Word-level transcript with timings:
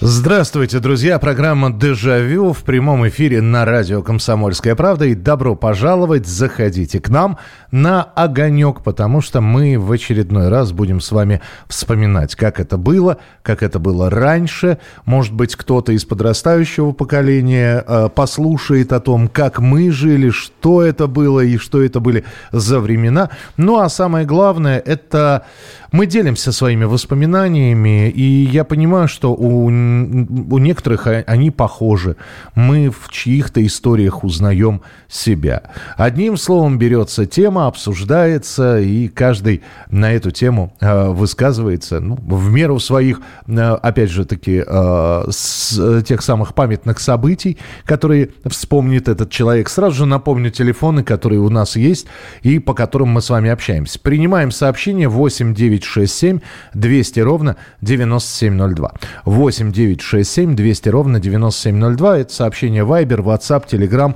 Здравствуйте, 0.00 0.78
друзья. 0.78 1.18
Программа 1.18 1.72
«Дежавю» 1.72 2.52
в 2.52 2.62
прямом 2.62 3.08
эфире 3.08 3.42
на 3.42 3.64
радио 3.64 4.00
«Комсомольская 4.00 4.76
правда». 4.76 5.06
И 5.06 5.16
добро 5.16 5.56
пожаловать, 5.56 6.24
заходите 6.24 7.00
к 7.00 7.08
нам 7.08 7.36
на 7.72 8.04
огонек, 8.04 8.84
потому 8.84 9.20
что 9.20 9.40
мы 9.40 9.76
в 9.76 9.90
очередной 9.90 10.50
раз 10.50 10.70
будем 10.70 11.00
с 11.00 11.10
вами 11.10 11.40
вспоминать, 11.66 12.36
как 12.36 12.60
это 12.60 12.78
было, 12.78 13.16
как 13.42 13.64
это 13.64 13.80
было 13.80 14.08
раньше. 14.08 14.78
Может 15.04 15.34
быть, 15.34 15.56
кто-то 15.56 15.90
из 15.90 16.04
подрастающего 16.04 16.92
поколения 16.92 17.84
э, 17.84 18.08
послушает 18.14 18.92
о 18.92 19.00
том, 19.00 19.26
как 19.26 19.58
мы 19.58 19.90
жили, 19.90 20.30
что 20.30 20.80
это 20.80 21.08
было 21.08 21.40
и 21.40 21.58
что 21.58 21.82
это 21.82 21.98
были 21.98 22.24
за 22.52 22.78
времена. 22.78 23.30
Ну, 23.56 23.80
а 23.80 23.88
самое 23.88 24.24
главное, 24.24 24.78
это 24.78 25.44
мы 25.90 26.06
делимся 26.06 26.52
своими 26.52 26.84
воспоминаниями, 26.84 28.10
и 28.10 28.44
я 28.44 28.64
понимаю, 28.64 29.08
что 29.08 29.32
у, 29.32 29.66
у 29.66 30.58
некоторых 30.58 31.06
они 31.26 31.50
похожи. 31.50 32.16
Мы 32.54 32.90
в 32.90 33.08
чьих-то 33.10 33.64
историях 33.64 34.24
узнаем 34.24 34.82
себя. 35.08 35.62
Одним 35.96 36.36
словом, 36.36 36.78
берется 36.78 37.26
тема, 37.26 37.66
обсуждается, 37.66 38.78
и 38.78 39.08
каждый 39.08 39.62
на 39.90 40.12
эту 40.12 40.30
тему 40.30 40.74
э, 40.80 41.08
высказывается 41.08 42.00
ну, 42.00 42.16
в 42.16 42.50
меру 42.50 42.78
своих, 42.78 43.20
э, 43.46 43.58
опять 43.58 44.10
же 44.10 44.24
таки, 44.24 44.62
э, 44.66 45.24
с 45.30 46.02
тех 46.02 46.22
самых 46.22 46.54
памятных 46.54 47.00
событий, 47.00 47.58
которые 47.84 48.30
вспомнит 48.44 49.08
этот 49.08 49.30
человек. 49.30 49.68
Сразу 49.68 49.96
же 49.96 50.06
напомню 50.06 50.50
телефоны, 50.50 51.02
которые 51.02 51.40
у 51.40 51.48
нас 51.48 51.76
есть 51.76 52.06
и 52.42 52.58
по 52.58 52.74
которым 52.74 53.08
мы 53.08 53.22
с 53.22 53.30
вами 53.30 53.50
общаемся. 53.50 53.98
Принимаем 53.98 54.50
сообщение 54.50 55.08
8 55.08 55.54
9 55.54 55.77
967 55.78 56.40
200 56.74 57.20
ровно 57.20 57.56
9702. 57.80 58.92
8 59.24 59.72
967 59.72 60.56
200 60.56 60.88
ровно 60.88 61.20
9702. 61.20 62.18
Это 62.18 62.32
сообщение 62.32 62.84
Viber, 62.84 63.22
WhatsApp, 63.22 63.64
Telegram. 63.68 64.14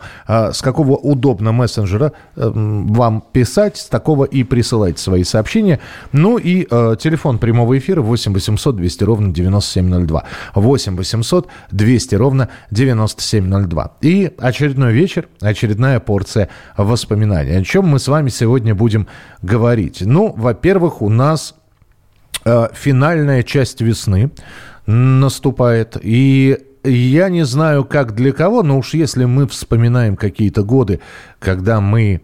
С 0.53 0.63
какого 0.63 0.97
удобно 0.97 1.53
мессенджера 1.53 2.13
эм, 2.37 2.87
вам 2.89 3.23
писать, 3.33 3.77
с 3.77 3.87
такого 3.87 4.25
и 4.25 4.43
присылайте 4.45 5.01
свои 5.01 5.25
сообщения. 5.25 5.81
Ну 6.13 6.39
и 6.39 6.67
э, 6.71 6.97
телефон 6.99 7.39
прямого 7.39 7.79
эфира 7.79 8.03
8 8.03 8.33
800 8.33 8.77
200 8.77 9.05
ровно 9.05 9.33
9702. 9.33 10.25
8 10.55 10.97
800 10.97 11.49
200 11.71 12.15
ровно 12.15 12.49
9702. 12.71 13.93
И 14.01 14.33
очередной 14.39 14.93
вечер, 14.93 15.29
очередная 15.41 16.01
порция 16.01 16.49
воспоминаний. 16.77 17.57
О 17.57 17.65
чем 17.65 17.87
мы 17.87 17.99
с 17.99 18.09
вами 18.09 18.29
сегодня 18.29 18.75
будем 18.75 19.07
говорить? 19.43 20.03
Ну, 20.03 20.33
во-первых, 20.37 21.03
у 21.03 21.09
нас 21.09 21.52
финальная 22.45 23.43
часть 23.43 23.81
весны 23.81 24.31
наступает. 24.87 25.97
И 26.03 26.59
я 26.85 27.29
не 27.29 27.45
знаю, 27.45 27.85
как 27.85 28.15
для 28.15 28.33
кого, 28.33 28.63
но 28.63 28.79
уж 28.79 28.95
если 28.95 29.25
мы 29.25 29.47
вспоминаем 29.47 30.17
какие-то 30.17 30.65
годы, 30.65 31.01
когда 31.39 31.81
мы 31.81 32.23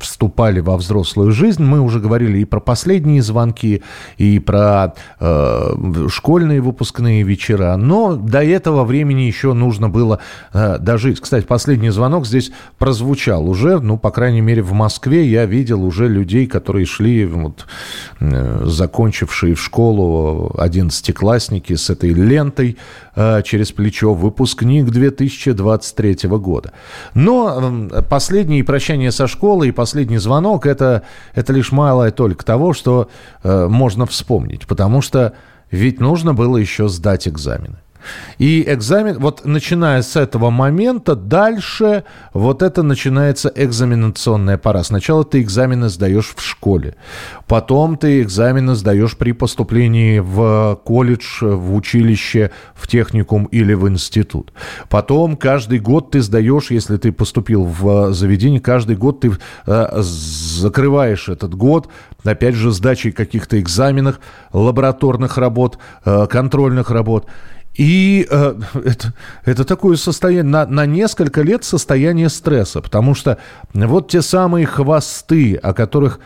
вступали 0.00 0.60
во 0.60 0.76
взрослую 0.76 1.32
жизнь, 1.32 1.62
мы 1.62 1.80
уже 1.80 2.00
говорили 2.00 2.38
и 2.38 2.44
про 2.44 2.60
последние 2.60 3.22
звонки, 3.22 3.82
и 4.16 4.38
про 4.38 4.94
э, 5.20 5.74
школьные 6.08 6.60
выпускные 6.60 7.22
вечера, 7.22 7.76
но 7.76 8.16
до 8.16 8.42
этого 8.42 8.84
времени 8.84 9.22
еще 9.22 9.52
нужно 9.52 9.88
было 9.88 10.20
э, 10.52 10.78
дожить. 10.78 11.20
Кстати, 11.20 11.44
последний 11.44 11.90
звонок 11.90 12.26
здесь 12.26 12.50
прозвучал 12.78 13.48
уже, 13.48 13.80
ну, 13.80 13.98
по 13.98 14.10
крайней 14.10 14.40
мере, 14.40 14.62
в 14.62 14.72
Москве 14.72 15.26
я 15.26 15.46
видел 15.46 15.84
уже 15.84 16.08
людей, 16.08 16.46
которые 16.46 16.86
шли, 16.86 17.26
вот, 17.26 17.66
э, 18.20 18.62
закончившие 18.64 19.54
в 19.54 19.60
школу 19.60 20.54
одиннадцатиклассники 20.58 21.74
с 21.74 21.90
этой 21.90 22.10
лентой 22.10 22.76
э, 23.14 23.42
через 23.44 23.72
плечо, 23.72 24.14
выпускник 24.14 24.86
2023 24.86 26.28
года. 26.28 26.72
Но 27.14 27.88
э, 27.92 28.02
последний 28.02 28.60
и 28.60 28.62
прощание 28.62 29.12
со 29.12 29.26
школой, 29.58 29.68
и 29.68 29.72
последний 29.72 30.18
звонок 30.18 30.66
это, 30.66 31.02
это 31.34 31.52
лишь 31.52 31.72
малая 31.72 32.10
только 32.10 32.44
того, 32.44 32.72
что 32.72 33.08
э, 33.42 33.66
можно 33.68 34.06
вспомнить. 34.06 34.66
Потому 34.66 35.02
что 35.02 35.32
ведь 35.70 36.00
нужно 36.00 36.32
было 36.32 36.56
еще 36.58 36.88
сдать 36.88 37.26
экзамены. 37.26 37.78
И 38.38 38.64
экзамен, 38.66 39.18
вот 39.18 39.44
начиная 39.44 40.02
с 40.02 40.16
этого 40.16 40.50
момента, 40.50 41.14
дальше 41.14 42.04
вот 42.32 42.62
это 42.62 42.82
начинается 42.82 43.52
экзаменационная 43.54 44.58
пора. 44.58 44.84
Сначала 44.84 45.24
ты 45.24 45.40
экзамены 45.40 45.88
сдаешь 45.88 46.34
в 46.36 46.42
школе, 46.42 46.94
потом 47.46 47.96
ты 47.96 48.22
экзамены 48.22 48.74
сдаешь 48.74 49.16
при 49.16 49.32
поступлении 49.32 50.18
в 50.18 50.80
колледж, 50.84 51.42
в 51.42 51.74
училище, 51.74 52.50
в 52.74 52.86
техникум 52.86 53.46
или 53.46 53.74
в 53.74 53.88
институт. 53.88 54.52
Потом 54.88 55.36
каждый 55.36 55.78
год 55.78 56.10
ты 56.10 56.20
сдаешь, 56.20 56.70
если 56.70 56.96
ты 56.96 57.12
поступил 57.12 57.64
в 57.64 58.12
заведение, 58.12 58.60
каждый 58.60 58.96
год 58.96 59.20
ты 59.20 59.32
э, 59.66 60.00
закрываешь 60.00 61.28
этот 61.28 61.54
год, 61.54 61.88
опять 62.24 62.54
же, 62.54 62.70
сдачей 62.70 63.12
каких-то 63.12 63.58
экзаменов, 63.60 64.20
лабораторных 64.52 65.38
работ, 65.38 65.78
э, 66.04 66.26
контрольных 66.30 66.90
работ. 66.90 67.26
И 67.78 68.26
э, 68.28 68.54
это, 68.84 69.14
это 69.44 69.64
такое 69.64 69.96
состояние, 69.96 70.42
на, 70.42 70.66
на 70.66 70.84
несколько 70.84 71.42
лет 71.42 71.62
состояние 71.62 72.28
стресса, 72.28 72.82
потому 72.82 73.14
что 73.14 73.38
вот 73.72 74.10
те 74.10 74.20
самые 74.20 74.66
хвосты, 74.66 75.54
о 75.54 75.72
которых 75.72 76.18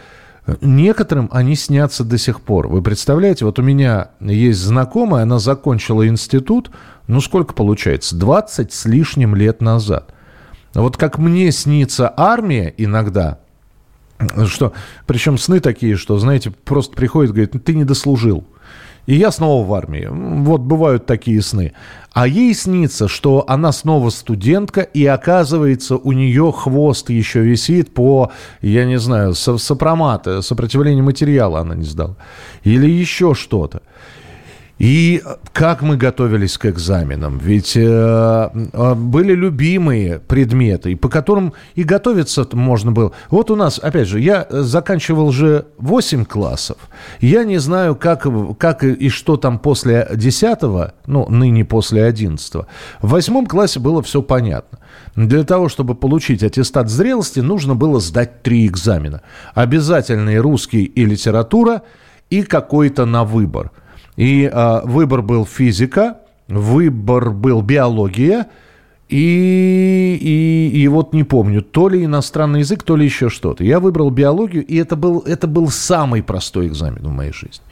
некоторым 0.62 1.28
они 1.30 1.54
снятся 1.54 2.04
до 2.04 2.16
сих 2.16 2.40
пор. 2.40 2.68
Вы 2.68 2.80
представляете, 2.80 3.44
вот 3.44 3.58
у 3.58 3.62
меня 3.62 4.12
есть 4.18 4.60
знакомая, 4.60 5.24
она 5.24 5.38
закончила 5.38 6.08
институт, 6.08 6.70
ну 7.06 7.20
сколько 7.20 7.52
получается, 7.52 8.16
20 8.16 8.72
с 8.72 8.86
лишним 8.86 9.34
лет 9.34 9.60
назад. 9.60 10.14
Вот 10.72 10.96
как 10.96 11.18
мне 11.18 11.52
снится 11.52 12.12
армия 12.16 12.72
иногда, 12.78 13.40
что, 14.46 14.72
причем 15.06 15.36
сны 15.36 15.60
такие, 15.60 15.96
что, 15.96 16.18
знаете, 16.18 16.50
просто 16.50 16.96
приходит, 16.96 17.32
говорит, 17.32 17.62
ты 17.62 17.74
не 17.74 17.84
дослужил. 17.84 18.46
И 19.06 19.16
я 19.16 19.32
снова 19.32 19.66
в 19.66 19.74
армии. 19.74 20.06
Вот 20.10 20.60
бывают 20.60 21.06
такие 21.06 21.42
сны. 21.42 21.72
А 22.12 22.26
ей 22.26 22.54
снится, 22.54 23.08
что 23.08 23.44
она 23.48 23.72
снова 23.72 24.10
студентка, 24.10 24.82
и 24.82 25.04
оказывается, 25.06 25.96
у 25.96 26.12
нее 26.12 26.52
хвост 26.52 27.10
еще 27.10 27.40
висит 27.40 27.94
по, 27.94 28.30
я 28.60 28.84
не 28.84 28.98
знаю, 28.98 29.34
сопромат, 29.34 30.28
сопротивление 30.42 31.02
материала 31.02 31.60
она 31.60 31.74
не 31.74 31.84
сдала. 31.84 32.16
Или 32.64 32.88
еще 32.88 33.34
что-то. 33.34 33.82
И 34.78 35.22
как 35.52 35.82
мы 35.82 35.96
готовились 35.96 36.58
к 36.58 36.66
экзаменам? 36.66 37.38
Ведь 37.38 37.76
э, 37.76 37.80
э, 37.82 38.94
были 38.94 39.32
любимые 39.32 40.18
предметы, 40.18 40.96
по 40.96 41.08
которым 41.08 41.52
и 41.74 41.84
готовиться 41.84 42.48
можно 42.52 42.90
было. 42.90 43.12
Вот 43.30 43.50
у 43.50 43.56
нас, 43.56 43.78
опять 43.78 44.08
же, 44.08 44.18
я 44.18 44.46
заканчивал 44.50 45.30
же 45.30 45.66
8 45.78 46.24
классов. 46.24 46.78
Я 47.20 47.44
не 47.44 47.58
знаю, 47.58 47.94
как, 47.94 48.26
как 48.58 48.82
и 48.82 49.08
что 49.08 49.36
там 49.36 49.58
после 49.58 50.08
10, 50.12 50.58
ну, 51.06 51.28
ныне 51.28 51.64
после 51.64 52.04
11. 52.04 52.54
В 52.54 52.66
восьмом 53.02 53.46
классе 53.46 53.78
было 53.78 54.02
все 54.02 54.20
понятно. 54.20 54.78
Для 55.14 55.44
того, 55.44 55.68
чтобы 55.68 55.94
получить 55.94 56.42
аттестат 56.42 56.88
зрелости, 56.88 57.40
нужно 57.40 57.76
было 57.76 58.00
сдать 58.00 58.42
три 58.42 58.66
экзамена. 58.66 59.20
Обязательный 59.54 60.38
русский 60.38 60.84
и 60.84 61.04
литература, 61.04 61.82
и 62.30 62.42
какой-то 62.42 63.04
на 63.04 63.24
выбор– 63.24 63.70
и 64.16 64.50
э, 64.52 64.80
выбор 64.84 65.22
был 65.22 65.46
физика, 65.46 66.18
выбор 66.48 67.30
был 67.30 67.62
биология, 67.62 68.46
и, 69.08 70.18
и, 70.20 70.80
и 70.80 70.88
вот 70.88 71.12
не 71.12 71.24
помню, 71.24 71.62
то 71.62 71.88
ли 71.88 72.04
иностранный 72.04 72.60
язык, 72.60 72.82
то 72.82 72.96
ли 72.96 73.04
еще 73.04 73.28
что-то. 73.28 73.62
Я 73.62 73.78
выбрал 73.78 74.10
биологию, 74.10 74.64
и 74.64 74.76
это 74.76 74.96
был, 74.96 75.20
это 75.20 75.46
был 75.46 75.68
самый 75.68 76.22
простой 76.22 76.68
экзамен 76.68 77.02
в 77.02 77.10
моей 77.10 77.32
жизни. 77.32 77.64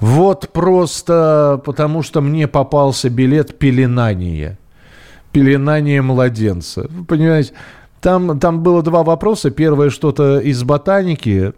Вот 0.00 0.48
просто 0.52 1.60
потому, 1.64 2.02
что 2.02 2.20
мне 2.20 2.48
попался 2.48 3.10
билет 3.10 3.58
пеленания. 3.58 4.58
Пеленание 5.30 6.02
младенца. 6.02 6.86
Вы 6.90 7.04
понимаете, 7.04 7.52
там, 8.02 8.38
там 8.40 8.62
было 8.62 8.82
два 8.82 9.02
вопроса. 9.04 9.50
Первое, 9.50 9.90
что-то 9.90 10.40
из 10.40 10.62
ботаники, 10.64 11.52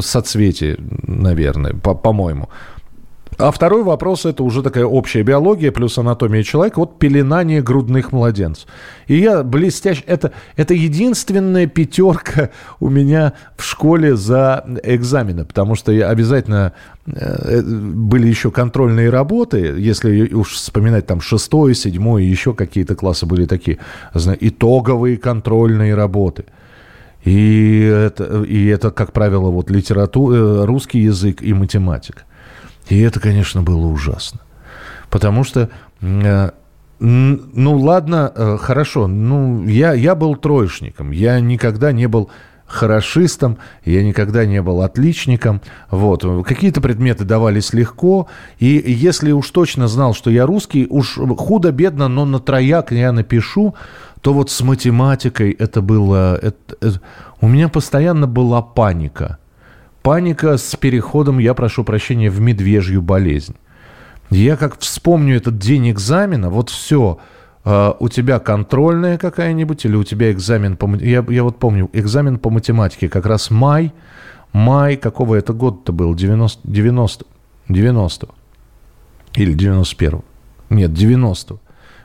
соцветие, 0.00 0.76
наверное, 1.06 1.74
по- 1.74 1.94
по-моему. 1.94 2.48
А 3.38 3.50
второй 3.50 3.82
вопрос– 3.82 4.24
это 4.24 4.42
уже 4.42 4.62
такая 4.62 4.86
общая 4.86 5.22
биология 5.22 5.70
плюс 5.70 5.98
анатомия 5.98 6.42
человека. 6.42 6.78
Вот 6.78 6.98
пеленание 6.98 7.60
грудных 7.62 8.12
младенцев. 8.12 8.66
И 9.08 9.18
я 9.18 9.42
блестяще... 9.42 10.02
Это, 10.06 10.32
это 10.56 10.72
единственная 10.72 11.66
пятерка 11.66 12.50
у 12.80 12.88
меня 12.88 13.34
в 13.56 13.64
школе 13.64 14.16
за 14.16 14.64
экзамены, 14.82 15.44
потому 15.44 15.74
что 15.74 15.92
я 15.92 16.08
обязательно... 16.08 16.72
Э, 17.06 17.60
были 17.62 18.26
еще 18.26 18.50
контрольные 18.50 19.10
работы, 19.10 19.74
если 19.78 20.32
уж 20.32 20.54
вспоминать 20.54 21.06
там 21.06 21.20
шестой, 21.20 21.74
седьмой, 21.74 22.24
еще 22.24 22.54
какие-то 22.54 22.94
классы 22.94 23.26
были 23.26 23.44
такие. 23.44 23.78
Итоговые 24.14 25.18
контрольные 25.18 25.94
работы. 25.94 26.46
И 27.26 27.82
это, 27.82 28.44
и 28.44 28.66
это, 28.66 28.90
как 28.90 29.12
правило, 29.12 29.50
вот 29.50 29.70
литература, 29.70 30.36
э, 30.36 30.64
русский 30.64 31.00
язык 31.00 31.42
и 31.42 31.52
математика. 31.52 32.22
И 32.88 33.00
это, 33.00 33.20
конечно, 33.20 33.62
было 33.62 33.86
ужасно. 33.86 34.40
Потому 35.10 35.44
что, 35.44 35.70
э, 36.00 36.50
ну 36.98 37.76
ладно, 37.78 38.32
э, 38.34 38.56
хорошо, 38.60 39.06
ну 39.06 39.64
я, 39.66 39.92
я 39.92 40.14
был 40.14 40.36
троечником, 40.36 41.10
я 41.10 41.40
никогда 41.40 41.92
не 41.92 42.08
был 42.08 42.30
хорошистом, 42.66 43.58
я 43.84 44.02
никогда 44.02 44.44
не 44.44 44.60
был 44.60 44.82
отличником. 44.82 45.60
Вот. 45.90 46.24
Какие-то 46.44 46.80
предметы 46.80 47.24
давались 47.24 47.72
легко. 47.72 48.28
И 48.58 48.82
если 48.86 49.32
уж 49.32 49.50
точно 49.50 49.88
знал, 49.88 50.14
что 50.14 50.30
я 50.30 50.46
русский, 50.46 50.86
уж 50.90 51.16
худо-бедно, 51.16 52.08
но 52.08 52.24
на 52.24 52.40
трояк 52.40 52.92
я 52.92 53.12
напишу, 53.12 53.74
то 54.20 54.32
вот 54.32 54.50
с 54.50 54.60
математикой 54.62 55.52
это 55.52 55.80
было... 55.80 56.36
Это, 56.42 56.76
это, 56.80 57.00
у 57.40 57.48
меня 57.48 57.68
постоянно 57.68 58.26
была 58.26 58.62
паника. 58.62 59.38
Паника 60.06 60.56
с 60.56 60.76
переходом, 60.76 61.40
я 61.40 61.52
прошу 61.52 61.82
прощения, 61.82 62.30
в 62.30 62.40
медвежью 62.40 63.02
болезнь. 63.02 63.56
Я 64.30 64.56
как 64.56 64.78
вспомню 64.78 65.36
этот 65.38 65.58
день 65.58 65.90
экзамена, 65.90 66.48
вот 66.48 66.70
все, 66.70 67.18
э, 67.64 67.92
у 67.98 68.08
тебя 68.08 68.38
контрольная 68.38 69.18
какая-нибудь 69.18 69.84
или 69.84 69.96
у 69.96 70.04
тебя 70.04 70.30
экзамен 70.30 70.76
по... 70.76 70.88
Я, 70.94 71.26
я 71.28 71.42
вот 71.42 71.58
помню, 71.58 71.90
экзамен 71.92 72.38
по 72.38 72.50
математике, 72.50 73.08
как 73.08 73.26
раз 73.26 73.50
май, 73.50 73.92
май, 74.52 74.96
какого 74.96 75.34
это 75.34 75.52
года-то 75.52 75.90
был? 75.92 76.14
90, 76.14 76.60
90, 76.62 77.26
90 77.68 78.28
или 79.34 79.54
91 79.54 80.22
Нет, 80.70 80.94
90 80.94 81.58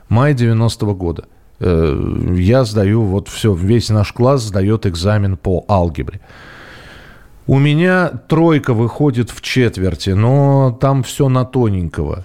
Май 0.08 0.34
90 0.34 0.86
-го 0.86 0.94
года. 0.96 1.24
Э, 1.60 2.34
я 2.36 2.64
сдаю, 2.64 3.02
вот 3.02 3.28
все, 3.28 3.54
весь 3.54 3.90
наш 3.90 4.12
класс 4.12 4.42
сдает 4.42 4.86
экзамен 4.86 5.36
по 5.36 5.64
алгебре. 5.68 6.20
У 7.46 7.58
меня 7.58 8.08
тройка 8.28 8.72
выходит 8.72 9.30
в 9.30 9.40
четверти, 9.40 10.10
но 10.10 10.76
там 10.80 11.02
все 11.02 11.28
на 11.28 11.44
тоненького. 11.44 12.24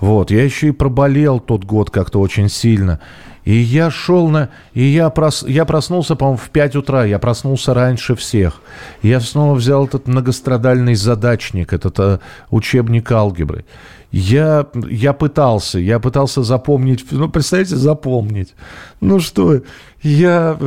Вот, 0.00 0.30
я 0.30 0.44
еще 0.44 0.68
и 0.68 0.72
проболел 0.72 1.40
тот 1.40 1.64
год 1.64 1.90
как-то 1.90 2.20
очень 2.20 2.48
сильно. 2.48 3.00
И 3.44 3.54
я 3.54 3.90
шел 3.90 4.28
на... 4.28 4.50
И 4.74 4.82
я, 4.82 5.08
прос... 5.08 5.42
я 5.48 5.64
проснулся, 5.64 6.16
по-моему, 6.16 6.36
в 6.36 6.50
5 6.50 6.76
утра. 6.76 7.04
Я 7.06 7.18
проснулся 7.18 7.72
раньше 7.72 8.14
всех. 8.14 8.60
Я 9.00 9.20
снова 9.20 9.54
взял 9.54 9.86
этот 9.86 10.06
многострадальный 10.06 10.94
задачник, 10.94 11.72
этот 11.72 11.98
uh, 11.98 12.20
учебник 12.50 13.10
алгебры. 13.10 13.64
Я, 14.12 14.66
я 14.90 15.14
пытался, 15.14 15.78
я 15.78 15.98
пытался 15.98 16.42
запомнить... 16.42 17.06
Ну, 17.10 17.30
представляете, 17.30 17.76
запомнить. 17.76 18.54
Ну 19.00 19.18
что, 19.18 19.62
я 20.02 20.58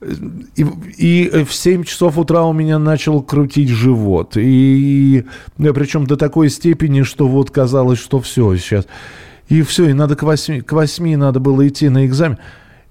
и, 0.00 0.62
и 0.96 1.44
в 1.44 1.52
7 1.52 1.84
часов 1.84 2.18
утра 2.18 2.44
у 2.44 2.52
меня 2.52 2.78
начал 2.78 3.22
крутить 3.22 3.68
живот. 3.68 4.36
И, 4.36 5.24
и 5.58 5.72
причем 5.72 6.06
до 6.06 6.16
такой 6.16 6.50
степени, 6.50 7.02
что 7.02 7.26
вот 7.26 7.50
казалось, 7.50 7.98
что 7.98 8.20
все 8.20 8.56
сейчас. 8.56 8.86
И 9.48 9.62
все, 9.62 9.88
и 9.88 9.92
надо 9.92 10.14
к 10.14 10.22
8, 10.22 10.62
к 10.62 10.72
8 10.72 11.16
надо 11.16 11.40
было 11.40 11.66
идти 11.66 11.88
на 11.88 12.06
экзамен. 12.06 12.38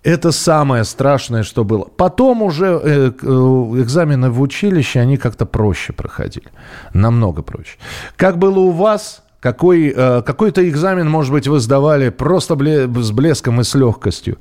Это 0.03 0.31
самое 0.31 0.83
страшное, 0.83 1.43
что 1.43 1.63
было. 1.63 1.83
Потом 1.83 2.41
уже 2.41 2.65
э, 2.65 3.11
э, 3.11 3.27
экзамены 3.81 4.29
в 4.29 4.41
училище, 4.41 4.99
они 4.99 5.17
как-то 5.17 5.45
проще 5.45 5.93
проходили. 5.93 6.47
Намного 6.93 7.41
проще. 7.41 7.77
Как 8.15 8.37
было 8.37 8.59
у 8.59 8.71
вас? 8.71 9.23
Какой, 9.39 9.93
э, 9.95 10.21
какой-то 10.23 10.67
экзамен, 10.67 11.09
может 11.09 11.31
быть, 11.31 11.47
вы 11.47 11.59
сдавали 11.59 12.09
просто 12.09 12.55
бле- 12.55 12.87
с 13.01 13.11
блеском 13.11 13.61
и 13.61 13.63
с 13.63 13.75
легкостью. 13.75 14.37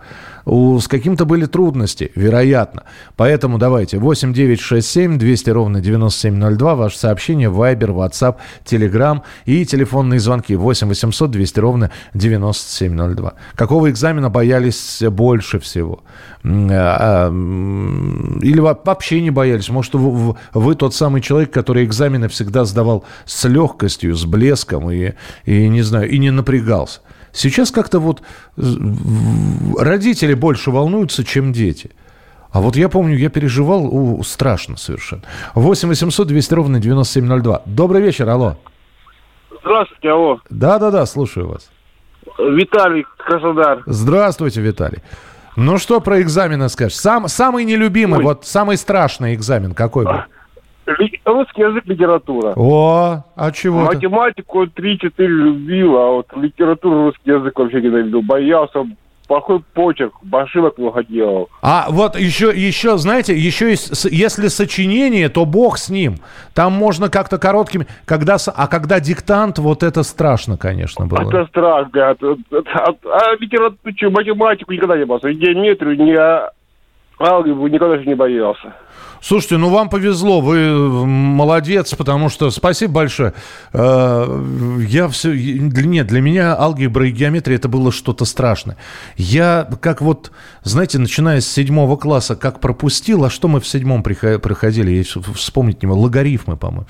У, 0.47 0.79
с 0.79 0.87
каким-то 0.87 1.25
были 1.25 1.45
трудности, 1.47 2.13
вероятно. 2.15 2.85
Поэтому 3.17 3.59
давайте 3.59 3.99
8 3.99 4.33
9 4.33 4.61
6 4.61 4.89
7 4.89 5.19
200 5.19 5.51
ровно 5.51 5.81
9702. 5.81 6.75
Ваше 6.77 6.99
сообщение, 6.99 7.51
Viber, 7.51 7.89
WhatsApp, 7.89 8.37
Telegram 8.65 9.23
и 9.45 9.67
телефонные 9.67 10.21
звонки 10.21 10.55
8 10.55 10.87
800 10.87 11.31
200 11.33 11.59
ровно 11.59 11.91
9702. 12.15 13.35
Какого 13.57 13.91
экзамена 13.91 14.31
боялись 14.31 15.03
больше 15.11 15.59
всего? 15.59 16.05
А, 16.45 17.29
или 17.29 18.61
вообще 18.61 19.21
не 19.23 19.31
боялись? 19.31 19.69
Может, 19.69 19.95
вы, 19.95 20.37
вы 20.55 20.75
тот 20.77 20.95
самый 20.95 21.23
человек, 21.23 21.51
который 21.51 21.85
экзамены 21.85 22.29
всегда 22.29 22.65
сдавал 22.65 23.05
с 23.25 23.45
легкостью, 23.49 24.15
с 24.15 24.25
блеском 24.25 24.93
и, 24.93 25.15
и 25.45 25.69
не 25.69 25.83
знаю, 25.83 26.09
и 26.09 26.19
не 26.19 26.31
напрягался? 26.31 27.01
Сейчас 27.37 27.71
как-то 27.71 28.01
вот 28.01 28.23
родители 29.79 30.35
больше 30.35 30.71
волнуются, 30.71 31.25
чем 31.25 31.53
дети. 31.53 31.91
А 32.51 32.61
вот 32.61 32.77
я 32.77 32.89
помню, 32.89 33.17
я 33.17 33.29
переживал, 33.29 33.89
о, 33.93 34.23
страшно 34.23 34.77
совершенно. 34.79 35.23
8 35.55 35.89
800 35.89 36.27
200 36.27 36.55
ровно 36.55 36.81
9702. 36.81 37.63
Добрый 37.67 38.01
вечер, 38.01 38.29
алло. 38.29 38.57
Здравствуйте, 39.61 40.09
алло. 40.11 40.41
Да-да-да, 40.49 41.05
слушаю 41.05 41.49
вас. 41.49 41.71
Виталий, 42.39 43.05
Краснодар. 43.19 43.83
Здравствуйте, 43.85 44.63
Виталий. 44.63 45.03
Ну 45.57 45.79
что 45.79 46.01
про 46.01 46.23
экзамены 46.23 46.69
скажешь? 46.69 46.97
Сам, 46.99 47.29
самый 47.29 47.65
нелюбимый, 47.65 48.19
Ой. 48.21 48.25
вот 48.25 48.47
самый 48.47 48.77
страшный 48.77 49.35
экзамен 49.35 49.75
какой 49.75 50.05
был? 50.05 50.21
Русский 50.87 51.63
язык, 51.63 51.85
литература. 51.87 52.53
О, 52.57 53.25
а 53.35 53.51
чего? 53.51 53.81
Математику 53.81 54.65
3-4 54.65 55.11
любил, 55.19 55.97
а 55.97 56.11
вот 56.13 56.27
литературу, 56.37 57.07
русский 57.07 57.31
язык 57.31 57.59
вообще 57.59 57.81
ненавидел. 57.81 58.23
Боялся, 58.23 58.87
плохой 59.27 59.61
почерк, 59.75 60.15
ошибок 60.31 60.79
много 60.79 61.03
делал. 61.05 61.49
А 61.61 61.87
вот 61.91 62.17
еще, 62.17 62.53
еще, 62.55 62.99
знаете, 62.99 63.37
еще 63.37 63.71
есть, 63.71 64.07
если 64.11 64.47
сочинение, 64.47 65.29
то 65.29 65.45
бог 65.45 65.79
с 65.79 65.89
ним. 65.89 66.17
Там 66.55 66.73
можно 66.73 67.11
как-то 67.11 67.39
короткими, 67.39 67.87
когда, 68.05 68.37
а 68.55 68.69
когда 68.69 69.01
диктант, 69.01 69.59
вот 69.59 69.83
это 69.83 70.05
страшно, 70.05 70.57
конечно, 70.57 71.07
было. 71.07 71.29
Это 71.29 71.47
страшно. 71.47 72.11
А, 72.11 72.11
а, 72.13 72.95
а 73.05 73.37
литературу, 73.41 74.13
математику 74.13 74.73
никогда 74.73 74.97
не 74.97 75.05
боялся. 75.05 75.33
Геометрию, 75.33 75.97
не 75.97 76.17
алгебру 77.19 77.67
никогда 77.67 77.99
же 77.99 78.07
не 78.07 78.15
боялся. 78.15 78.75
Слушайте, 79.21 79.57
ну 79.57 79.71
вам 79.71 79.89
повезло, 79.89 80.41
вы 80.41 81.07
молодец, 81.07 81.95
потому 81.95 82.29
что 82.29 82.51
спасибо 82.51 82.93
большое. 82.93 83.35
Э, 83.73 84.77
я 84.87 85.09
все, 85.09 85.33
нет, 85.33 86.07
для 86.07 86.21
меня 86.21 86.57
алгебра 86.57 87.09
и 87.09 87.11
геометрия 87.11 87.57
это 87.57 87.69
было 87.69 87.93
что-то 87.93 88.25
страшное. 88.25 88.77
Я 89.17 89.69
как 89.81 90.01
вот, 90.01 90.33
знаете, 90.63 90.99
начиная 90.99 91.41
с 91.41 91.49
седьмого 91.49 91.97
класса, 91.97 92.37
как 92.37 92.61
пропустил, 92.61 93.25
а 93.25 93.31
что 93.31 93.49
мы 93.49 93.61
в 93.61 93.67
седьмом 93.67 94.03
проходили, 94.03 94.91
я 94.91 95.05
вспомнить 95.35 95.83
не 95.83 95.89
могу, 95.89 96.03
логарифмы, 96.03 96.57
по-моему. 96.57 96.87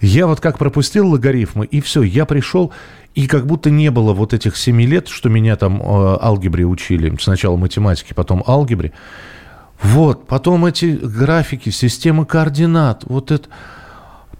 Я 0.00 0.26
вот 0.26 0.40
как 0.40 0.58
пропустил 0.58 1.08
логарифмы, 1.08 1.66
и 1.66 1.80
все, 1.80 2.02
я 2.02 2.24
пришел, 2.24 2.72
и 3.14 3.26
как 3.26 3.46
будто 3.46 3.70
не 3.70 3.90
было 3.90 4.14
вот 4.14 4.32
этих 4.32 4.56
семи 4.56 4.86
лет, 4.86 5.08
что 5.08 5.28
меня 5.28 5.56
там 5.56 5.80
э, 5.80 6.18
алгебре 6.22 6.64
учили, 6.64 7.14
сначала 7.20 7.56
математике, 7.56 8.14
потом 8.14 8.42
алгебре. 8.46 8.92
Вот, 9.82 10.26
потом 10.26 10.66
эти 10.66 10.96
графики, 10.96 11.70
системы 11.70 12.26
координат, 12.26 13.04
вот 13.04 13.30
это... 13.30 13.48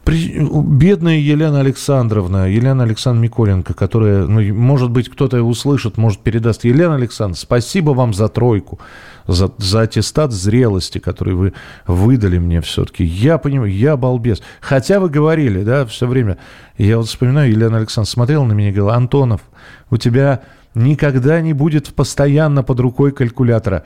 Бедная 0.07 1.19
Елена 1.19 1.61
Александровна, 1.61 2.51
Елена 2.51 2.83
Александровна 2.83 3.27
Миколенко, 3.27 3.75
которая, 3.75 4.27
ну, 4.27 4.43
может 4.55 4.91
быть, 4.91 5.09
кто-то 5.09 5.41
услышит, 5.43 5.99
может, 5.99 6.21
передаст. 6.21 6.65
Елена 6.65 6.97
Александровна, 6.97 7.37
спасибо 7.37 7.91
вам 7.91 8.13
за 8.13 8.29
тройку, 8.29 8.81
за, 9.29 9.53
за 9.59 9.83
аттестат 9.83 10.33
зрелости, 10.33 10.99
который 10.99 11.35
вы 11.35 11.53
выдали 11.87 12.39
мне 12.39 12.61
все-таки. 12.61 13.05
Я 13.05 13.39
понимаю, 13.39 13.73
я 13.73 13.97
балбес. 13.97 14.43
Хотя 14.61 14.99
вы 14.99 15.11
говорили, 15.11 15.63
да, 15.63 15.87
все 15.87 16.09
время. 16.09 16.39
Я 16.77 16.97
вот 16.97 17.07
вспоминаю, 17.07 17.51
Елена 17.51 17.77
Александровна 17.77 18.11
смотрела 18.11 18.45
на 18.45 18.53
меня 18.53 18.71
и 18.71 18.73
говорила, 18.73 18.97
Антонов, 18.97 19.43
у 19.91 19.97
тебя 19.97 20.41
никогда 20.75 21.41
не 21.41 21.53
будет 21.53 21.95
постоянно 21.95 22.63
под 22.63 22.81
рукой 22.81 23.13
калькулятора. 23.13 23.85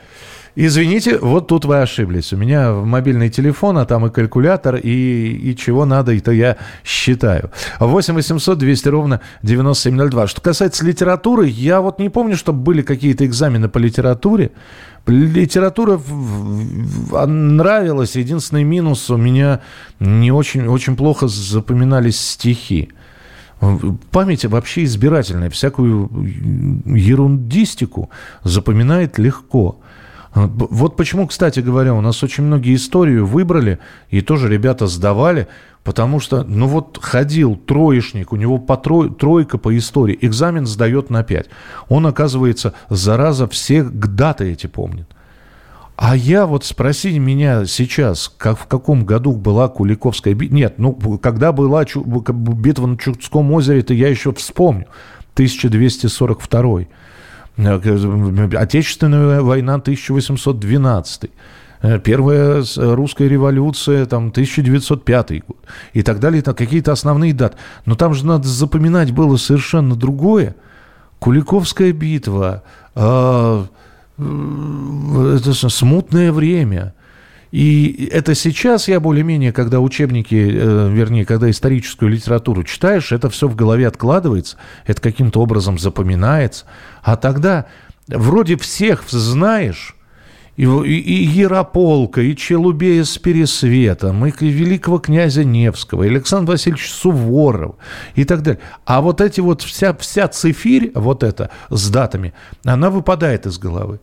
Извините, 0.57 1.19
вот 1.19 1.49
тут 1.49 1.64
вы 1.64 1.83
ошиблись. 1.83 2.33
У 2.33 2.37
меня 2.37 2.73
мобильный 2.73 3.29
телефон, 3.29 3.76
а 3.76 3.87
там 3.87 4.07
и 4.07 4.11
калькулятор, 4.11 4.76
и, 4.76 5.50
и 5.50 5.57
чего 5.57 5.85
надо, 5.85 6.17
это 6.17 6.31
я 6.31 6.57
считаю. 6.85 7.50
8 7.81 8.14
800 8.14 8.57
200 8.57 8.88
ровно 8.88 9.21
9702. 9.43 10.29
Что 10.29 10.41
касается 10.41 10.85
литературы, 10.85 11.49
я 11.49 11.81
вот 11.81 11.99
не 11.99 12.09
помню, 12.09 12.37
чтобы 12.37 12.61
были 12.61 12.83
какие-то 12.83 13.26
экзамены 13.26 13.69
по 13.69 13.79
литературе. 13.79 14.53
Литература 15.07 16.00
нравилась. 17.26 18.14
Единственный 18.14 18.64
минус 18.64 19.11
у 19.11 19.17
меня 19.17 19.61
не 19.99 20.31
очень, 20.31 20.69
очень 20.69 20.95
плохо 20.95 21.26
запоминались 21.26 22.21
стихи. 22.21 22.91
Память 24.11 24.44
вообще 24.44 24.84
избирательная, 24.84 25.50
всякую 25.50 26.11
ерундистику 26.84 28.11
запоминает 28.42 29.18
легко. 29.18 29.80
Вот 30.34 30.96
почему, 30.96 31.28
кстати 31.28 31.61
говоря, 31.61 31.94
у 31.94 32.00
нас 32.00 32.23
очень 32.23 32.44
многие 32.44 32.75
историю 32.75 33.25
выбрали, 33.25 33.78
и 34.11 34.20
тоже 34.20 34.49
ребята 34.49 34.88
сдавали, 34.88 35.46
потому 35.84 36.18
что, 36.18 36.42
ну 36.42 36.66
вот 36.66 36.99
ходил 37.00 37.54
троечник, 37.54 38.32
у 38.32 38.37
него 38.37 38.58
по 38.58 38.76
трой, 38.76 39.14
тройка 39.14 39.58
по 39.58 39.76
истории, 39.78 40.18
экзамен 40.20 40.66
сдает 40.66 41.08
на 41.08 41.23
пять. 41.23 41.46
Он, 41.88 42.06
оказывается, 42.06 42.75
зараза, 42.88 43.46
все 43.46 43.84
даты 43.84 44.50
эти 44.50 44.66
помнит. 44.66 45.13
А 45.96 46.16
я 46.16 46.46
вот 46.46 46.64
спроси 46.64 47.18
меня 47.18 47.66
сейчас, 47.66 48.32
как 48.36 48.58
в 48.58 48.66
каком 48.66 49.04
году 49.04 49.32
была 49.32 49.68
Куликовская 49.68 50.34
битва. 50.34 50.54
Нет, 50.54 50.74
ну, 50.78 50.92
когда 51.18 51.52
была 51.52 51.84
чу, 51.84 52.02
битва 52.04 52.86
на 52.86 52.98
Чудском 52.98 53.52
озере, 53.52 53.80
это 53.80 53.94
я 53.94 54.08
еще 54.08 54.32
вспомню. 54.32 54.86
1242. 55.34 56.80
Э, 57.56 58.56
Отечественная 58.56 59.40
война 59.42 59.74
1812. 59.74 61.30
Э, 61.82 62.00
первая 62.00 62.64
русская 62.76 63.28
революция, 63.28 64.06
там, 64.06 64.28
1905 64.28 65.44
год. 65.46 65.58
И 65.92 66.02
так 66.02 66.18
далее, 66.18 66.40
это 66.40 66.54
какие-то 66.54 66.90
основные 66.90 67.34
даты. 67.34 67.56
Но 67.86 67.94
там 67.94 68.14
же 68.14 68.26
надо 68.26 68.48
запоминать 68.48 69.12
было 69.12 69.36
совершенно 69.36 69.94
другое. 69.94 70.56
Куликовская 71.20 71.92
битва, 71.92 72.64
э, 72.96 73.64
это 74.18 75.52
смутное 75.52 76.33
время. 76.33 76.94
И 77.50 78.09
это 78.11 78.35
сейчас 78.35 78.88
я 78.88 78.99
более-менее, 78.99 79.52
когда 79.52 79.78
учебники, 79.78 80.35
э, 80.35 80.90
вернее, 80.92 81.25
когда 81.25 81.49
историческую 81.49 82.11
литературу 82.11 82.64
читаешь, 82.64 83.12
это 83.12 83.30
все 83.30 83.47
в 83.47 83.54
голове 83.54 83.87
откладывается, 83.87 84.56
это 84.87 85.00
каким-то 85.00 85.40
образом 85.40 85.78
запоминается. 85.78 86.64
А 87.02 87.16
тогда 87.16 87.66
вроде 88.09 88.56
всех 88.56 89.04
знаешь, 89.09 89.94
и, 90.56 90.64
и, 90.64 91.00
и 91.00 91.25
Ярополка, 91.25 92.20
и 92.20 92.37
Челубея 92.37 93.04
с 93.04 93.18
Пересветом, 93.18 94.25
и 94.26 94.30
великого 94.40 94.99
князя 94.99 95.44
Невского, 95.44 96.04
и 96.04 96.08
Александр 96.08 96.52
Васильевич 96.52 96.90
Суворов, 96.90 97.76
и 98.14 98.25
так 98.25 98.42
далее. 98.42 98.61
А 98.84 99.00
вот 99.00 99.20
эти 99.20 99.40
вот, 99.40 99.62
вся, 99.62 99.94
вся 99.94 100.28
цифирь, 100.28 100.92
вот 100.94 101.23
эта, 101.23 101.50
с 101.70 101.90
датами, 101.90 102.34
она 102.64 102.90
выпадает 102.90 103.46
из 103.46 103.58
головы. 103.58 104.00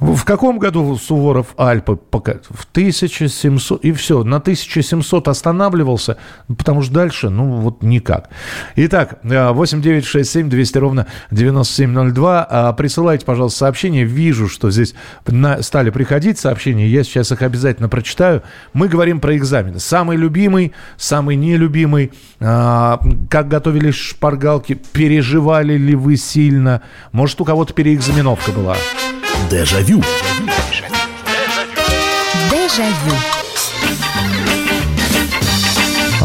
В 0.00 0.24
каком 0.24 0.58
году 0.58 0.96
Суворов 0.96 1.54
Альпы? 1.56 1.96
В 1.96 2.66
1700. 2.72 3.84
И 3.84 3.92
все, 3.92 4.24
на 4.24 4.36
1700 4.36 5.28
останавливался, 5.28 6.18
потому 6.48 6.82
что 6.82 6.92
дальше, 6.92 7.30
ну, 7.30 7.60
вот 7.60 7.82
никак. 7.82 8.28
Итак, 8.74 9.20
8 9.22 9.80
9 9.80 10.04
6 10.04 10.30
7 10.30 10.50
200 10.50 10.78
ровно 10.78 11.06
9702. 11.30 12.46
А, 12.50 12.72
присылайте, 12.72 13.24
пожалуйста, 13.24 13.60
сообщения. 13.60 14.04
Вижу, 14.04 14.48
что 14.48 14.70
здесь 14.70 14.94
стали 15.60 15.90
приходить 15.90 16.38
сообщения. 16.38 16.88
Я 16.88 17.04
сейчас 17.04 17.30
их 17.30 17.42
обязательно 17.42 17.88
прочитаю. 17.88 18.42
Мы 18.72 18.88
говорим 18.88 19.20
про 19.20 19.36
экзамены. 19.36 19.78
Самый 19.78 20.16
любимый, 20.16 20.72
самый 20.96 21.36
нелюбимый. 21.36 22.12
А, 22.40 23.00
как 23.30 23.48
готовились 23.48 23.94
шпаргалки? 23.94 24.74
Переживали 24.74 25.78
ли 25.78 25.94
вы 25.94 26.16
сильно? 26.16 26.82
Может, 27.12 27.40
у 27.40 27.44
кого-то 27.44 27.72
переэкзаменовка 27.74 28.50
была? 28.50 28.76
Дежавю. 29.50 30.02
Дежавю. 32.50 33.14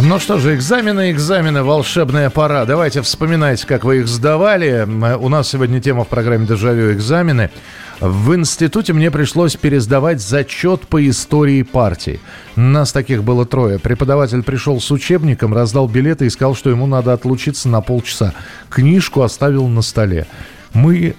Ну 0.01 0.17
что 0.17 0.39
же, 0.39 0.55
экзамены, 0.55 1.11
экзамены, 1.11 1.61
волшебная 1.61 2.29
пора. 2.29 2.65
Давайте 2.65 3.01
вспоминайте, 3.01 3.67
как 3.67 3.83
вы 3.83 3.99
их 3.99 4.07
сдавали. 4.07 4.87
У 5.19 5.29
нас 5.29 5.49
сегодня 5.49 5.81
тема 5.81 6.05
в 6.05 6.07
программе 6.07 6.47
«Дежавю. 6.47 6.93
Экзамены». 6.93 7.51
В 7.99 8.33
институте 8.33 8.93
мне 8.93 9.11
пришлось 9.11 9.57
пересдавать 9.57 10.21
зачет 10.21 10.87
по 10.87 11.05
истории 11.07 11.63
партии. 11.63 12.21
Нас 12.55 12.93
таких 12.93 13.25
было 13.25 13.45
трое. 13.45 13.77
Преподаватель 13.77 14.41
пришел 14.41 14.79
с 14.79 14.89
учебником, 14.89 15.53
раздал 15.53 15.89
билеты 15.89 16.25
и 16.25 16.29
сказал, 16.29 16.55
что 16.55 16.69
ему 16.69 16.87
надо 16.87 17.11
отлучиться 17.11 17.67
на 17.67 17.81
полчаса. 17.81 18.33
Книжку 18.69 19.21
оставил 19.21 19.67
на 19.67 19.81
столе. 19.81 20.27
Мы 20.73 21.15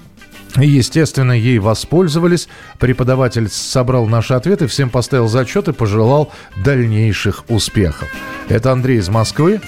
Естественно, 0.56 1.32
ей 1.32 1.58
воспользовались. 1.58 2.48
Преподаватель 2.78 3.48
собрал 3.48 4.06
наши 4.06 4.34
ответы, 4.34 4.66
всем 4.66 4.90
поставил 4.90 5.28
зачет 5.28 5.68
и 5.68 5.72
пожелал 5.72 6.32
дальнейших 6.64 7.44
успехов. 7.48 8.08
Это 8.48 8.72
Андрей 8.72 8.98
из 8.98 9.08
Москвы. 9.08 9.60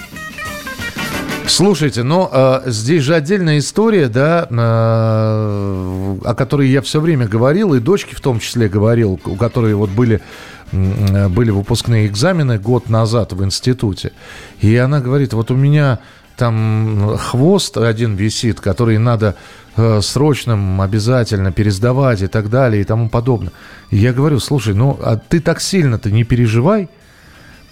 Слушайте, 1.47 2.03
но 2.03 2.31
э, 2.33 2.63
здесь 2.71 3.03
же 3.03 3.15
отдельная 3.15 3.59
история, 3.59 4.09
да, 4.09 4.47
э, 4.49 6.17
о 6.25 6.35
которой 6.35 6.69
я 6.69 6.81
все 6.83 7.01
время 7.01 7.27
говорил, 7.27 7.75
и 7.75 7.81
дочке 7.81 8.17
в 8.17 8.21
том 8.21 8.41
числе 8.41 8.69
говорил, 8.69 9.21
у 9.25 9.37
которой 9.37 9.75
вот 9.75 9.91
были, 9.91 10.23
э, 10.73 11.29
были 11.29 11.51
выпускные 11.51 12.07
экзамены 12.07 12.59
год 12.59 12.89
назад 12.89 13.33
в 13.33 13.45
институте. 13.45 14.13
И 14.61 14.75
она 14.77 15.01
говорит, 15.01 15.33
вот 15.33 15.51
у 15.51 15.57
меня 15.57 15.99
там 16.37 17.17
хвост 17.19 17.77
один 17.77 18.15
висит, 18.15 18.61
который 18.61 18.99
надо 18.99 19.37
э, 19.77 20.01
срочным 20.03 20.81
обязательно 20.81 21.53
пересдавать 21.53 22.23
и 22.23 22.27
так 22.27 22.51
далее 22.51 22.83
и 22.83 22.85
тому 22.85 23.09
подобное. 23.09 23.53
И 23.91 23.97
я 23.97 24.13
говорю, 24.13 24.41
слушай, 24.41 24.75
ну 24.75 24.99
а 25.03 25.17
ты 25.17 25.41
так 25.41 25.61
сильно-то 25.61 26.11
не 26.11 26.25
переживай, 26.25 26.89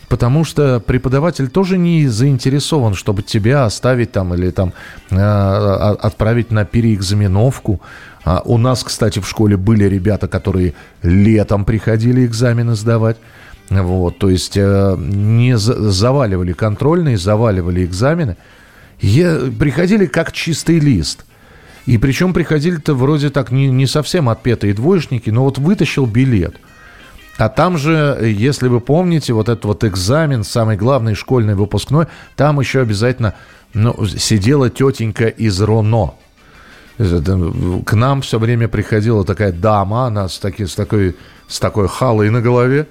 потому 0.08 0.44
что 0.44 0.80
преподаватель 0.80 1.48
тоже 1.48 1.78
не 1.78 2.08
заинтересован, 2.08 2.94
чтобы 2.94 3.22
тебя 3.22 3.64
оставить 3.64 4.12
там 4.12 4.34
или 4.34 4.50
там 4.50 4.72
э, 5.10 5.16
отправить 5.16 6.50
на 6.50 6.64
переэкзаменовку. 6.64 7.80
А 8.24 8.42
у 8.44 8.58
нас, 8.58 8.84
кстати, 8.84 9.18
в 9.18 9.28
школе 9.28 9.56
были 9.56 9.84
ребята, 9.84 10.28
которые 10.28 10.74
летом 11.02 11.64
приходили 11.64 12.26
экзамены 12.26 12.74
сдавать. 12.74 13.16
Вот, 13.70 14.18
то 14.18 14.28
есть 14.28 14.56
э, 14.56 14.96
не 14.98 15.56
заваливали 15.56 16.52
контрольные, 16.52 17.16
заваливали 17.16 17.84
экзамены. 17.84 18.36
Я, 19.00 19.38
приходили 19.58 20.06
как 20.06 20.32
чистый 20.32 20.80
лист. 20.80 21.24
И 21.86 21.98
причем 21.98 22.32
приходили-то 22.32 22.94
вроде 22.94 23.30
так 23.30 23.50
не, 23.50 23.68
не 23.68 23.86
совсем 23.86 24.28
отпетые 24.28 24.74
двоечники, 24.74 25.30
но 25.30 25.44
вот 25.44 25.58
вытащил 25.58 26.06
билет. 26.06 26.56
А 27.38 27.48
там 27.48 27.78
же, 27.78 28.18
если 28.22 28.68
вы 28.68 28.80
помните, 28.80 29.32
вот 29.32 29.48
этот 29.48 29.64
вот 29.64 29.84
экзамен, 29.84 30.44
самый 30.44 30.76
главный 30.76 31.14
школьный 31.14 31.54
выпускной, 31.54 32.06
там 32.36 32.60
еще 32.60 32.80
обязательно 32.80 33.34
ну, 33.72 34.06
сидела 34.06 34.68
тетенька 34.68 35.26
из 35.28 35.60
РОНО. 35.60 36.14
К 36.98 37.92
нам 37.94 38.20
все 38.20 38.38
время 38.38 38.68
приходила 38.68 39.24
такая 39.24 39.52
дама, 39.52 40.06
она 40.06 40.28
с, 40.28 40.38
таки, 40.38 40.66
с, 40.66 40.74
такой, 40.74 41.16
с 41.48 41.58
такой 41.58 41.88
халой 41.88 42.28
на 42.28 42.42
голове. 42.42 42.86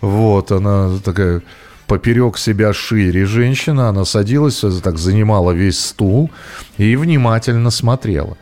Вот, 0.00 0.50
она 0.50 0.98
такая 1.04 1.42
поперек 1.90 2.38
себя 2.38 2.72
шире 2.72 3.26
женщина, 3.26 3.88
она 3.88 4.04
садилась, 4.04 4.64
так 4.80 4.96
занимала 4.96 5.50
весь 5.50 5.80
стул 5.84 6.30
и 6.78 6.94
внимательно 6.94 7.70
смотрела. 7.70 8.36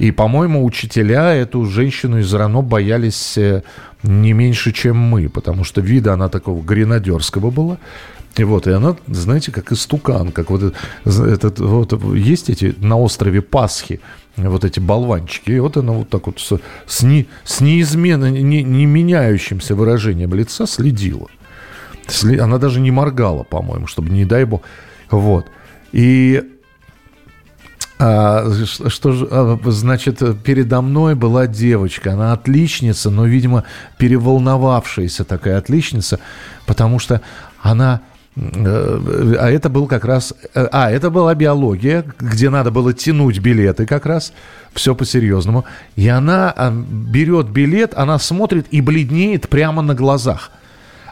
И, 0.00 0.10
по-моему, 0.10 0.64
учителя 0.64 1.32
эту 1.32 1.64
женщину 1.64 2.18
из 2.18 2.34
РАНО 2.34 2.62
боялись 2.62 3.38
э, 3.38 3.62
не 4.02 4.32
меньше, 4.32 4.72
чем 4.72 4.96
мы, 4.96 5.28
потому 5.28 5.62
что 5.62 5.80
вида 5.80 6.14
она 6.14 6.28
такого 6.28 6.60
гренадерского 6.60 7.52
была. 7.52 7.78
И 8.36 8.42
вот, 8.42 8.66
и 8.66 8.72
она, 8.72 8.96
знаете, 9.06 9.52
как 9.52 9.70
истукан, 9.70 10.32
как 10.32 10.50
вот 10.50 10.74
этот, 11.04 11.60
вот, 11.60 11.92
есть 12.16 12.50
эти 12.50 12.74
на 12.78 12.98
острове 12.98 13.42
Пасхи, 13.42 14.00
вот 14.36 14.64
эти 14.64 14.80
болванчики, 14.80 15.52
и 15.52 15.60
вот 15.60 15.76
она 15.76 15.92
вот 15.92 16.08
так 16.08 16.26
вот 16.26 16.40
с, 16.40 16.58
с, 16.86 17.02
не, 17.04 17.28
с 17.44 17.60
неизменно, 17.60 18.28
не, 18.28 18.64
не 18.64 18.86
меняющимся 18.86 19.76
выражением 19.76 20.34
лица 20.34 20.66
следила. 20.66 21.28
Она 22.40 22.58
даже 22.58 22.80
не 22.80 22.90
моргала, 22.90 23.42
по-моему, 23.44 23.86
чтобы 23.86 24.10
не 24.10 24.24
дай 24.24 24.44
бог. 24.44 24.62
Вот. 25.10 25.46
И 25.92 26.42
а, 28.00 28.44
что 28.88 29.12
же, 29.12 29.26
а, 29.30 29.58
значит, 29.66 30.22
передо 30.44 30.80
мной 30.80 31.16
была 31.16 31.48
девочка, 31.48 32.12
она 32.12 32.32
отличница, 32.32 33.10
но, 33.10 33.26
видимо, 33.26 33.64
переволновавшаяся 33.98 35.24
такая 35.24 35.58
отличница, 35.58 36.20
потому 36.64 37.00
что 37.00 37.22
она 37.60 38.02
э, 38.36 39.34
а 39.40 39.50
это 39.50 39.68
был 39.68 39.88
как 39.88 40.04
раз... 40.04 40.32
Э, 40.54 40.68
а, 40.70 40.92
это 40.92 41.10
была 41.10 41.34
биология, 41.34 42.04
где 42.20 42.50
надо 42.50 42.70
было 42.70 42.92
тянуть 42.92 43.40
билеты 43.40 43.84
как 43.84 44.06
раз. 44.06 44.32
Все 44.74 44.94
по-серьезному. 44.94 45.64
И 45.96 46.06
она 46.06 46.52
а, 46.56 46.70
берет 46.70 47.48
билет, 47.48 47.94
она 47.96 48.20
смотрит 48.20 48.66
и 48.70 48.80
бледнеет 48.80 49.48
прямо 49.48 49.82
на 49.82 49.96
глазах. 49.96 50.52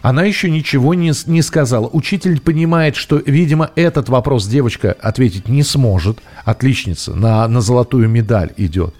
Она 0.03 0.25
еще 0.25 0.51
ничего 0.51 0.95
не, 0.95 1.13
не 1.27 1.43
сказала. 1.43 1.89
Учитель 1.93 2.41
понимает, 2.41 2.97
что, 2.97 3.17
видимо, 3.25 3.71
этот 3.75 4.09
вопрос 4.09 4.47
девочка 4.47 4.97
ответить 5.01 5.49
не 5.49 5.63
сможет. 5.63 6.19
Отличница, 6.45 7.15
на, 7.15 7.47
на 7.49 7.61
золотую 7.61 8.09
медаль 8.09 8.53
идет. 8.57 8.95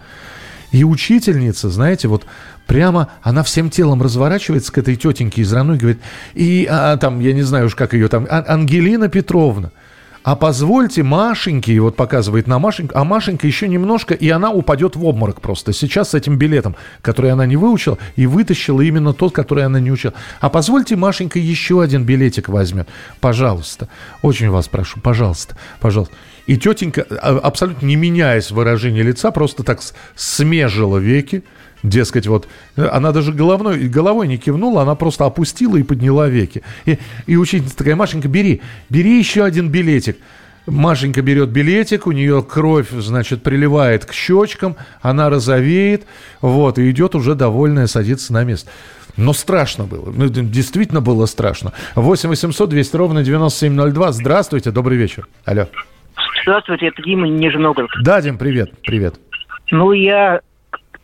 И 0.73 0.85
учительница, 0.85 1.71
знаете, 1.71 2.09
вот 2.09 2.27
прямо 2.67 3.09
она 3.23 3.43
всем 3.43 3.71
телом 3.71 4.03
разворачивается 4.03 4.73
к 4.73 4.79
этой 4.79 4.97
тетеньке 4.97 5.43
из 5.43 5.53
Рану 5.53 5.75
и 5.75 5.79
говорит, 5.79 6.01
и 6.35 6.67
а, 6.69 6.97
там, 6.97 7.21
я 7.21 7.33
не 7.33 7.43
знаю 7.43 7.67
уж 7.67 7.75
как 7.75 7.95
ее 7.95 8.09
там, 8.09 8.27
Ангелина 8.29 9.09
Петровна, 9.09 9.71
а 10.27 10.35
позвольте 10.35 11.05
Машеньке, 11.05 11.73
и 11.73 11.79
вот 11.79 11.95
показывает 11.95 12.49
на 12.49 12.59
Машеньку, 12.59 12.99
а 12.99 13.05
Машенька 13.05 13.47
еще 13.47 13.69
немножко, 13.69 14.13
и 14.13 14.29
она 14.29 14.51
упадет 14.51 14.97
в 14.97 15.05
обморок 15.05 15.41
просто. 15.41 15.73
Сейчас 15.73 16.11
с 16.11 16.15
этим 16.15 16.37
билетом, 16.37 16.75
который 17.01 17.31
она 17.31 17.47
не 17.47 17.57
выучила, 17.57 17.97
и 18.17 18.27
вытащила 18.27 18.81
именно 18.81 19.13
тот, 19.13 19.33
который 19.33 19.65
она 19.65 19.79
не 19.79 19.93
учила. 19.93 20.15
А 20.41 20.51
позвольте 20.51 20.97
Машенька 20.97 21.39
еще 21.39 21.81
один 21.81 22.03
билетик 22.03 22.49
возьмет. 22.49 22.89
Пожалуйста. 23.21 23.89
Очень 24.21 24.51
вас 24.51 24.67
прошу, 24.67 24.99
пожалуйста, 24.99 25.57
пожалуйста. 25.79 26.17
И 26.49 26.57
тетенька, 26.57 27.07
а, 27.09 27.39
абсолютно 27.39 27.87
не 27.87 27.95
меняясь 27.95 28.51
выражение 28.51 29.05
лица, 29.05 29.31
просто 29.31 29.63
так 29.63 29.79
смежила 30.17 30.99
веки, 30.99 31.45
Дескать, 31.83 32.27
вот 32.27 32.49
она 32.77 33.13
даже 33.13 33.33
головной, 33.33 33.89
головой 33.89 34.29
не 34.29 34.39
кивнула, 34.39 34.83
она 34.83 34.95
просто 34.95 35.25
опустила 35.25 35.77
и 35.77 35.83
подняла 35.83 36.29
веки. 36.29 36.63
И, 36.85 36.99
и 37.27 37.37
учительница 37.37 37.77
такая, 37.77 37.97
Машенька, 37.97 38.29
бери, 38.29 38.63
бери 38.89 39.19
еще 39.19 39.45
один 39.45 39.69
билетик. 39.69 40.17
Машенька 40.67 41.23
берет 41.23 41.51
билетик, 41.51 42.07
у 42.07 42.13
нее 42.13 42.43
кровь, 42.43 42.91
значит, 42.91 43.43
приливает 43.43 44.05
к 44.05 44.13
щечкам, 44.13 44.77
она 45.01 45.31
розовеет, 45.31 46.07
вот, 46.41 46.79
и 46.79 46.91
идет 46.91 47.15
уже 47.15 47.35
довольная 47.35 47.87
садиться 47.87 48.33
на 48.33 48.43
место. 48.43 48.71
Но 49.17 49.33
страшно 49.33 49.85
было. 49.85 50.13
Ну, 50.15 50.29
действительно 50.29 51.01
было 51.01 51.27
страшно. 51.27 51.73
8 51.95 52.29
800 52.29 52.69
200 52.69 52.97
ровно 52.97 53.23
9702. 53.23 54.13
Здравствуйте, 54.13 54.71
добрый 54.71 54.99
вечер. 54.99 55.27
Алло. 55.45 55.69
Здравствуйте, 56.43 56.89
это 56.89 57.03
Дима 57.03 57.27
Нижногород. 57.27 57.91
Да, 58.03 58.21
Дим, 58.21 58.37
привет, 58.37 58.73
привет. 58.83 59.15
Ну, 59.71 59.93
я 59.93 60.41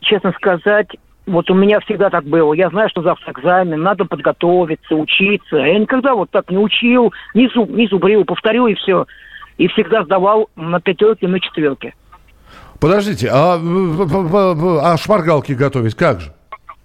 честно 0.03 0.33
сказать, 0.33 0.89
вот 1.27 1.51
у 1.51 1.55
меня 1.55 1.81
всегда 1.81 2.11
так 2.11 2.25
было. 2.25 2.53
Я 2.53 2.69
знаю, 2.71 2.89
что 2.89 3.03
завтра 3.03 3.33
экзамен, 3.33 3.81
надо 3.81 4.05
подготовиться, 4.05 4.95
учиться. 4.95 5.57
Я 5.57 5.79
никогда 5.79 6.15
вот 6.15 6.31
так 6.31 6.51
не 6.51 6.59
учил, 6.59 7.13
не, 7.35 7.49
зуб, 7.49 7.71
не 7.71 7.87
зубрил, 7.87 8.25
повторил 8.25 8.67
и 8.67 8.75
все. 8.75 9.07
И 9.59 9.69
всегда 9.69 10.05
сдавал 10.05 10.49
на 10.57 10.81
пятерке, 10.81 11.29
на 11.29 11.39
четверке. 11.41 11.95
Подождите, 12.81 13.29
а, 13.33 13.61
а 13.61 14.97
шпаргалки 14.97 15.53
готовить 15.53 15.95
как 15.95 16.21
же? 16.21 16.33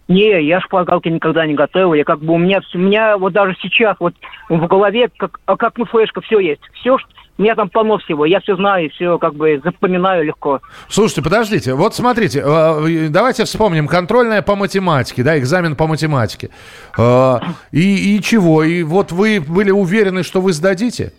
Не, 0.07 0.41
я 0.45 0.61
шпаргалки 0.61 1.09
никогда 1.09 1.45
не 1.45 1.53
готовил. 1.53 1.93
Я 1.93 2.03
как 2.05 2.19
бы 2.19 2.33
у 2.33 2.37
меня, 2.37 2.61
у 2.73 2.77
меня 2.77 3.17
вот 3.17 3.33
даже 3.33 3.55
сейчас 3.61 3.97
вот 3.99 4.13
в 4.47 4.67
голове 4.67 5.09
как, 5.15 5.39
а 5.45 5.57
как 5.57 5.77
ну 5.77 5.85
флешка 5.85 6.21
все 6.21 6.39
есть. 6.39 6.61
Все, 6.73 6.97
у 7.37 7.41
меня 7.41 7.55
там 7.55 7.69
полно 7.69 7.97
всего. 7.97 8.25
Я 8.25 8.39
все 8.39 8.55
знаю, 8.55 8.89
все 8.91 9.17
как 9.17 9.35
бы 9.35 9.59
запоминаю 9.63 10.23
легко. 10.23 10.61
Слушайте, 10.87 11.23
подождите. 11.23 11.73
Вот 11.73 11.93
смотрите, 11.93 12.41
э, 12.43 13.09
давайте 13.09 13.43
вспомним. 13.43 13.87
Контрольная 13.87 14.41
по 14.41 14.55
математике, 14.55 15.23
да, 15.23 15.37
экзамен 15.37 15.75
по 15.75 15.87
математике. 15.87 16.49
Э, 16.97 17.39
и, 17.71 18.15
и 18.15 18.21
чего? 18.21 18.63
И 18.63 18.83
вот 18.83 19.11
вы 19.11 19.41
были 19.45 19.71
уверены, 19.71 20.23
что 20.23 20.39
вы 20.39 20.53
сдадите? 20.53 21.11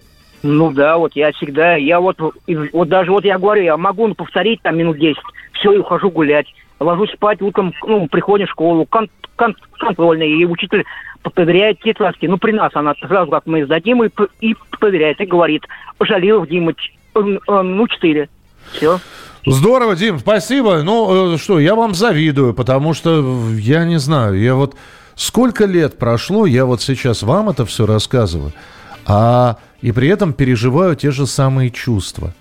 Ну 0.42 0.70
да, 0.70 0.96
вот 0.98 1.14
я 1.14 1.32
всегда, 1.32 1.74
я 1.74 1.98
вот, 2.00 2.16
вот 2.72 2.88
даже 2.88 3.10
вот 3.10 3.24
я 3.24 3.38
говорю, 3.38 3.64
я 3.64 3.76
могу 3.76 4.14
повторить 4.14 4.62
там 4.62 4.78
минут 4.78 4.96
10, 4.96 5.18
все, 5.54 5.72
и 5.72 5.78
ухожу 5.78 6.10
гулять. 6.10 6.46
Ложусь 6.80 7.12
спать, 7.12 7.42
утром, 7.42 7.72
ну, 7.86 8.06
приходим 8.06 8.46
в 8.46 8.50
школу, 8.50 8.86
кон, 8.86 9.08
кон, 9.36 9.56
контрольная, 9.78 10.28
и 10.28 10.44
учитель 10.44 10.84
проверяет 11.34 11.80
тетрадки. 11.80 12.26
Ну, 12.26 12.38
при 12.38 12.52
нас 12.52 12.70
она 12.74 12.94
сразу, 13.00 13.30
как 13.30 13.46
мы 13.46 13.64
сдадим, 13.64 14.04
и, 14.04 14.10
и 14.40 14.54
проверяет, 14.78 15.20
и 15.20 15.26
говорит, 15.26 15.64
Жалилов 16.00 16.48
Дима, 16.48 16.72
ну, 17.14 17.88
четыре. 17.88 18.28
Все. 18.72 18.98
Здорово, 19.46 19.96
Дим, 19.96 20.18
спасибо. 20.18 20.82
Ну, 20.82 21.34
э, 21.34 21.38
что, 21.38 21.58
я 21.58 21.74
вам 21.74 21.94
завидую, 21.94 22.54
потому 22.54 22.94
что, 22.94 23.48
я 23.56 23.84
не 23.84 23.98
знаю, 23.98 24.40
я 24.40 24.54
вот... 24.54 24.76
Сколько 25.14 25.64
лет 25.64 25.98
прошло, 25.98 26.46
я 26.46 26.64
вот 26.64 26.80
сейчас 26.80 27.24
вам 27.24 27.48
это 27.48 27.66
все 27.66 27.86
рассказываю, 27.86 28.52
а 29.04 29.56
и 29.80 29.90
при 29.90 30.06
этом 30.06 30.32
переживаю 30.32 30.94
те 30.94 31.10
же 31.10 31.26
самые 31.26 31.70
чувства. 31.70 32.34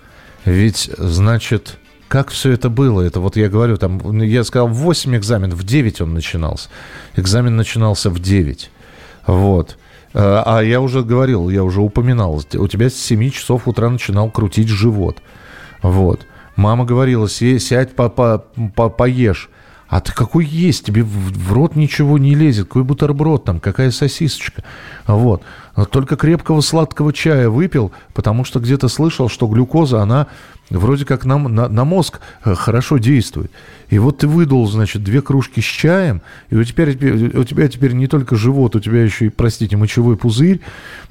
Ведь, 0.45 0.91
значит, 0.95 1.79
как 2.07 2.29
все 2.29 2.51
это 2.51 2.69
было? 2.69 3.01
Это 3.01 3.19
вот 3.19 3.35
я 3.35 3.49
говорю, 3.49 3.77
там, 3.77 4.21
я 4.21 4.43
сказал, 4.43 4.67
8 4.67 5.15
экзаменов, 5.17 5.59
в 5.59 5.63
9 5.63 6.01
он 6.01 6.13
начинался. 6.13 6.69
Экзамен 7.15 7.55
начинался 7.55 8.09
в 8.09 8.19
9. 8.19 8.71
Вот. 9.27 9.77
А, 10.13 10.43
а 10.45 10.63
я 10.63 10.81
уже 10.81 11.03
говорил, 11.03 11.49
я 11.49 11.63
уже 11.63 11.81
упоминал, 11.81 12.41
у 12.53 12.67
тебя 12.67 12.89
с 12.89 12.95
7 12.95 13.29
часов 13.29 13.67
утра 13.67 13.89
начинал 13.89 14.29
крутить 14.31 14.69
живот. 14.69 15.17
Вот. 15.81 16.25
Мама 16.55 16.85
говорила, 16.85 17.29
сядь, 17.29 17.95
по, 17.95 18.09
по, 18.09 18.45
по, 18.75 18.89
поешь. 18.89 19.49
А 19.89 20.01
ты 20.01 20.11
какой 20.11 20.45
есть? 20.45 20.85
Тебе 20.85 21.03
в 21.03 21.53
рот 21.53 21.75
ничего 21.75 22.17
не 22.17 22.35
лезет. 22.35 22.67
Какой 22.67 22.83
бутерброд 22.83 23.45
там, 23.45 23.59
какая 23.61 23.91
сосисочка. 23.91 24.63
Вот. 25.05 25.43
Только 25.91 26.17
крепкого 26.17 26.59
сладкого 26.61 27.13
чая 27.13 27.49
выпил, 27.49 27.93
потому 28.13 28.43
что 28.43 28.59
где-то 28.59 28.89
слышал, 28.89 29.29
что 29.29 29.47
глюкоза, 29.47 30.01
она 30.01 30.27
вроде 30.69 31.05
как 31.05 31.25
на, 31.25 31.37
на, 31.37 31.67
на 31.67 31.85
мозг 31.85 32.19
э, 32.43 32.55
хорошо 32.55 32.97
действует. 32.97 33.51
И 33.89 33.99
вот 33.99 34.19
ты 34.19 34.27
выдул, 34.27 34.67
значит, 34.67 35.03
две 35.03 35.21
кружки 35.21 35.61
с 35.61 35.65
чаем, 35.65 36.21
и 36.49 36.55
у 36.55 36.63
тебя, 36.63 36.85
у 36.85 37.43
тебя 37.43 37.67
теперь 37.67 37.93
не 37.93 38.07
только 38.07 38.35
живот, 38.35 38.75
у 38.75 38.79
тебя 38.79 39.03
еще 39.03 39.27
и, 39.27 39.29
простите, 39.29 39.77
мочевой 39.77 40.17
пузырь, 40.17 40.59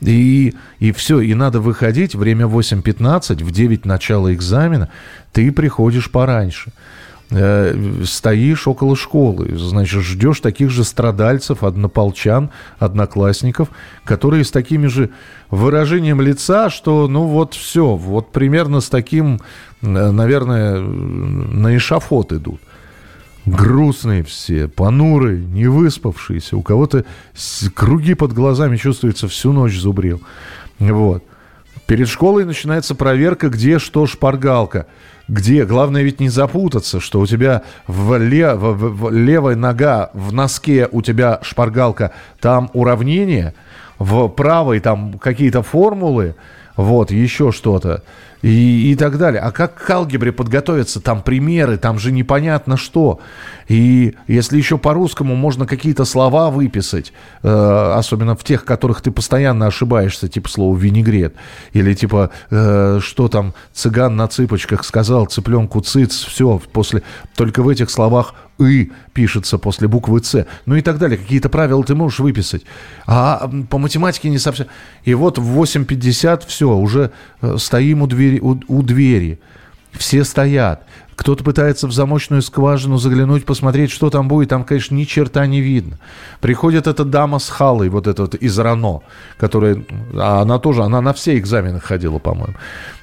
и, 0.02 0.54
и 0.78 0.92
все, 0.92 1.20
и 1.20 1.34
надо 1.34 1.60
выходить, 1.60 2.14
время 2.14 2.46
8.15, 2.46 3.42
в 3.42 3.50
9 3.50 3.84
начала 3.86 4.32
экзамена, 4.34 4.90
ты 5.32 5.50
приходишь 5.52 6.10
пораньше 6.10 6.72
стоишь 7.28 8.68
около 8.68 8.94
школы, 8.94 9.56
значит, 9.56 10.02
ждешь 10.02 10.40
таких 10.40 10.70
же 10.70 10.84
страдальцев, 10.84 11.64
однополчан, 11.64 12.50
одноклассников, 12.78 13.68
которые 14.04 14.44
с 14.44 14.52
такими 14.52 14.86
же 14.86 15.10
выражением 15.50 16.20
лица, 16.20 16.70
что, 16.70 17.08
ну 17.08 17.24
вот 17.24 17.54
все, 17.54 17.96
вот 17.96 18.30
примерно 18.30 18.80
с 18.80 18.88
таким, 18.88 19.40
э, 19.82 19.86
наверное, 19.86 20.80
на 20.80 21.76
эшафот 21.76 22.32
идут. 22.32 22.60
Грустные 23.44 24.22
все, 24.22 24.68
понурые, 24.68 25.38
не 25.38 25.66
выспавшиеся. 25.66 26.56
У 26.56 26.62
кого-то 26.62 27.04
круги 27.74 28.14
под 28.14 28.32
глазами 28.32 28.76
чувствуется, 28.76 29.28
всю 29.28 29.52
ночь 29.52 29.76
зубрил. 29.76 30.20
Вот. 30.78 31.24
Перед 31.86 32.08
школой 32.08 32.44
начинается 32.44 32.96
проверка, 32.96 33.48
где 33.48 33.78
что 33.78 34.06
шпаргалка. 34.06 34.86
Где, 35.28 35.64
главное 35.64 36.02
ведь 36.02 36.20
не 36.20 36.28
запутаться, 36.28 37.00
что 37.00 37.20
у 37.20 37.26
тебя 37.26 37.62
в, 37.86 38.16
лев, 38.16 38.58
в, 38.58 39.06
в 39.06 39.10
левая 39.10 39.56
нога 39.56 40.10
в 40.12 40.32
носке 40.32 40.88
у 40.92 41.02
тебя 41.02 41.40
шпаргалка, 41.42 42.12
там 42.40 42.70
уравнение– 42.72 43.54
в 43.98 44.28
правой 44.28 44.80
там 44.80 45.18
какие-то 45.18 45.62
формулы, 45.62 46.34
вот, 46.76 47.10
еще 47.10 47.52
что-то 47.52 48.02
и, 48.42 48.92
и 48.92 48.96
так 48.96 49.16
далее. 49.18 49.40
А 49.40 49.50
как 49.50 49.74
к 49.74 49.88
алгебре 49.88 50.32
подготовиться? 50.32 51.00
Там 51.00 51.22
примеры, 51.22 51.78
там 51.78 51.98
же 51.98 52.12
непонятно 52.12 52.76
что. 52.76 53.20
И 53.68 54.14
если 54.28 54.56
еще 54.56 54.78
по-русскому 54.78 55.34
можно 55.34 55.66
какие-то 55.66 56.04
слова 56.04 56.50
выписать, 56.50 57.12
э, 57.42 57.92
особенно 57.96 58.36
в 58.36 58.44
тех, 58.44 58.64
которых 58.64 59.00
ты 59.00 59.10
постоянно 59.10 59.66
ошибаешься, 59.66 60.28
типа 60.28 60.48
слова 60.48 60.76
«винегрет», 60.76 61.34
или 61.72 61.94
типа 61.94 62.30
э, 62.50 63.00
что 63.02 63.28
там 63.28 63.54
цыган 63.72 64.16
на 64.16 64.28
цыпочках 64.28 64.84
сказал 64.84 65.26
цыпленку 65.26 65.80
цыц, 65.80 66.24
все, 66.24 66.60
после, 66.72 67.02
только 67.34 67.62
в 67.62 67.68
этих 67.68 67.90
словах 67.90 68.34
«и» 68.58 68.92
пишется 69.12 69.58
после 69.58 69.88
буквы 69.88 70.20
«ц», 70.20 70.46
ну 70.64 70.76
и 70.76 70.80
так 70.80 70.98
далее. 70.98 71.18
Какие-то 71.18 71.48
правила 71.48 71.82
ты 71.82 71.94
можешь 71.94 72.20
выписать. 72.20 72.62
А 73.06 73.50
по 73.68 73.78
математике 73.78 74.30
не 74.30 74.38
совсем. 74.38 74.66
И 75.04 75.14
вот 75.14 75.38
в 75.38 75.60
8.50 75.60 76.44
все, 76.46 76.70
уже 76.70 77.10
э, 77.40 77.56
стоим 77.58 78.02
у 78.02 78.06
двери, 78.06 78.38
у, 78.38 78.60
у 78.68 78.82
двери. 78.82 79.40
Все 79.92 80.24
стоят. 80.24 80.86
Кто-то 81.16 81.42
пытается 81.42 81.86
в 81.86 81.92
замочную 81.92 82.42
скважину 82.42 82.98
заглянуть, 82.98 83.46
посмотреть, 83.46 83.90
что 83.90 84.10
там 84.10 84.28
будет. 84.28 84.50
Там, 84.50 84.64
конечно, 84.64 84.94
ни 84.94 85.04
черта 85.04 85.46
не 85.46 85.62
видно. 85.62 85.98
Приходит 86.40 86.86
эта 86.86 87.04
дама 87.04 87.38
с 87.38 87.48
халой, 87.48 87.88
вот 87.88 88.06
эта 88.06 88.22
вот 88.22 88.34
из 88.34 88.58
Рано, 88.58 89.00
которая... 89.38 89.82
А 90.14 90.42
она 90.42 90.58
тоже, 90.58 90.82
она 90.82 91.00
на 91.00 91.14
все 91.14 91.38
экзамены 91.38 91.80
ходила, 91.80 92.18
по-моему. 92.18 92.54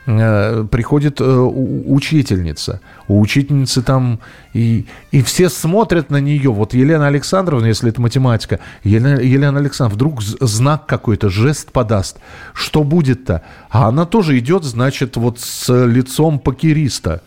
Э, 0.06 0.64
приходит 0.70 1.22
э, 1.22 1.24
учительница. 1.26 2.82
У 3.08 3.20
учительницы 3.20 3.82
там... 3.82 4.20
И, 4.54 4.86
и 5.12 5.24
все 5.24 5.50
смотрят 5.50 6.12
на 6.12 6.18
нее. 6.18 6.52
Вот 6.52 6.76
Елена 6.76 7.08
Александровна, 7.08 7.66
если 7.66 7.90
это 7.90 8.00
математика, 8.00 8.60
Елена, 8.84 9.20
Елена 9.20 9.58
Александровна 9.58 9.96
вдруг 9.96 10.22
знак 10.22 10.86
какой-то, 10.86 11.30
жест 11.30 11.72
подаст. 11.72 12.20
Что 12.54 12.84
будет-то? 12.84 13.42
А 13.72 13.88
она 13.88 14.06
тоже 14.06 14.38
идет, 14.38 14.66
значит, 14.66 15.18
вот 15.18 15.40
с 15.40 15.74
лицом 15.88 16.38
покериста 16.38 17.24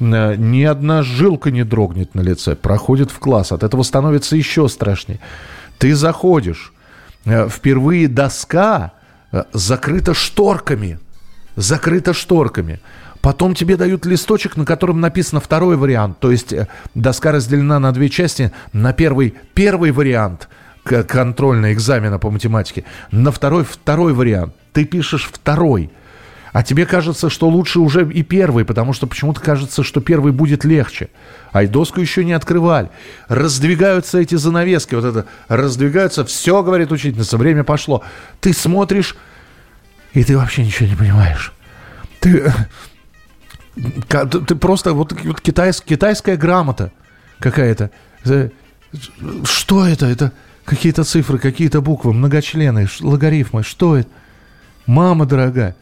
ни 0.00 0.62
одна 0.64 1.02
жилка 1.02 1.50
не 1.50 1.64
дрогнет 1.64 2.14
на 2.14 2.20
лице, 2.20 2.54
проходит 2.56 3.10
в 3.10 3.18
класс. 3.18 3.52
От 3.52 3.62
этого 3.62 3.82
становится 3.82 4.36
еще 4.36 4.68
страшнее. 4.68 5.20
Ты 5.78 5.94
заходишь, 5.94 6.72
э, 7.24 7.48
впервые 7.48 8.08
доска 8.08 8.92
э, 9.32 9.44
закрыта 9.52 10.14
шторками. 10.14 10.98
Закрыта 11.56 12.12
шторками. 12.12 12.80
Потом 13.20 13.54
тебе 13.54 13.76
дают 13.76 14.06
листочек, 14.06 14.56
на 14.56 14.64
котором 14.64 15.00
написано 15.00 15.40
второй 15.40 15.76
вариант. 15.76 16.20
То 16.20 16.30
есть 16.30 16.54
доска 16.94 17.32
разделена 17.32 17.78
на 17.80 17.92
две 17.92 18.08
части. 18.08 18.52
На 18.72 18.92
первый 18.92 19.34
первый 19.54 19.90
вариант 19.90 20.48
контрольного 20.84 21.72
экзамена 21.72 22.18
по 22.18 22.30
математике. 22.30 22.84
На 23.10 23.32
второй 23.32 23.64
второй 23.64 24.12
вариант. 24.12 24.54
Ты 24.72 24.84
пишешь 24.84 25.28
второй. 25.32 25.90
А 26.56 26.62
тебе 26.62 26.86
кажется, 26.86 27.28
что 27.28 27.50
лучше 27.50 27.80
уже 27.80 28.10
и 28.10 28.22
первый, 28.22 28.64
потому 28.64 28.94
что 28.94 29.06
почему-то 29.06 29.42
кажется, 29.42 29.82
что 29.82 30.00
первый 30.00 30.32
будет 30.32 30.64
легче. 30.64 31.10
А 31.52 31.66
доску 31.66 32.00
еще 32.00 32.24
не 32.24 32.32
открывали. 32.32 32.88
Раздвигаются 33.28 34.20
эти 34.20 34.36
занавески, 34.36 34.94
вот 34.94 35.04
это, 35.04 35.26
раздвигаются, 35.48 36.24
все, 36.24 36.62
говорит 36.62 36.90
учительница, 36.92 37.36
время 37.36 37.62
пошло. 37.62 38.04
Ты 38.40 38.54
смотришь, 38.54 39.16
и 40.14 40.24
ты 40.24 40.34
вообще 40.38 40.64
ничего 40.64 40.88
не 40.88 40.96
понимаешь. 40.96 41.52
Ты, 42.20 42.50
ты 44.14 44.54
просто, 44.54 44.94
вот, 44.94 45.12
вот 45.12 45.40
китайс, 45.42 45.82
китайская 45.82 46.38
грамота 46.38 46.90
какая-то. 47.38 47.90
Что 49.44 49.86
это? 49.86 50.06
Это 50.06 50.32
какие-то 50.64 51.04
цифры, 51.04 51.38
какие-то 51.38 51.82
буквы, 51.82 52.14
многочлены, 52.14 52.88
логарифмы. 53.02 53.62
Что 53.62 53.98
это? 53.98 54.08
Мама 54.86 55.26
дорогая. 55.26 55.76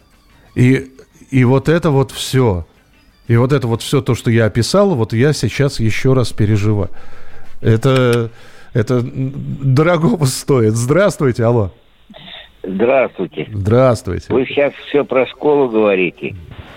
И, 0.54 0.92
и 1.30 1.44
вот 1.44 1.68
это 1.68 1.90
вот 1.90 2.10
все. 2.10 2.66
И 3.26 3.36
вот 3.36 3.52
это 3.52 3.66
вот 3.66 3.82
все 3.82 4.02
то, 4.02 4.14
что 4.14 4.30
я 4.30 4.46
описал, 4.46 4.94
вот 4.94 5.12
я 5.12 5.32
сейчас 5.32 5.80
еще 5.80 6.12
раз 6.12 6.32
переживаю. 6.32 6.90
Это, 7.62 8.30
это 8.74 9.00
дорогого 9.02 10.26
стоит. 10.26 10.74
Здравствуйте, 10.74 11.44
алло. 11.44 11.72
Здравствуйте. 12.62 13.48
Здравствуйте. 13.52 14.26
Вы 14.32 14.46
сейчас 14.46 14.72
все 14.88 15.04
про 15.04 15.26
школу 15.26 15.68
говорите. 15.68 16.34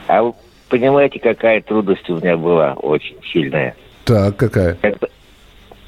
А 0.08 0.24
вы 0.24 0.34
понимаете, 0.70 1.20
какая 1.20 1.62
трудность 1.62 2.10
у 2.10 2.16
меня 2.18 2.38
была 2.38 2.74
очень 2.74 3.18
сильная? 3.32 3.76
Так, 4.06 4.38
какая? 4.38 4.76
Когда, 4.76 5.08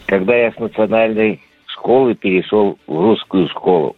когда 0.05 0.35
я 0.35 0.51
с 0.51 0.57
национальной 0.57 1.41
школы 1.67 2.15
перешел 2.15 2.77
в 2.87 2.93
русскую 2.93 3.47
школу. 3.49 3.95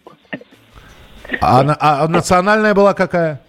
А, 1.39 1.63
а 1.79 2.07
национальная 2.07 2.73
была 2.73 2.93
какая? 2.93 3.41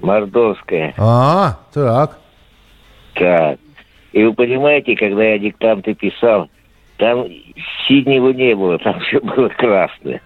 Мордовская. 0.00 0.94
А, 0.96 1.58
так. 1.72 2.18
Так. 3.14 3.58
И 4.12 4.22
вы 4.24 4.32
понимаете, 4.34 4.96
когда 4.96 5.24
я 5.24 5.38
диктанты 5.38 5.94
писал, 5.94 6.48
там 6.96 7.26
синего 7.86 8.30
не 8.30 8.54
было, 8.54 8.78
там 8.78 8.98
все 9.00 9.20
было 9.20 9.48
красное. 9.48 10.20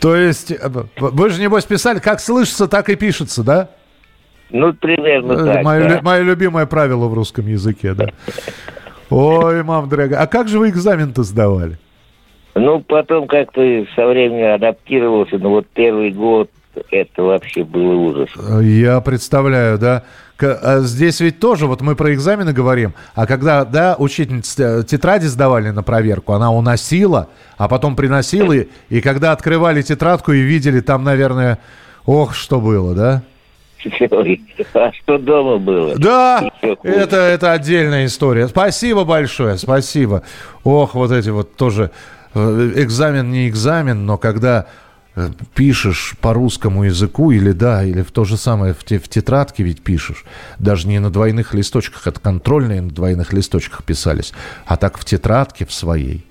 То 0.00 0.14
есть, 0.14 0.52
э, 0.52 0.58
вы 0.96 1.30
же, 1.30 1.40
небось, 1.40 1.64
писали, 1.64 1.98
как 1.98 2.20
слышится, 2.20 2.68
так 2.68 2.88
и 2.88 2.96
пишется, 2.96 3.42
да? 3.42 3.68
Ну, 4.50 4.72
примерно 4.72 5.32
э, 5.32 5.44
так, 5.44 5.64
мое, 5.64 5.88
да. 5.88 6.00
мое 6.02 6.22
любимое 6.22 6.66
правило 6.66 7.08
в 7.08 7.14
русском 7.14 7.46
языке, 7.46 7.94
да. 7.94 8.06
Ой, 9.10 9.62
мам 9.62 9.88
дорогая, 9.88 10.20
а 10.20 10.26
как 10.26 10.48
же 10.48 10.58
вы 10.58 10.70
экзамен-то 10.70 11.22
сдавали? 11.22 11.78
Ну, 12.54 12.80
потом 12.80 13.26
как-то 13.26 13.60
со 13.94 14.06
временем 14.06 14.54
адаптировался, 14.54 15.38
но 15.38 15.50
вот 15.50 15.66
первый 15.74 16.10
год 16.10 16.50
это 16.90 17.22
вообще 17.22 17.64
было 17.64 17.94
ужас. 17.94 18.30
Я 18.62 19.00
представляю, 19.00 19.78
да. 19.78 20.04
А 20.40 20.80
здесь 20.80 21.20
ведь 21.20 21.40
тоже, 21.40 21.66
вот 21.66 21.80
мы 21.80 21.96
про 21.96 22.14
экзамены 22.14 22.52
говорим, 22.52 22.94
а 23.14 23.26
когда, 23.26 23.64
да, 23.64 23.96
учительница 23.98 24.84
тетради 24.84 25.26
сдавали 25.26 25.70
на 25.70 25.82
проверку, 25.82 26.32
она 26.32 26.52
уносила, 26.52 27.28
а 27.56 27.66
потом 27.66 27.96
приносила, 27.96 28.52
и, 28.52 28.68
и 28.88 29.00
когда 29.00 29.32
открывали 29.32 29.82
тетрадку 29.82 30.32
и 30.32 30.40
видели 30.40 30.80
там, 30.80 31.02
наверное, 31.02 31.58
ох, 32.06 32.34
что 32.34 32.60
было, 32.60 32.94
да? 32.94 33.22
А 34.74 34.92
что 34.92 35.18
дома 35.18 35.58
было? 35.58 35.96
Да, 35.96 36.50
это, 36.62 37.16
это 37.16 37.52
отдельная 37.52 38.06
история. 38.06 38.48
Спасибо 38.48 39.04
большое, 39.04 39.56
спасибо. 39.56 40.22
Ох, 40.64 40.94
вот 40.94 41.12
эти 41.12 41.30
вот 41.30 41.56
тоже 41.56 41.90
э, 42.34 42.72
экзамен 42.76 43.30
не 43.30 43.48
экзамен, 43.48 44.04
но 44.04 44.18
когда 44.18 44.66
пишешь 45.54 46.14
по 46.20 46.32
русскому 46.32 46.84
языку, 46.84 47.30
или 47.30 47.52
да, 47.52 47.84
или 47.84 48.02
в 48.02 48.10
то 48.10 48.24
же 48.24 48.36
самое 48.36 48.74
в, 48.74 48.84
те, 48.84 48.98
в 48.98 49.08
тетрадке 49.08 49.62
ведь 49.62 49.82
пишешь, 49.82 50.24
даже 50.58 50.88
не 50.88 50.98
на 50.98 51.10
двойных 51.10 51.54
листочках, 51.54 52.06
это 52.06 52.20
контрольные 52.20 52.80
на 52.80 52.90
двойных 52.90 53.32
листочках 53.32 53.84
писались, 53.84 54.32
а 54.66 54.76
так 54.76 54.98
в 54.98 55.04
тетрадке 55.04 55.66
в 55.66 55.72
своей. 55.72 56.24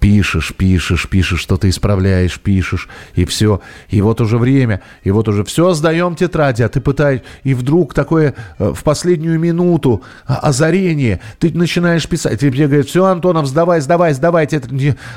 Пишешь, 0.00 0.54
пишешь, 0.54 1.08
пишешь, 1.08 1.40
что-то 1.40 1.68
исправляешь, 1.68 2.38
пишешь, 2.38 2.88
и 3.16 3.24
все. 3.24 3.60
И 3.88 4.00
вот 4.00 4.20
уже 4.20 4.38
время, 4.38 4.80
и 5.02 5.10
вот 5.10 5.26
уже 5.26 5.42
все 5.42 5.74
сдаем 5.74 6.14
тетради, 6.14 6.62
а 6.62 6.68
ты 6.68 6.80
пытаешь, 6.80 7.22
и 7.42 7.52
вдруг 7.52 7.94
такое 7.94 8.36
э, 8.58 8.72
в 8.72 8.84
последнюю 8.84 9.40
минуту 9.40 10.04
озарение, 10.24 11.20
ты 11.40 11.50
начинаешь 11.52 12.08
писать, 12.08 12.38
тебе 12.38 12.66
говорят, 12.68 12.86
все, 12.86 13.06
Антонов, 13.06 13.46
сдавай, 13.46 13.80
сдавай, 13.80 14.14
сдавай, 14.14 14.48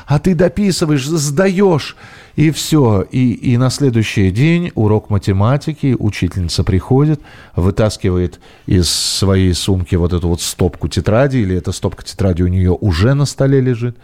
а 0.07 0.19
ты 0.19 0.33
дописываешь, 0.33 1.05
сдаешь, 1.05 1.95
и 2.35 2.51
все. 2.51 3.05
И, 3.11 3.33
и 3.33 3.57
на 3.57 3.69
следующий 3.69 4.31
день 4.31 4.71
урок 4.75 5.09
математики, 5.09 5.95
учительница 5.97 6.63
приходит, 6.63 7.21
вытаскивает 7.55 8.39
из 8.65 8.89
своей 8.89 9.53
сумки 9.53 9.95
вот 9.95 10.13
эту 10.13 10.27
вот 10.27 10.41
стопку 10.41 10.87
тетради, 10.87 11.37
или 11.37 11.55
эта 11.55 11.71
стопка 11.71 12.03
тетради 12.03 12.43
у 12.43 12.47
нее 12.47 12.71
уже 12.71 13.13
на 13.13 13.25
столе 13.25 13.61
лежит, 13.61 13.97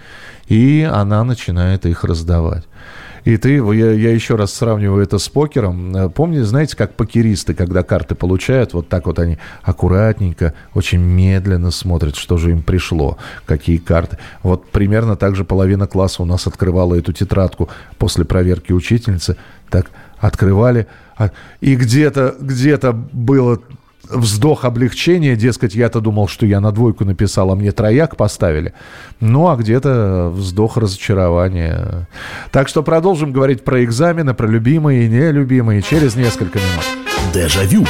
и 0.48 0.88
она 0.90 1.24
начинает 1.24 1.86
их 1.86 2.04
раздавать. 2.04 2.66
И 3.28 3.36
ты, 3.36 3.56
я, 3.56 3.92
я 3.92 4.14
еще 4.14 4.36
раз 4.36 4.54
сравниваю 4.54 5.04
это 5.04 5.18
с 5.18 5.28
покером. 5.28 5.94
Э, 5.94 6.10
Помните, 6.10 6.46
знаете, 6.46 6.78
как 6.78 6.94
покеристы, 6.94 7.54
когда 7.54 7.84
карты 7.84 8.16
получают, 8.16 8.74
вот 8.74 8.88
так 8.88 9.06
вот 9.06 9.20
они 9.20 9.38
аккуратненько, 9.64 10.54
очень 10.74 11.02
медленно 11.02 11.72
смотрят, 11.72 12.16
что 12.16 12.38
же 12.38 12.52
им 12.52 12.64
пришло, 12.64 13.18
какие 13.46 13.80
карты. 13.80 14.18
Вот 14.44 14.70
примерно 14.70 15.18
так 15.18 15.36
же 15.36 15.44
половина 15.44 15.88
класса 15.88 16.24
у 16.24 16.26
нас 16.26 16.48
открывала 16.48 16.96
эту 16.96 17.12
тетрадку 17.12 17.68
после 17.98 18.24
проверки 18.24 18.72
учительницы. 18.72 19.36
Так 19.70 19.92
открывали, 20.20 20.88
а, 21.18 21.32
и 21.60 21.76
где-то 21.76 22.34
где 22.40 22.78
было 22.78 23.60
вздох 24.10 24.66
облегчения, 24.66 25.36
дескать, 25.36 25.76
я-то 25.76 26.00
думал, 26.00 26.28
что 26.28 26.46
я 26.46 26.60
на 26.60 26.72
двойку 26.72 27.06
написал, 27.06 27.52
а 27.52 27.56
мне 27.56 27.72
трояк 27.72 28.16
поставили. 28.16 28.74
Ну, 29.20 29.50
а 29.50 29.56
где-то 29.56 30.32
вздох 30.34 30.78
разочарования. 30.78 32.08
Так 32.52 32.68
что 32.68 32.84
продолжим 32.84 33.32
говорить 33.32 33.64
про 33.64 33.84
экзамены, 33.84 34.34
про 34.34 34.48
любимые 34.48 35.06
и 35.06 35.10
нелюбимые 35.10 35.82
через 35.82 36.16
несколько 36.16 36.60
минут. 36.60 36.86
Дежавю. 37.34 37.86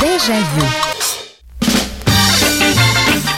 Дежавю. 0.00 0.66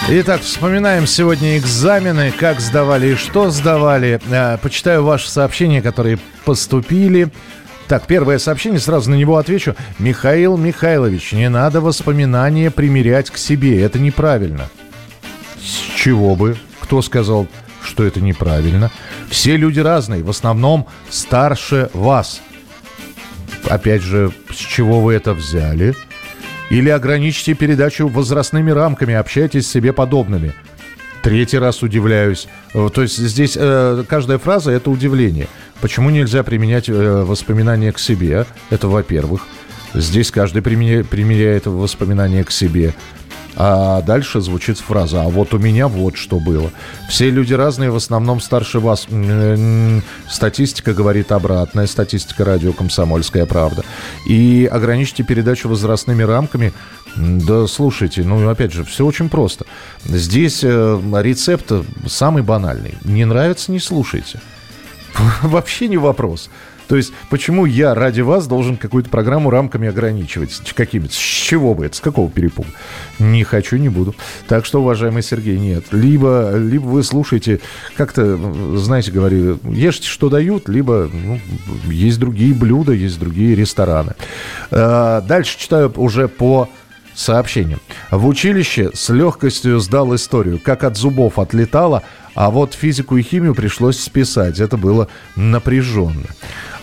Итак, 0.09 0.43
вспоминаем 0.43 1.05
сегодня 1.05 1.59
экзамены, 1.59 2.31
как 2.31 2.61
сдавали 2.61 3.09
и 3.09 3.15
что 3.17 3.51
сдавали. 3.51 4.21
Э, 4.31 4.57
почитаю 4.59 5.03
ваши 5.03 5.29
сообщения, 5.29 5.83
которые 5.83 6.21
поступили. 6.45 7.33
Так, 7.89 8.07
первое 8.07 8.39
сообщение, 8.39 8.81
сразу 8.81 9.11
на 9.11 9.15
него 9.15 9.37
отвечу. 9.37 9.77
Михаил 9.99 10.57
Михайлович, 10.57 11.33
не 11.33 11.49
надо 11.49 11.81
воспоминания 11.81 12.71
примерять 12.71 13.31
к 13.31 13.39
себе, 13.39 13.81
это 13.81 13.99
неправильно. 14.01 14.69
С 15.61 15.97
чего 15.97 16.35
бы? 16.35 16.57
Кто 16.81 17.01
сказал, 17.01 17.47
что 17.83 18.05
это 18.05 18.21
неправильно? 18.21 18.91
Все 19.31 19.57
люди 19.57 19.79
разные, 19.79 20.25
в 20.25 20.31
основном 20.31 20.87
старше 21.11 21.89
вас. 21.93 22.41
Опять 23.69 24.03
же, 24.03 24.33
с 24.51 24.57
чего 24.57 25.01
вы 25.01 25.15
это 25.15 25.33
взяли? 25.33 25.95
Или 26.71 26.89
ограничьте 26.89 27.55
передачу 27.55 28.09
возрастными 28.09 28.73
рамками, 28.73 29.15
общайтесь 29.15 29.69
с 29.69 29.71
себе 29.71 29.93
подобными. 29.93 30.53
Третий 31.27 31.59
раз 31.59 31.83
удивляюсь. 31.83 32.47
Э, 32.73 32.89
то 32.95 33.03
есть 33.03 33.17
здесь 33.17 33.57
э, 33.59 34.05
каждая 34.09 34.39
фраза 34.39 34.71
это 34.71 34.93
удивление. 34.93 35.49
Почему 35.81 36.11
нельзя 36.11 36.45
применять 36.45 36.89
э, 36.89 37.25
воспоминания 37.25 37.91
к 37.91 37.99
себе? 37.99 38.47
Это 38.71 38.87
во-первых. 38.87 39.45
Здесь 39.93 40.31
каждый 40.31 40.63
применяет, 40.63 41.67
воспоминания 41.67 42.45
к 42.45 42.53
себе. 42.53 42.95
А 43.57 44.03
дальше 44.03 44.41
звучит 44.41 44.79
фраза 44.79 45.23
«А 45.23 45.29
вот 45.29 45.55
у 45.55 45.59
меня 45.59 45.89
вот 45.89 46.17
что 46.17 46.39
было». 46.39 46.71
Все 47.09 47.31
люди 47.31 47.55
разные, 47.55 47.91
в 47.91 47.97
основном 47.97 48.41
старше 48.41 48.81
вас. 48.81 49.07
Статистика 50.29 50.93
говорит 50.93 51.33
обратное. 51.33 51.87
Статистика 51.87 52.45
радио 52.45 52.73
«Комсомольская 52.73 53.47
правда». 53.47 53.83
И 54.29 54.69
ограничьте 54.71 55.23
передачу 55.23 55.69
возрастными 55.69 56.23
рамками. 56.23 56.75
Да 57.17 57.67
слушайте, 57.67 58.23
ну 58.23 58.47
опять 58.49 58.73
же, 58.73 58.85
все 58.85 59.07
очень 59.07 59.31
просто. 59.31 59.65
Здесь 60.05 60.61
э, 60.63 61.01
рецепт 61.23 61.73
самый 62.07 62.43
банальный. 62.43 62.95
Не 63.05 63.25
нравится– 63.25 63.73
не 63.73 63.81
слушайте. 63.81 64.41
Вообще 65.43 65.89
не 65.89 65.97
вопрос. 65.97 66.51
То 66.89 66.97
есть, 66.97 67.13
почему 67.31 67.67
я 67.67 67.95
ради 67.95 68.21
вас 68.21 68.47
должен 68.47 68.77
какую-то 68.77 69.11
программу 69.11 69.51
рамками 69.51 69.89
ограничивать? 69.89 70.61
Какими-то? 70.75 71.13
С 71.13 71.17
чего 71.17 71.75
бы 71.75 71.87
это? 71.87 71.97
С 71.97 72.01
какого 72.01 72.31
перепуга? 72.31 72.69
Не 73.19 73.45
хочу, 73.45 73.77
не 73.77 73.89
буду. 73.89 74.15
Так 74.49 74.65
что, 74.65 74.81
уважаемый 74.81 75.23
Сергей, 75.23 75.59
нет. 75.59 75.87
Либо, 75.93 76.57
либо 76.57 76.85
вы 76.87 77.03
слушаете, 77.03 77.61
как-то, 77.97 78.39
знаете, 78.77 79.11
говорили, 79.11 79.59
ешьте, 79.65 80.07
что 80.07 80.29
дают, 80.29 80.69
либо 80.69 81.11
ну, 81.13 81.41
есть 81.87 82.19
другие 82.19 82.55
блюда, 82.55 82.93
есть 82.93 83.19
другие 83.19 83.55
рестораны. 83.55 84.15
А, 84.71 85.21
дальше 85.23 85.59
читаю 85.59 85.93
уже 85.97 86.29
по 86.29 86.69
сообщениям. 87.15 87.81
В 88.11 88.27
училище 88.27 88.91
с 88.95 89.09
легкостью 89.09 89.81
сдал 89.81 90.15
историю. 90.15 90.61
Как 90.63 90.85
от 90.85 90.97
зубов 90.97 91.39
отлетало, 91.39 92.03
А 92.37 92.51
вот 92.51 92.75
физику 92.75 93.17
и 93.17 93.23
химию 93.23 93.55
пришлось 93.55 93.99
списать. 93.99 94.61
Это 94.61 94.77
было 94.77 95.09
напряженно. 95.37 96.27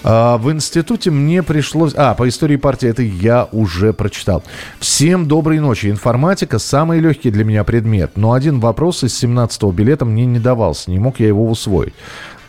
А, 0.03 0.37
в 0.37 0.51
институте 0.51 1.11
мне 1.11 1.43
пришлось... 1.43 1.93
А, 1.95 2.15
по 2.15 2.27
истории 2.27 2.55
партии 2.57 2.89
это 2.89 3.03
я 3.03 3.47
уже 3.51 3.93
прочитал. 3.93 4.43
Всем 4.79 5.27
доброй 5.27 5.59
ночи. 5.59 5.89
Информатика– 5.91 6.57
самый 6.59 6.99
легкий 6.99 7.29
для 7.29 7.45
меня 7.45 7.63
предмет. 7.63 8.11
Но 8.15 8.33
один 8.33 8.59
вопрос 8.59 9.03
из 9.03 9.23
17-го 9.23 9.71
билета 9.71 10.05
мне 10.05 10.25
не 10.25 10.39
давался. 10.39 10.89
Не 10.89 10.97
мог 10.97 11.19
я 11.19 11.27
его 11.27 11.47
усвоить. 11.47 11.93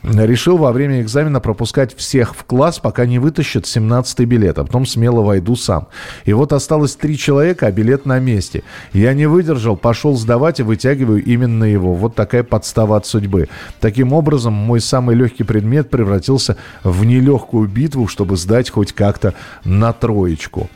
Решил 0.05 0.59
во 0.59 0.71
время 0.71 1.01
экзамена 1.01 1.41
пропускать 1.41 1.97
всех 1.97 2.35
в 2.35 2.45
класс, 2.45 2.79
пока 2.79 3.07
не 3.07 3.19
вытащат 3.19 3.65
17-й 3.65 4.27
билет, 4.27 4.59
а 4.59 4.65
потом 4.65 4.85
смело 4.85 5.23
войду 5.23 5.57
сам. 5.57 5.89
И 6.27 6.35
вот 6.35 6.53
осталось 6.53 6.95
три 6.95 7.17
человека, 7.17 7.67
а 7.67 7.73
билет 7.73 8.05
на 8.05 8.19
месте. 8.19 8.65
Я 8.93 9.15
не 9.15 9.25
выдержал, 9.25 9.77
пошел 9.77 10.15
сдавать 10.15 10.61
и 10.61 10.63
вытягиваю 10.63 11.25
именно 11.25 11.65
его. 11.65 11.95
Вот 11.95 12.15
такая 12.15 12.43
подстава 12.43 12.99
от 12.99 13.07
судьбы. 13.07 13.49
Таким 13.81 14.13
образом, 14.13 14.53
мой 14.53 14.83
самый 14.83 15.17
легкий 15.17 15.43
предмет 15.45 15.89
превратился 15.89 16.59
в 16.83 17.07
нелегкую 17.07 17.67
битву, 17.67 18.07
чтобы 18.07 18.37
сдать 18.37 18.69
хоть 18.69 18.93
как-то 18.93 19.33
на 19.65 19.95
троечку. 19.95 20.69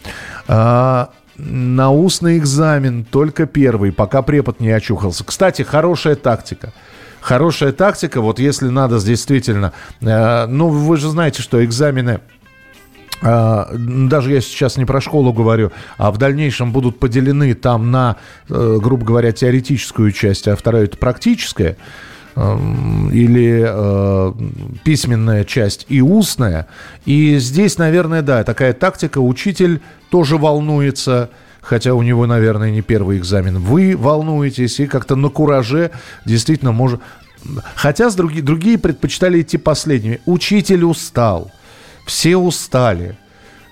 А, 0.46 1.10
на 1.36 1.90
устный 1.90 2.38
экзамен 2.38 3.04
только 3.04 3.44
первый, 3.44 3.92
пока 3.92 4.22
препод 4.22 4.60
не 4.60 4.70
очухался. 4.70 5.22
Кстати, 5.22 5.60
хорошая 5.60 6.14
тактика– 6.14 6.72
хорошая 7.20 7.72
тактика, 7.72 8.20
вот 8.20 8.38
если 8.38 8.68
надо 8.68 9.00
действительно... 9.00 9.72
Э, 10.00 10.46
ну, 10.46 10.68
вы 10.68 10.96
же 10.96 11.08
знаете, 11.08 11.42
что 11.42 11.64
экзамены... 11.64 12.20
Uh, 13.20 14.06
даже 14.06 14.30
я 14.30 14.40
сейчас 14.40 14.76
не 14.76 14.84
про 14.84 15.00
школу 15.00 15.32
говорю, 15.32 15.72
а 15.96 16.12
в 16.12 16.18
дальнейшем 16.18 16.70
будут 16.70 17.00
поделены 17.00 17.52
там 17.54 17.90
на, 17.90 18.14
uh, 18.48 18.78
грубо 18.78 19.04
говоря, 19.04 19.32
теоретическую 19.32 20.12
часть, 20.12 20.46
а 20.46 20.54
вторая 20.54 20.84
это 20.84 20.98
практическая 20.98 21.70
uh, 21.70 21.78
или 23.12 23.64
э, 23.66 24.32
письменная 24.84 25.44
часть 25.44 25.86
и 25.88 26.00
устная. 26.00 26.68
И 27.04 27.38
здесь, 27.38 27.78
наверное, 27.78 28.22
да, 28.22 28.44
такая 28.44 28.72
тактика. 28.72 29.18
Учитель 29.18 29.80
тоже 30.10 30.36
волнуется, 30.36 31.30
хотя 31.68 31.92
у 31.92 32.02
него, 32.02 32.26
наверное, 32.26 32.70
не 32.70 32.80
первый 32.80 33.18
экзамен. 33.18 33.58
Вы 33.58 33.94
волнуетесь 33.94 34.80
и 34.80 34.86
как-то 34.86 35.16
на 35.16 35.28
кураже 35.28 35.90
действительно 36.24 36.72
может... 36.72 37.00
Хотя 37.74 38.08
с 38.08 38.14
други... 38.14 38.40
другие 38.40 38.78
предпочитали 38.78 39.42
идти 39.42 39.58
последними. 39.58 40.20
Учитель 40.24 40.84
устал, 40.84 41.52
все 42.06 42.38
устали. 42.38 43.18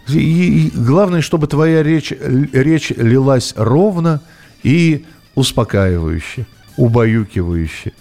И, 0.08 0.18
и 0.66 0.70
главное, 0.76 1.22
чтобы 1.22 1.46
твоя 1.46 1.82
речь, 1.82 2.12
речь 2.12 2.90
лилась 2.90 3.54
ровно 3.56 4.20
и 4.62 5.06
успокаивающе, 5.34 6.46
убаюкивающе. 6.76 7.92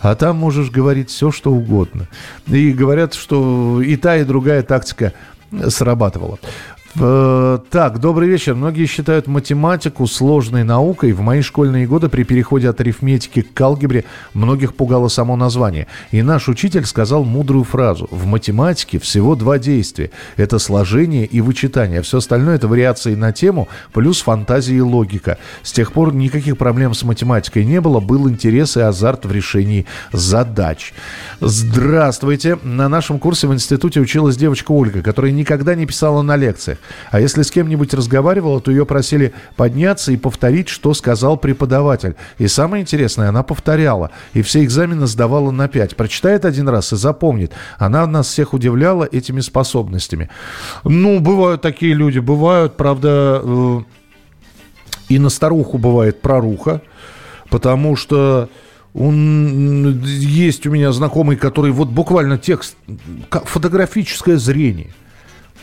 А 0.00 0.16
там 0.16 0.36
можешь 0.36 0.70
говорить 0.70 1.10
все, 1.10 1.30
что 1.30 1.52
угодно. 1.52 2.08
И 2.48 2.72
говорят, 2.72 3.14
что 3.14 3.80
и 3.80 3.96
та, 3.96 4.16
и 4.16 4.24
другая 4.24 4.64
тактика 4.64 5.12
срабатывала. 5.68 6.40
Э, 6.96 7.58
так, 7.70 7.98
добрый 7.98 8.28
вечер. 8.28 8.54
Многие 8.54 8.86
считают 8.86 9.26
математику 9.26 10.06
сложной 10.06 10.62
наукой. 10.62 11.12
В 11.12 11.20
мои 11.20 11.40
школьные 11.40 11.86
годы 11.86 12.08
при 12.08 12.22
переходе 12.22 12.68
от 12.68 12.80
арифметики 12.80 13.42
к 13.42 13.60
алгебре 13.60 14.04
многих 14.32 14.74
пугало 14.74 15.08
само 15.08 15.34
название. 15.34 15.88
И 16.12 16.22
наш 16.22 16.48
учитель 16.48 16.84
сказал 16.84 17.24
мудрую 17.24 17.64
фразу. 17.64 18.06
В 18.10 18.26
математике 18.26 19.00
всего 19.00 19.34
два 19.34 19.58
действия. 19.58 20.10
Это 20.36 20.60
сложение 20.60 21.26
и 21.26 21.40
вычитание. 21.40 22.02
Все 22.02 22.18
остальное 22.18 22.56
это 22.56 22.68
вариации 22.68 23.16
на 23.16 23.32
тему, 23.32 23.68
плюс 23.92 24.22
фантазия 24.22 24.76
и 24.76 24.80
логика. 24.80 25.38
С 25.64 25.72
тех 25.72 25.92
пор 25.92 26.14
никаких 26.14 26.56
проблем 26.56 26.94
с 26.94 27.02
математикой 27.02 27.64
не 27.64 27.80
было. 27.80 27.98
Был 27.98 28.28
интерес 28.28 28.76
и 28.76 28.80
азарт 28.80 29.26
в 29.26 29.32
решении 29.32 29.86
задач. 30.12 30.94
Здравствуйте. 31.40 32.56
На 32.62 32.88
нашем 32.88 33.18
курсе 33.18 33.48
в 33.48 33.54
институте 33.54 33.98
училась 33.98 34.36
девочка 34.36 34.70
Ольга, 34.70 35.02
которая 35.02 35.32
никогда 35.32 35.74
не 35.74 35.86
писала 35.86 36.22
на 36.22 36.36
лекциях. 36.36 36.78
А 37.10 37.20
если 37.20 37.42
с 37.42 37.50
кем-нибудь 37.50 37.94
разговаривала, 37.94 38.60
то 38.60 38.70
ее 38.70 38.86
просили 38.86 39.32
подняться 39.56 40.12
и 40.12 40.16
повторить, 40.16 40.68
что 40.68 40.94
сказал 40.94 41.36
преподаватель. 41.36 42.16
И 42.38 42.46
самое 42.46 42.82
интересное, 42.82 43.28
она 43.28 43.42
повторяла. 43.42 44.10
И 44.32 44.42
все 44.42 44.64
экзамены 44.64 45.06
сдавала 45.06 45.50
на 45.50 45.68
5. 45.68 45.96
Прочитает 45.96 46.44
один 46.44 46.68
раз 46.68 46.92
и 46.92 46.96
запомнит. 46.96 47.52
Она 47.78 48.06
нас 48.06 48.28
всех 48.28 48.52
удивляла 48.54 49.04
этими 49.04 49.40
способностями. 49.40 50.30
Ну, 50.84 51.20
бывают 51.20 51.62
такие 51.62 51.94
люди. 51.94 52.18
Бывают, 52.18 52.76
правда, 52.76 53.40
э, 53.42 53.80
и 55.08 55.18
на 55.18 55.28
старуху 55.28 55.78
бывает 55.78 56.20
проруха. 56.20 56.82
Потому 57.50 57.96
что 57.96 58.48
он, 58.94 60.02
есть 60.04 60.66
у 60.66 60.70
меня 60.70 60.92
знакомый, 60.92 61.36
который 61.36 61.72
вот 61.72 61.88
буквально 61.88 62.38
текст, 62.38 62.76
фотографическое 63.30 64.36
зрение. 64.38 64.94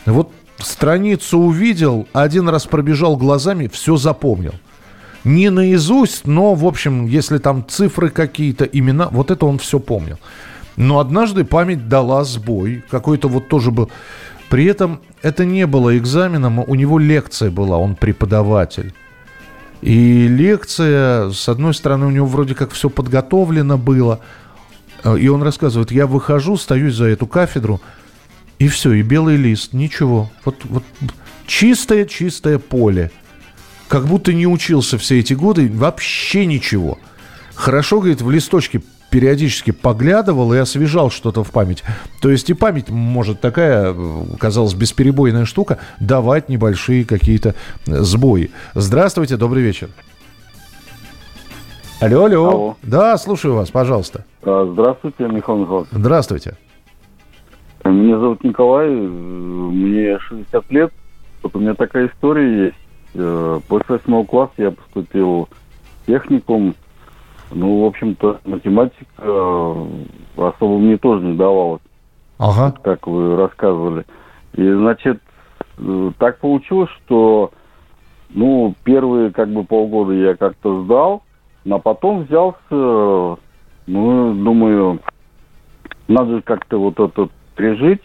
Вот 0.04 0.32
страницу 0.58 1.38
увидел, 1.38 2.06
один 2.12 2.48
раз 2.48 2.66
пробежал 2.66 3.16
глазами, 3.16 3.68
все 3.72 3.96
запомнил. 3.96 4.54
Не 5.24 5.50
наизусть, 5.50 6.26
но, 6.26 6.54
в 6.54 6.66
общем, 6.66 7.06
если 7.06 7.38
там 7.38 7.64
цифры 7.68 8.10
какие-то, 8.10 8.64
имена, 8.64 9.08
вот 9.10 9.30
это 9.30 9.46
он 9.46 9.58
все 9.58 9.78
помнил. 9.78 10.18
Но 10.76 10.98
однажды 10.98 11.44
память 11.44 11.88
дала 11.88 12.24
сбой. 12.24 12.84
Какой-то 12.90 13.28
вот 13.28 13.48
тоже 13.48 13.70
был... 13.70 13.90
При 14.48 14.64
этом 14.64 15.00
это 15.22 15.44
не 15.44 15.66
было 15.66 15.96
экзаменом, 15.96 16.58
у 16.58 16.74
него 16.74 16.98
лекция 16.98 17.50
была, 17.50 17.78
он 17.78 17.94
преподаватель. 17.94 18.92
И 19.80 20.28
лекция, 20.28 21.30
с 21.30 21.48
одной 21.48 21.74
стороны, 21.74 22.06
у 22.06 22.10
него 22.10 22.26
вроде 22.26 22.54
как 22.54 22.72
все 22.72 22.90
подготовлено 22.90 23.78
было. 23.78 24.20
И 25.18 25.28
он 25.28 25.42
рассказывает, 25.42 25.90
я 25.90 26.06
выхожу, 26.06 26.56
стою 26.56 26.90
за 26.90 27.06
эту 27.06 27.26
кафедру, 27.26 27.80
и 28.58 28.68
все, 28.68 28.92
и 28.92 29.02
белый 29.02 29.36
лист, 29.36 29.72
ничего. 29.72 30.30
Вот, 30.44 30.56
вот 30.64 30.84
чистое-чистое 31.46 32.58
поле. 32.58 33.10
Как 33.88 34.06
будто 34.06 34.32
не 34.32 34.46
учился 34.46 34.98
все 34.98 35.20
эти 35.20 35.34
годы, 35.34 35.70
вообще 35.72 36.46
ничего. 36.46 36.98
Хорошо, 37.54 37.98
говорит, 37.98 38.22
в 38.22 38.30
листочке 38.30 38.82
периодически 39.10 39.72
поглядывал 39.72 40.54
и 40.54 40.58
освежал 40.58 41.10
что-то 41.10 41.44
в 41.44 41.50
память. 41.50 41.84
То 42.22 42.30
есть 42.30 42.48
и 42.48 42.54
память 42.54 42.88
может 42.88 43.40
такая, 43.40 43.94
казалось, 44.38 44.72
бесперебойная 44.72 45.44
штука, 45.44 45.78
давать 46.00 46.48
небольшие 46.48 47.04
какие-то 47.04 47.54
сбои. 47.84 48.50
Здравствуйте, 48.74 49.36
добрый 49.36 49.62
вечер. 49.62 49.90
Алло, 52.00 52.24
алло. 52.24 52.48
алло. 52.48 52.76
Да, 52.82 53.16
слушаю 53.18 53.54
вас, 53.54 53.70
пожалуйста. 53.70 54.24
А, 54.42 54.68
здравствуйте, 54.72 55.24
Михаил 55.24 55.58
Михайлович. 55.58 55.88
Здравствуйте. 55.92 56.56
Меня 57.84 58.18
зовут 58.18 58.44
Николай, 58.44 58.88
мне 58.90 60.18
60 60.18 60.70
лет. 60.70 60.92
Вот 61.42 61.56
у 61.56 61.58
меня 61.58 61.74
такая 61.74 62.06
история 62.08 62.66
есть. 62.66 62.76
Э, 63.14 63.60
после 63.68 63.96
восьмого 63.96 64.24
класса 64.24 64.52
я 64.58 64.70
поступил 64.70 65.48
в 65.48 66.06
техникум. 66.06 66.74
Ну, 67.50 67.82
в 67.82 67.86
общем-то, 67.86 68.40
математика 68.44 69.04
э, 69.18 69.86
особо 70.36 70.78
мне 70.78 70.96
тоже 70.96 71.24
не 71.24 71.36
давалась. 71.36 71.82
Ага. 72.38 72.74
Как 72.82 73.06
вы 73.06 73.36
рассказывали. 73.36 74.04
И, 74.54 74.72
значит, 74.72 75.20
э, 75.78 76.10
так 76.18 76.38
получилось, 76.38 76.90
что, 77.04 77.50
ну, 78.30 78.74
первые, 78.84 79.32
как 79.32 79.48
бы, 79.48 79.64
полгода 79.64 80.12
я 80.12 80.36
как-то 80.36 80.84
сдал, 80.84 81.24
но 81.64 81.78
потом 81.78 82.24
взялся, 82.24 82.56
ну, 82.70 84.34
думаю, 84.34 85.00
надо 86.08 86.36
же 86.36 86.42
как-то 86.42 86.78
вот 86.78 86.98
этот 86.98 87.30
прижить, 87.62 88.02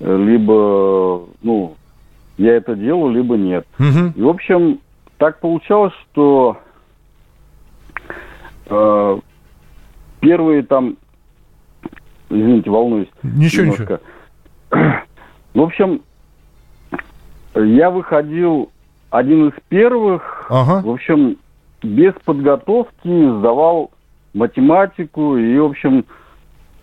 либо, 0.00 1.26
ну, 1.42 1.76
я 2.36 2.56
это 2.56 2.74
делаю, 2.74 3.14
либо 3.14 3.36
нет. 3.36 3.66
Угу. 3.78 4.12
И, 4.14 4.20
в 4.20 4.28
общем, 4.28 4.80
так 5.16 5.40
получалось, 5.40 5.94
что 6.10 6.58
э, 8.66 9.18
первые 10.20 10.62
там, 10.64 10.96
извините, 12.28 12.68
волнуюсь. 12.68 13.08
Ничего, 13.22 13.62
немножко. 13.62 14.00
ничего. 14.70 14.92
В 15.54 15.60
общем, 15.60 16.00
я 17.54 17.90
выходил 17.90 18.70
один 19.10 19.48
из 19.48 19.54
первых, 19.68 20.46
ага. 20.48 20.80
в 20.82 20.90
общем, 20.90 21.36
без 21.82 22.14
подготовки 22.24 23.38
сдавал 23.38 23.90
математику 24.32 25.36
и, 25.36 25.58
в 25.58 25.66
общем, 25.66 26.06
Э, 26.06 26.06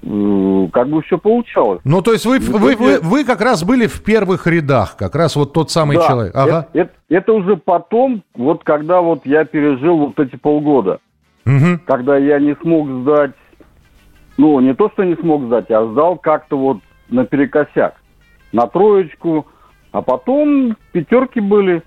как 0.02 0.90
бы 0.90 1.02
все 1.04 1.18
получалось. 1.18 1.82
Ну, 1.84 2.02
то 2.02 2.14
есть 2.14 2.26
вы, 2.26 2.40
ну, 2.40 2.58
вы, 2.58 2.76
вы, 2.76 3.00
вы 3.02 3.24
как 3.26 3.42
раз 3.42 3.64
были 3.64 3.86
в 3.86 4.02
первых 4.02 4.48
рядах, 4.48 4.96
как 4.96 5.14
раз 5.16 5.36
вот 5.36 5.52
тот 5.52 5.72
самый 5.72 5.98
да, 5.98 6.08
человек. 6.08 6.36
Ага. 6.36 6.68
Это, 6.72 6.80
это, 6.80 6.94
это 7.10 7.34
уже 7.34 7.58
потом, 7.58 8.24
вот 8.34 8.64
когда 8.64 9.02
вот 9.02 9.26
я 9.26 9.44
пережил 9.44 9.98
вот 9.98 10.20
эти 10.20 10.38
полгода, 10.38 11.00
угу. 11.46 11.80
когда 11.86 12.18
я 12.18 12.40
не 12.40 12.56
смог 12.62 12.90
сдать, 13.02 13.34
ну, 14.38 14.60
не 14.62 14.74
то, 14.74 14.90
что 14.92 15.04
не 15.04 15.16
смог 15.16 15.44
сдать, 15.46 15.70
а 15.70 15.86
сдал 15.92 16.16
как-то 16.16 16.58
вот 16.58 16.78
наперекосяк, 17.10 17.96
на 18.54 18.68
троечку, 18.68 19.48
а 19.92 20.02
потом 20.02 20.78
пятерки 20.94 21.42
были. 21.42 21.84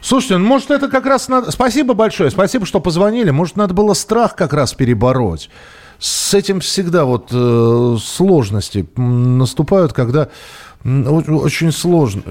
Слушайте, 0.00 0.36
ну, 0.36 0.46
может, 0.46 0.70
это 0.70 0.88
как 0.88 1.04
раз 1.04 1.28
надо... 1.28 1.50
Спасибо 1.50 1.94
большое, 1.94 2.30
спасибо, 2.30 2.64
что 2.64 2.78
позвонили. 2.78 3.30
Может, 3.30 3.56
надо 3.56 3.74
было 3.74 3.92
страх 3.94 4.36
как 4.36 4.52
раз 4.52 4.72
перебороть. 4.72 5.50
С 5.98 6.34
этим 6.34 6.60
всегда 6.60 7.04
вот 7.04 7.28
э, 7.32 7.96
сложности 8.02 8.86
наступают, 8.96 9.92
когда 9.92 10.28
очень 10.84 11.72
сложно. 11.72 12.22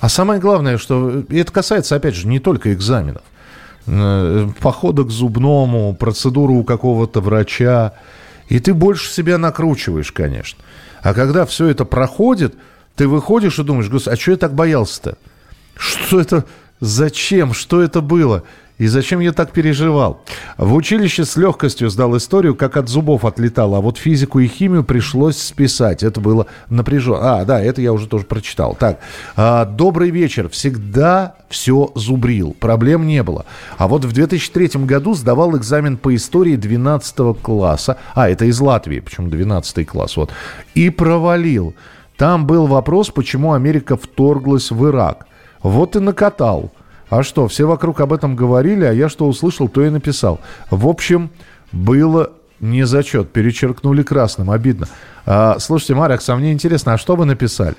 А 0.00 0.08
самое 0.08 0.40
главное, 0.40 0.78
что 0.78 1.24
это 1.28 1.52
касается, 1.52 1.96
опять 1.96 2.14
же, 2.14 2.26
не 2.26 2.38
только 2.38 2.72
экзаменов. 2.72 3.22
Э, 3.86 4.48
похода 4.60 5.04
к 5.04 5.10
зубному, 5.10 5.94
процедуру 5.94 6.54
у 6.54 6.64
какого-то 6.64 7.20
врача. 7.20 7.94
И 8.48 8.60
ты 8.60 8.74
больше 8.74 9.10
себя 9.10 9.38
накручиваешь, 9.38 10.12
конечно. 10.12 10.58
А 11.02 11.14
когда 11.14 11.44
все 11.44 11.66
это 11.66 11.84
проходит, 11.84 12.54
ты 12.94 13.08
выходишь 13.08 13.58
и 13.58 13.64
думаешь, 13.64 13.90
а 14.06 14.16
что 14.16 14.30
я 14.30 14.36
так 14.36 14.54
боялся-то? 14.54 15.16
Что 15.74 16.20
это, 16.20 16.44
зачем, 16.80 17.54
что 17.54 17.82
это 17.82 18.00
было? 18.00 18.44
И 18.82 18.88
зачем 18.88 19.20
я 19.20 19.32
так 19.32 19.52
переживал? 19.52 20.22
В 20.58 20.74
училище 20.74 21.24
с 21.24 21.36
легкостью 21.36 21.88
сдал 21.88 22.16
историю, 22.16 22.56
как 22.56 22.76
от 22.76 22.88
зубов 22.88 23.24
отлетало, 23.24 23.78
а 23.78 23.80
вот 23.80 23.96
физику 23.96 24.40
и 24.40 24.48
химию 24.48 24.82
пришлось 24.82 25.38
списать. 25.38 26.02
Это 26.02 26.20
было 26.20 26.48
напряженно. 26.68 27.38
А, 27.38 27.44
да, 27.44 27.62
это 27.62 27.80
я 27.80 27.92
уже 27.92 28.08
тоже 28.08 28.24
прочитал. 28.24 28.74
Так, 28.74 28.98
а, 29.36 29.66
добрый 29.66 30.10
вечер. 30.10 30.48
Всегда 30.48 31.36
все 31.48 31.92
зубрил. 31.94 32.56
Проблем 32.58 33.06
не 33.06 33.22
было. 33.22 33.46
А 33.78 33.86
вот 33.86 34.04
в 34.04 34.10
2003 34.10 34.84
году 34.84 35.14
сдавал 35.14 35.56
экзамен 35.56 35.96
по 35.96 36.12
истории 36.16 36.56
12 36.56 37.40
класса. 37.40 37.98
А, 38.16 38.28
это 38.28 38.46
из 38.46 38.58
Латвии, 38.58 38.98
почему 38.98 39.28
12 39.28 39.86
класс. 39.86 40.16
Вот. 40.16 40.32
И 40.74 40.90
провалил. 40.90 41.76
Там 42.16 42.48
был 42.48 42.66
вопрос, 42.66 43.10
почему 43.10 43.52
Америка 43.52 43.96
вторглась 43.96 44.72
в 44.72 44.84
Ирак. 44.88 45.28
Вот 45.62 45.94
и 45.94 46.00
накатал. 46.00 46.72
А 47.12 47.22
что, 47.22 47.46
все 47.46 47.66
вокруг 47.66 48.00
об 48.00 48.14
этом 48.14 48.34
говорили, 48.34 48.86
а 48.86 48.92
я 48.92 49.10
что 49.10 49.28
услышал, 49.28 49.68
то 49.68 49.84
и 49.84 49.90
написал. 49.90 50.40
В 50.70 50.88
общем, 50.88 51.28
было 51.70 52.32
не 52.58 52.84
зачет, 52.84 53.30
перечеркнули 53.30 54.02
красным, 54.02 54.50
обидно. 54.50 54.88
А, 55.26 55.58
слушайте, 55.58 55.94
Марекс, 55.94 56.26
а 56.30 56.36
мне 56.36 56.54
интересно, 56.54 56.94
а 56.94 56.96
что 56.96 57.14
вы 57.14 57.26
написали? 57.26 57.74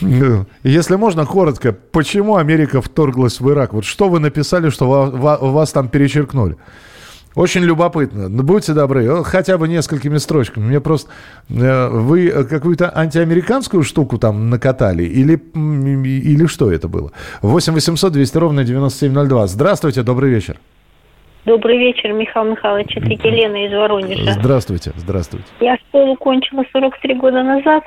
Если 0.00 0.96
можно, 0.96 1.26
коротко, 1.26 1.72
почему 1.72 2.36
Америка 2.36 2.80
вторглась 2.80 3.38
в 3.38 3.50
Ирак? 3.50 3.74
Вот 3.74 3.84
что 3.84 4.08
вы 4.08 4.18
написали, 4.18 4.70
что 4.70 4.88
вас, 4.88 5.72
там 5.72 5.90
перечеркнули? 5.90 6.56
Очень 7.34 7.62
любопытно. 7.62 8.28
Ну, 8.28 8.42
будьте 8.42 8.74
добры, 8.74 9.24
хотя 9.24 9.56
бы 9.56 9.68
несколькими 9.68 10.18
строчками. 10.18 10.64
Мне 10.64 10.80
просто... 10.80 11.10
Э, 11.48 11.88
вы 11.88 12.30
какую-то 12.44 12.92
антиамериканскую 12.94 13.82
штуку 13.82 14.18
там 14.18 14.50
накатали? 14.50 15.04
Или, 15.04 15.34
или 15.34 16.46
что 16.46 16.70
это 16.70 16.88
было? 16.88 17.10
8 17.40 17.72
800 17.72 18.12
200 18.12 18.38
ровно 18.38 18.64
9702. 18.64 19.46
Здравствуйте, 19.46 20.02
добрый 20.02 20.30
вечер. 20.30 20.56
Добрый 21.44 21.76
вечер, 21.78 22.12
Михаил 22.12 22.50
Михайлович. 22.52 22.96
Это 22.96 23.08
Елена 23.08 23.66
из 23.66 23.72
Воронежа. 23.72 24.32
Здравствуйте, 24.32 24.92
здравствуйте. 24.96 25.46
Я 25.60 25.76
школу 25.88 26.14
кончила 26.16 26.64
43 26.72 27.14
года 27.14 27.42
назад. 27.42 27.84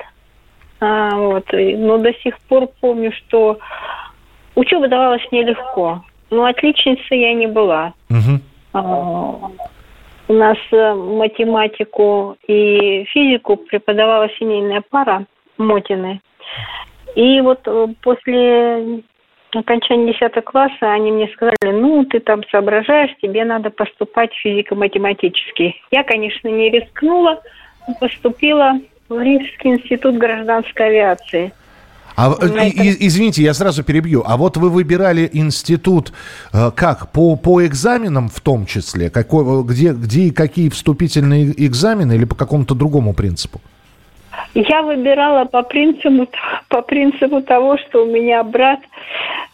А, 0.78 1.16
вот, 1.16 1.46
но 1.52 1.98
до 1.98 2.12
сих 2.22 2.38
пор 2.40 2.68
помню, 2.80 3.12
что 3.12 3.58
учеба 4.56 4.88
давалась 4.88 5.22
нелегко. 5.32 6.04
Но 6.30 6.44
отличницей 6.44 7.20
я 7.20 7.32
не 7.32 7.46
была. 7.46 7.94
Угу. 8.10 8.40
А, 8.76 9.50
у 10.28 10.32
нас 10.32 10.58
э, 10.70 10.94
математику 10.94 12.36
и 12.46 13.04
физику 13.04 13.56
преподавала 13.56 14.28
семейная 14.38 14.82
пара 14.90 15.24
Мотины. 15.56 16.20
И 17.14 17.40
вот 17.40 17.60
э, 17.66 17.86
после 18.02 19.02
окончания 19.54 20.12
10 20.12 20.44
класса 20.44 20.92
они 20.92 21.12
мне 21.12 21.28
сказали, 21.28 21.72
ну, 21.72 22.04
ты 22.04 22.20
там 22.20 22.42
соображаешь, 22.50 23.16
тебе 23.22 23.44
надо 23.44 23.70
поступать 23.70 24.34
физико-математический. 24.34 25.80
Я, 25.90 26.02
конечно, 26.02 26.48
не 26.48 26.70
рискнула, 26.70 27.40
поступила 28.00 28.72
в 29.08 29.18
Рижский 29.18 29.70
институт 29.70 30.16
гражданской 30.16 30.88
авиации– 30.88 31.52
а, 32.16 32.34
и, 32.66 33.06
извините, 33.06 33.42
я 33.42 33.54
сразу 33.54 33.84
перебью. 33.84 34.22
А 34.26 34.36
вот 34.36 34.56
вы 34.56 34.70
выбирали 34.70 35.28
институт 35.32 36.12
э, 36.52 36.70
как? 36.74 37.12
По, 37.12 37.36
по 37.36 37.64
экзаменам 37.66 38.28
в 38.28 38.40
том 38.40 38.64
числе? 38.66 39.10
Какой, 39.10 39.62
где, 39.64 39.92
где 39.92 40.22
и 40.22 40.30
какие 40.30 40.70
вступительные 40.70 41.52
экзамены 41.66 42.14
или 42.14 42.24
по 42.24 42.34
какому-то 42.34 42.74
другому 42.74 43.12
принципу? 43.12 43.60
Я 44.54 44.82
выбирала 44.82 45.44
по 45.44 45.62
принципу, 45.62 46.28
по 46.68 46.80
принципу 46.82 47.42
того, 47.42 47.76
что 47.76 48.04
у 48.04 48.06
меня 48.06 48.42
брат 48.42 48.80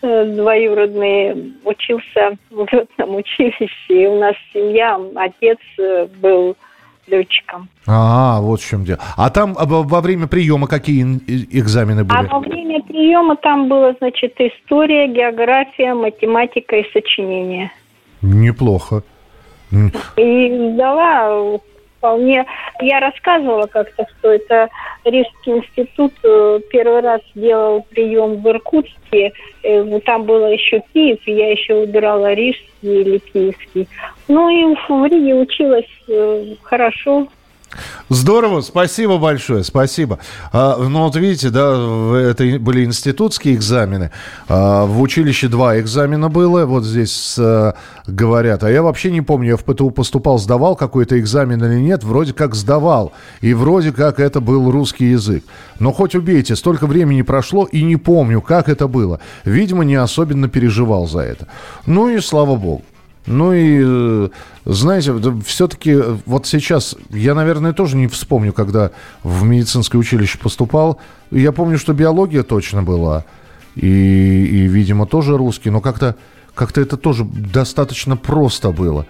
э, 0.03 0.25
двоюродный 0.27 1.55
учился 1.65 2.37
в 2.51 2.67
летном 2.71 3.17
училище, 3.17 3.69
и 3.89 4.07
у 4.07 4.21
нас 4.21 4.35
семья, 4.53 5.01
отец 5.17 5.59
э, 5.79 6.07
был 6.21 6.57
летчиком. 7.07 7.69
А, 7.87 8.41
вот 8.41 8.61
в 8.61 8.69
чем 8.69 8.85
дело. 8.85 9.01
А 9.17 9.31
там 9.31 9.55
во 9.55 10.01
время 10.01 10.27
приема 10.27 10.67
какие 10.67 11.03
экзамены 11.03 12.05
были? 12.05 12.19
А 12.19 12.23
во 12.23 12.41
время 12.41 12.83
приема 12.83 13.37
там 13.37 13.69
было, 13.69 13.95
значит, 13.99 14.35
история, 14.39 15.09
география, 15.09 15.95
математика 15.95 16.77
и 16.77 16.93
сочинение. 16.93 17.71
Неплохо. 18.21 19.03
И 20.17 20.73
сдала 20.75 21.59
вполне... 22.03 22.45
Я 22.81 22.99
рассказывала 22.99 23.67
как-то, 23.67 24.05
что 24.19 24.33
это 24.33 24.69
Рижский 25.05 25.53
институт 25.53 26.13
э, 26.25 26.59
первый 26.71 27.01
раз 27.01 27.21
делал 27.37 27.87
прием 27.91 28.43
в 28.43 28.49
Иркутске. 28.49 29.33
Э, 29.63 30.01
там 30.01 30.25
было 30.25 30.47
еще 30.47 30.83
Киев, 30.93 31.21
и 31.27 31.33
я 31.33 31.53
еще 31.53 31.75
выбирала 31.75 32.33
Рижский 32.33 32.67
или 32.83 33.19
Киевский. 33.19 33.89
Ну 34.27 34.49
и 34.49 34.75
в 34.75 35.07
Риге 35.07 35.35
училась 35.35 35.91
э, 36.09 36.55
хорошо. 36.63 37.29
Здорово, 38.09 38.61
спасибо 38.61 39.19
большое, 39.19 39.65
спасибо. 39.65 40.19
А, 40.53 40.77
ну 40.77 41.05
вот 41.05 41.17
видите, 41.17 41.51
да, 41.51 41.73
это 42.19 42.45
были 42.59 42.85
институтские 42.85 43.55
экзамены. 43.55 44.11
А, 44.49 44.85
в 44.85 45.01
училище 45.01 45.49
два 45.49 45.81
экзамена 45.81 46.29
было, 46.29 46.67
вот 46.67 46.85
здесь 46.85 47.37
а, 47.39 47.75
говорят. 48.07 48.65
А 48.65 48.71
я 48.71 48.83
вообще 48.83 49.11
не 49.11 49.23
помню, 49.23 49.51
я 49.51 49.57
в 49.57 49.65
ПТУ 49.65 49.91
поступал, 49.91 50.39
сдавал 50.39 50.77
какой-то 50.77 51.19
экзамен 51.19 51.65
или 51.65 51.81
нет. 51.81 52.05
Вроде 52.05 52.33
как 52.35 52.55
сдавал. 52.55 53.13
И 53.41 53.55
вроде 53.55 53.93
как 53.93 54.21
это 54.21 54.41
был 54.41 54.71
русский 54.71 55.07
язык. 55.07 55.45
Но 55.79 55.93
хоть 55.93 56.15
убейте, 56.15 56.57
столько 56.57 56.87
времени 56.87 57.23
прошло 57.23 57.65
и 57.65 57.83
не 57.83 57.97
помню, 57.97 58.43
как 58.43 58.69
это 58.69 58.89
было. 58.89 59.21
Видимо, 59.45 59.85
не 59.85 59.95
особенно 59.95 60.49
переживал 60.49 61.07
за 61.07 61.21
это. 61.21 61.49
Ну 61.87 62.09
и 62.09 62.21
слава 62.21 62.57
богу. 62.57 62.83
Ну 63.27 63.53
и, 63.53 63.81
э, 63.85 64.29
знаете, 64.65 65.15
все-таки 65.47 65.93
э, 65.93 66.17
вот 66.27 66.47
сейчас, 66.47 66.97
я, 67.11 67.35
наверное, 67.35 67.73
тоже 67.73 67.97
не 67.97 68.09
вспомню, 68.09 68.53
когда 68.53 68.91
в 69.23 69.45
медицинское 69.45 69.99
училище 69.99 70.39
поступал. 70.39 70.99
Я 71.31 71.53
помню, 71.53 71.79
что 71.79 71.93
биология 71.93 72.43
точно 72.43 72.83
была. 72.83 73.25
И, 73.77 73.87
и 73.87 74.67
видимо, 74.67 75.07
тоже 75.07 75.37
русский. 75.37 75.71
Но 75.71 75.81
как-то 75.81 76.17
как 76.55 76.77
это 76.77 76.97
тоже 76.97 77.25
достаточно 77.25 78.17
просто 78.17 78.73
было. 78.73 79.07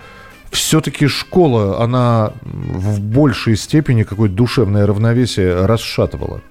Все-таки 0.51 1.07
школа, 1.07 1.83
она 1.83 2.33
в 2.43 3.01
большей 3.01 3.57
степени 3.57 4.03
какое-то 4.03 4.35
душевное 4.35 4.87
равновесие 4.87 5.65
расшатывала 5.65 6.43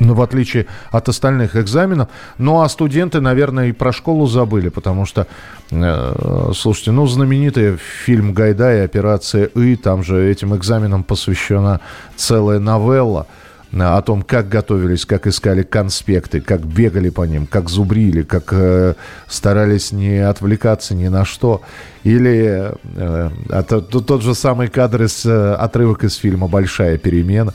ну, 0.00 0.14
в 0.14 0.22
отличие 0.22 0.66
от 0.90 1.08
остальных 1.08 1.56
экзаменов. 1.56 2.08
Ну, 2.38 2.60
а 2.60 2.68
студенты, 2.68 3.20
наверное, 3.20 3.68
и 3.68 3.72
про 3.72 3.92
школу 3.92 4.26
забыли, 4.26 4.68
потому 4.68 5.06
что, 5.06 5.26
э, 5.70 6.50
слушайте, 6.54 6.92
ну, 6.92 7.06
знаменитый 7.06 7.76
фильм 7.76 8.32
Гайдая 8.32 8.84
«Операция 8.84 9.46
И», 9.46 9.76
там 9.76 10.02
же 10.02 10.30
этим 10.30 10.54
экзаменам 10.54 11.02
посвящена 11.02 11.80
целая 12.16 12.58
новелла 12.58 13.26
э, 13.72 13.82
о 13.82 14.00
том, 14.02 14.22
как 14.22 14.48
готовились, 14.48 15.04
как 15.04 15.26
искали 15.26 15.62
конспекты, 15.62 16.40
как 16.40 16.64
бегали 16.64 17.10
по 17.10 17.24
ним, 17.24 17.46
как 17.46 17.68
зубрили, 17.68 18.22
как 18.22 18.52
э, 18.52 18.94
старались 19.28 19.92
не 19.92 20.18
отвлекаться 20.18 20.94
ни 20.94 21.08
на 21.08 21.24
что. 21.24 21.62
Или 22.04 22.72
э, 22.96 23.30
это, 23.50 23.80
тот 23.80 24.22
же 24.22 24.34
самый 24.34 24.68
кадр 24.68 25.04
из 25.04 25.26
э, 25.26 25.54
отрывок 25.54 26.04
из 26.04 26.14
фильма 26.14 26.48
«Большая 26.48 26.98
перемена». 26.98 27.52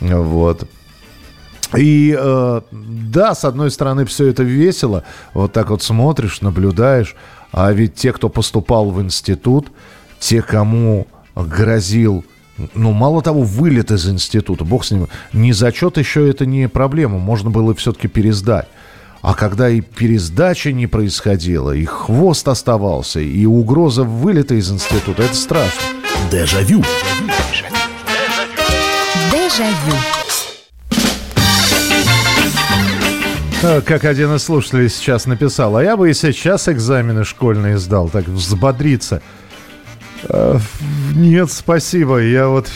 Вот. 0.00 0.66
И 1.76 2.16
э, 2.18 2.60
да, 2.70 3.34
с 3.34 3.44
одной 3.44 3.70
стороны, 3.70 4.04
все 4.04 4.28
это 4.28 4.42
весело. 4.42 5.04
Вот 5.34 5.52
так 5.52 5.70
вот 5.70 5.82
смотришь, 5.82 6.40
наблюдаешь. 6.40 7.14
А 7.52 7.72
ведь 7.72 7.94
те, 7.94 8.12
кто 8.12 8.28
поступал 8.28 8.90
в 8.90 9.00
институт, 9.00 9.70
те, 10.18 10.42
кому 10.42 11.06
грозил 11.34 12.24
ну, 12.74 12.92
мало 12.92 13.22
того, 13.22 13.42
вылет 13.42 13.90
из 13.90 14.08
института, 14.08 14.64
бог 14.64 14.84
с 14.84 14.90
ним, 14.90 15.08
не 15.32 15.52
зачет 15.52 15.96
еще 15.96 16.28
это 16.28 16.44
не 16.44 16.68
проблема, 16.68 17.18
можно 17.18 17.50
было 17.50 17.74
все-таки 17.74 18.06
пересдать. 18.08 18.68
А 19.22 19.34
когда 19.34 19.68
и 19.68 19.80
пересдача 19.80 20.72
не 20.72 20.86
происходила, 20.86 21.72
и 21.72 21.84
хвост 21.84 22.48
оставался, 22.48 23.20
и 23.20 23.44
угроза 23.44 24.02
вылета 24.02 24.54
из 24.54 24.70
института, 24.70 25.22
это 25.22 25.34
страшно. 25.34 25.80
Дежавю. 26.30 26.82
Дежавю. 29.30 29.94
Э, 29.94 30.19
как 33.60 34.04
один 34.04 34.34
из 34.34 34.42
слушателей 34.42 34.88
сейчас 34.88 35.26
написал, 35.26 35.76
а 35.76 35.84
я 35.84 35.96
бы 35.96 36.10
и 36.10 36.14
сейчас 36.14 36.68
экзамены 36.68 37.24
школьные 37.24 37.78
сдал, 37.78 38.08
так 38.08 38.26
взбодриться. 38.26 39.20
Э, 40.28 40.58
нет, 41.14 41.50
спасибо. 41.50 42.18
Я 42.18 42.48
вот 42.48 42.70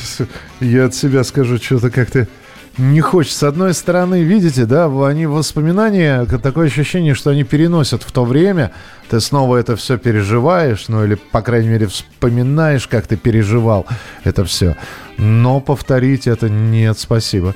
я 0.60 0.86
от 0.86 0.94
себя 0.94 1.24
скажу, 1.24 1.56
что-то 1.56 1.90
как-то 1.90 2.28
не 2.76 3.00
хочется. 3.00 3.38
С 3.38 3.42
одной 3.44 3.72
стороны, 3.72 4.22
видите, 4.22 4.66
да, 4.66 4.86
они 5.06 5.26
воспоминания, 5.26 6.26
такое 6.26 6.66
ощущение, 6.66 7.14
что 7.14 7.30
они 7.30 7.44
переносят 7.44 8.02
в 8.02 8.12
то 8.12 8.24
время. 8.24 8.72
Ты 9.08 9.20
снова 9.20 9.56
это 9.56 9.76
все 9.76 9.96
переживаешь, 9.96 10.88
ну 10.88 11.04
или, 11.04 11.14
по 11.14 11.40
крайней 11.40 11.68
мере, 11.68 11.86
вспоминаешь, 11.86 12.88
как 12.88 13.06
ты 13.06 13.16
переживал 13.16 13.86
это 14.24 14.44
все. 14.44 14.76
Но 15.16 15.60
повторить 15.60 16.26
это 16.26 16.48
нет, 16.50 16.98
спасибо. 16.98 17.54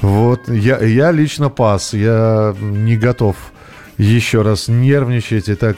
Вот, 0.00 0.48
я, 0.48 0.78
я 0.78 1.10
лично 1.10 1.48
пас, 1.48 1.92
я 1.92 2.54
не 2.60 2.96
готов 2.96 3.36
еще 3.96 4.42
раз 4.42 4.68
нервничать 4.68 5.48
и 5.48 5.54
так, 5.54 5.76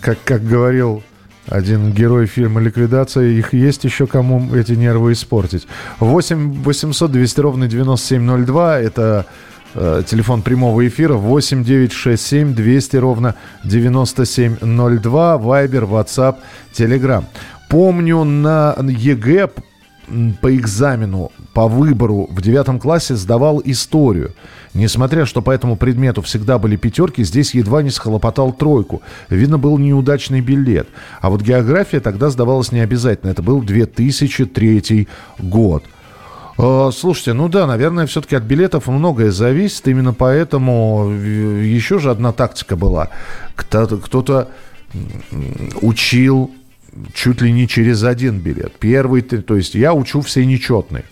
как, 0.00 0.18
как 0.24 0.44
говорил 0.44 1.02
один 1.48 1.92
герой 1.92 2.26
фильма 2.26 2.60
«Ликвидация». 2.60 3.24
Их 3.24 3.52
есть 3.52 3.84
еще 3.84 4.06
кому 4.06 4.54
эти 4.54 4.72
нервы 4.72 5.12
испортить. 5.12 5.66
8 5.98 6.62
800 6.62 7.10
200 7.10 7.40
ровно 7.40 7.68
9702. 7.68 8.78
Это 8.78 9.26
э, 9.74 10.02
телефон 10.06 10.42
прямого 10.42 10.86
эфира. 10.86 11.14
8 11.14 11.64
9 11.64 11.92
6 11.92 12.26
7 12.26 12.54
200 12.54 12.96
ровно 12.96 13.34
9702. 13.64 15.38
Viber, 15.38 15.84
WhatsApp, 15.84 16.36
Telegram. 16.76 17.24
Помню 17.68 18.22
на 18.22 18.76
ЕГЭ 18.80 19.50
по 20.40 20.54
экзамену, 20.54 21.32
по 21.54 21.68
выбору 21.68 22.28
в 22.30 22.42
девятом 22.42 22.78
классе 22.78 23.14
сдавал 23.14 23.62
историю. 23.64 24.34
Несмотря, 24.74 25.26
что 25.26 25.42
по 25.42 25.50
этому 25.50 25.76
предмету 25.76 26.22
всегда 26.22 26.58
были 26.58 26.76
пятерки, 26.76 27.24
здесь 27.24 27.54
едва 27.54 27.82
не 27.82 27.90
схлопотал 27.90 28.52
тройку. 28.52 29.02
Видно, 29.28 29.58
был 29.58 29.78
неудачный 29.78 30.40
билет. 30.40 30.88
А 31.20 31.30
вот 31.30 31.42
география 31.42 32.00
тогда 32.00 32.30
сдавалась 32.30 32.72
не 32.72 32.80
обязательно. 32.80 33.30
Это 33.30 33.42
был 33.42 33.62
2003 33.62 35.08
год. 35.38 35.84
А, 36.58 36.90
слушайте, 36.90 37.32
ну 37.32 37.48
да, 37.48 37.66
наверное, 37.66 38.06
все-таки 38.06 38.34
от 38.36 38.44
билетов 38.44 38.86
многое 38.86 39.30
зависит. 39.30 39.86
Именно 39.88 40.14
поэтому 40.14 41.10
еще 41.10 41.98
же 41.98 42.10
одна 42.10 42.32
тактика 42.32 42.76
была. 42.76 43.10
Кто-то 43.54 44.48
учил 45.80 46.50
чуть 47.14 47.40
ли 47.40 47.52
не 47.52 47.66
через 47.68 48.02
один 48.04 48.38
билет. 48.38 48.72
Первый, 48.78 49.22
то 49.22 49.56
есть 49.56 49.74
я 49.74 49.94
учу 49.94 50.20
все 50.20 50.44
нечетные. 50.44 51.04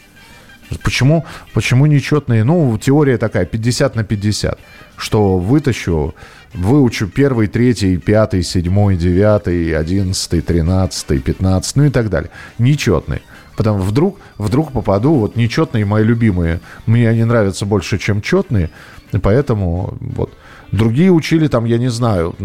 Почему, 0.82 1.24
почему 1.52 1.86
нечетные? 1.86 2.44
Ну, 2.44 2.78
теория 2.78 3.18
такая, 3.18 3.44
50 3.44 3.96
на 3.96 4.04
50. 4.04 4.58
Что 4.96 5.38
вытащу, 5.38 6.14
выучу 6.54 7.08
первый, 7.08 7.48
третий, 7.48 7.96
пятый, 7.96 8.42
седьмой, 8.42 8.96
девятый, 8.96 9.76
одиннадцатый, 9.76 10.40
тринадцатый, 10.40 11.18
пятнадцатый, 11.18 11.82
ну 11.82 11.88
и 11.88 11.90
так 11.90 12.10
далее. 12.10 12.30
Нечетные. 12.58 13.22
Потом 13.56 13.80
вдруг, 13.80 14.18
вдруг 14.38 14.72
попаду, 14.72 15.14
вот 15.14 15.36
нечетные 15.36 15.84
мои 15.84 16.04
любимые, 16.04 16.60
мне 16.86 17.08
они 17.08 17.24
нравятся 17.24 17.66
больше, 17.66 17.98
чем 17.98 18.22
четные, 18.22 18.70
и 19.12 19.18
поэтому 19.18 19.96
вот. 20.00 20.32
Другие 20.72 21.10
учили 21.10 21.48
там, 21.48 21.64
я 21.64 21.78
не 21.78 21.90
знаю, 21.90 22.36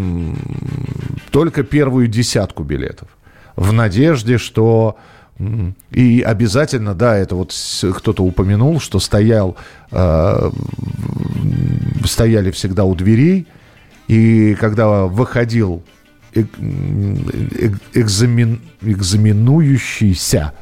только 1.30 1.62
первую 1.62 2.08
десятку 2.08 2.64
билетов 2.64 3.08
в 3.56 3.72
надежде, 3.72 4.38
что 4.38 4.96
и 5.90 6.22
обязательно, 6.22 6.94
да, 6.94 7.16
это 7.16 7.34
вот 7.34 7.52
кто-то 7.96 8.24
упомянул, 8.24 8.80
что 8.80 8.98
стоял, 9.00 9.56
э, 9.90 10.50
стояли 12.04 12.50
всегда 12.52 12.84
у 12.84 12.94
дверей, 12.94 13.46
и 14.08 14.54
когда 14.54 15.04
выходил 15.04 15.82
экзамен, 17.92 18.60
экзаменующийся, 18.80 20.52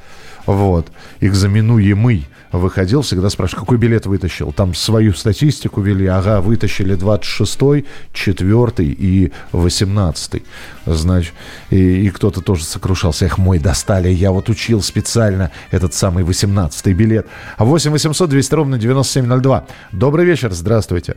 вот, 0.47 0.91
экзаменуемый, 1.21 2.27
выходил, 2.59 3.03
всегда 3.03 3.31
спрашиваю, 3.31 3.65
какой 3.65 3.79
билет 3.79 4.07
вытащил? 4.07 4.53
Там 4.53 4.75
свою 4.75 5.13
статистику 5.13 5.81
вели, 5.81 6.07
ага, 6.07 6.41
вытащили 6.41 6.97
26-й, 6.97 7.87
4 8.13 8.73
и 8.79 9.33
18 9.53 10.43
Значит, 10.87 11.35
и, 11.71 12.07
и 12.07 12.11
кто-то 12.11 12.41
тоже 12.41 12.65
сокрушался, 12.65 13.27
эх, 13.27 13.39
мой 13.39 13.59
достали, 13.59 14.09
я 14.09 14.31
вот 14.31 14.49
учил 14.49 14.83
специально 14.83 15.51
этот 15.71 15.95
самый 15.95 16.25
18-й 16.25 16.93
билет. 16.93 17.27
А 17.57 17.65
8 17.65 17.91
800 17.91 18.31
200 18.31 18.55
ровно 18.55 18.79
9702. 18.79 19.67
Добрый 19.93 20.25
вечер, 20.25 20.53
здравствуйте. 20.53 21.17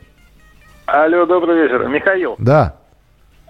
Алло, 0.85 1.25
добрый 1.25 1.63
вечер. 1.63 1.87
Михаил. 1.89 2.35
Да. 2.37 2.77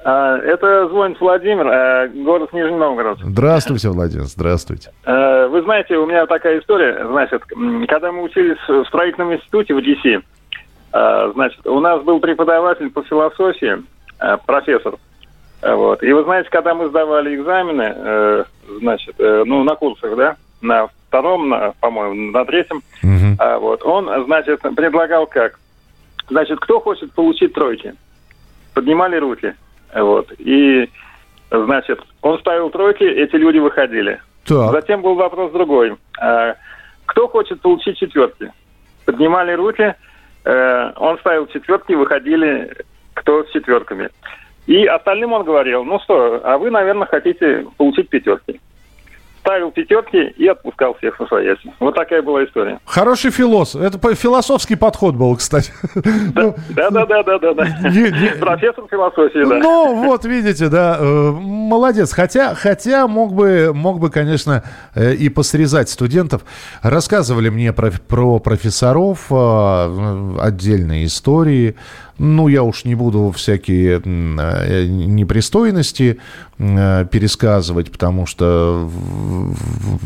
А, 0.10 0.38
это 0.38 0.88
звонит 0.88 1.20
Владимир, 1.20 1.68
э, 1.68 2.08
город 2.24 2.53
Нижний 2.53 2.78
Новгород. 2.78 3.20
Здравствуйте, 3.22 3.89
Владимир, 3.89 4.24
здравствуйте. 4.24 4.91
Э, 5.05 5.47
вы 5.47 5.62
знаете, 5.64 5.97
у 5.97 6.05
меня 6.05 6.26
такая 6.26 6.62
история, 6.62 7.05
значит, 7.05 7.43
когда 7.89 8.14
мы 8.14 8.24
учились 8.24 8.58
в 8.70 8.86
строительном 8.86 9.34
институте 9.34 9.74
в 9.74 9.82
ДС, 9.82 10.05
э, 10.05 11.32
значит, 11.34 11.68
у 11.68 11.82
нас 11.82 12.01
был 12.03 12.22
преподаватель 12.22 12.89
по 12.89 13.03
философии, 13.03 13.84
профессор, 14.45 14.95
вот. 15.62 16.01
И 16.01 16.14
вы 16.14 16.24
знаете, 16.24 16.49
когда 16.51 16.74
мы 16.74 16.88
сдавали 16.88 17.36
экзамены, 17.36 18.45
значит, 18.80 19.16
ну, 19.20 19.64
на 19.64 19.76
курсах, 19.76 20.16
да, 20.16 20.38
на 20.62 20.88
втором, 21.10 21.49
на, 21.49 21.74
по-моему, 21.82 22.32
на 22.32 22.45
третьем, 22.45 22.82
угу. 23.03 23.60
вот, 23.60 23.84
он, 23.84 24.24
значит, 24.24 24.62
предлагал 24.62 25.28
как? 25.28 25.60
Значит, 26.30 26.60
кто 26.62 26.80
хочет 26.80 27.12
получить 27.12 27.53
тройки? 27.53 27.93
Поднимали 28.74 29.18
руки. 29.18 29.53
Вот. 29.94 30.32
И, 30.38 30.90
значит, 31.50 32.00
он 32.22 32.40
ставил 32.40 32.70
тройки, 32.70 33.04
эти 33.04 33.36
люди 33.36 33.58
выходили. 33.58 34.22
Так. 34.46 34.72
Затем 34.72 35.02
был 35.02 35.16
вопрос 35.16 35.52
другой. 35.52 35.96
А, 36.20 36.56
кто 37.06 37.28
хочет 37.28 37.62
получить 37.62 37.98
четверки? 37.98 38.52
Поднимали 39.06 39.54
руки, 39.54 39.96
э, 40.44 40.92
он 40.98 41.18
ставил 41.20 41.48
четверки, 41.48 41.94
выходили 41.94 42.74
кто 43.14 43.44
с 43.44 43.52
четверками. 43.52 44.10
И 44.68 44.86
остальным 44.86 45.32
он 45.32 45.44
говорил, 45.44 45.86
ну 45.86 46.00
что, 46.02 46.42
а 46.44 46.58
вы, 46.58 46.70
наверное, 46.70 47.08
хотите 47.08 47.66
получить 47.78 48.10
пятерки 48.10 48.60
ставил 49.48 49.72
пятерки 49.72 50.34
и 50.38 50.48
отпускал 50.48 50.93
всех 50.95 51.18
на 51.20 51.28
своясь. 51.28 51.58
Вот 51.80 51.95
такая 51.95 52.22
была 52.22 52.43
история. 52.43 52.80
Хороший 52.86 53.32
философ. 53.32 53.82
Это 53.82 54.16
философский 54.16 54.76
подход 54.76 55.16
был, 55.16 55.36
кстати. 55.36 55.72
Да, 56.34 56.89
да, 56.89 57.06
да, 57.06 57.24
да, 57.24 57.54
да. 57.54 57.54
Профессор 58.39 58.86
философии, 58.89 59.48
да. 59.48 59.58
Ну, 59.58 60.04
вот 60.06 60.26
видите, 60.26 60.68
да, 60.70 60.98
э, 61.00 61.32
молодец. 61.32 62.14
Хотя, 62.14 62.54
хотя 62.56 63.08
мог 63.08 63.34
бы, 63.34 63.72
мог 63.74 64.00
бы, 64.00 64.10
конечно, 64.10 64.64
э, 64.95 65.14
и 65.14 65.30
посрезать 65.30 65.89
студентов. 65.89 66.43
Рассказывали 66.82 67.50
мне 67.50 67.74
про, 67.74 67.91
про 67.91 68.39
профессоров 68.39 69.28
э, 69.32 70.36
отдельные 70.39 71.06
истории. 71.06 71.76
Ну, 72.20 72.47
я 72.47 72.63
уж 72.63 72.86
не 72.86 72.95
буду 72.95 73.32
всякие 73.32 74.01
э, 74.03 74.86
непристойности 74.88 76.18
э, 76.57 77.05
пересказывать, 77.11 77.91
потому 77.91 78.26
что 78.26 78.89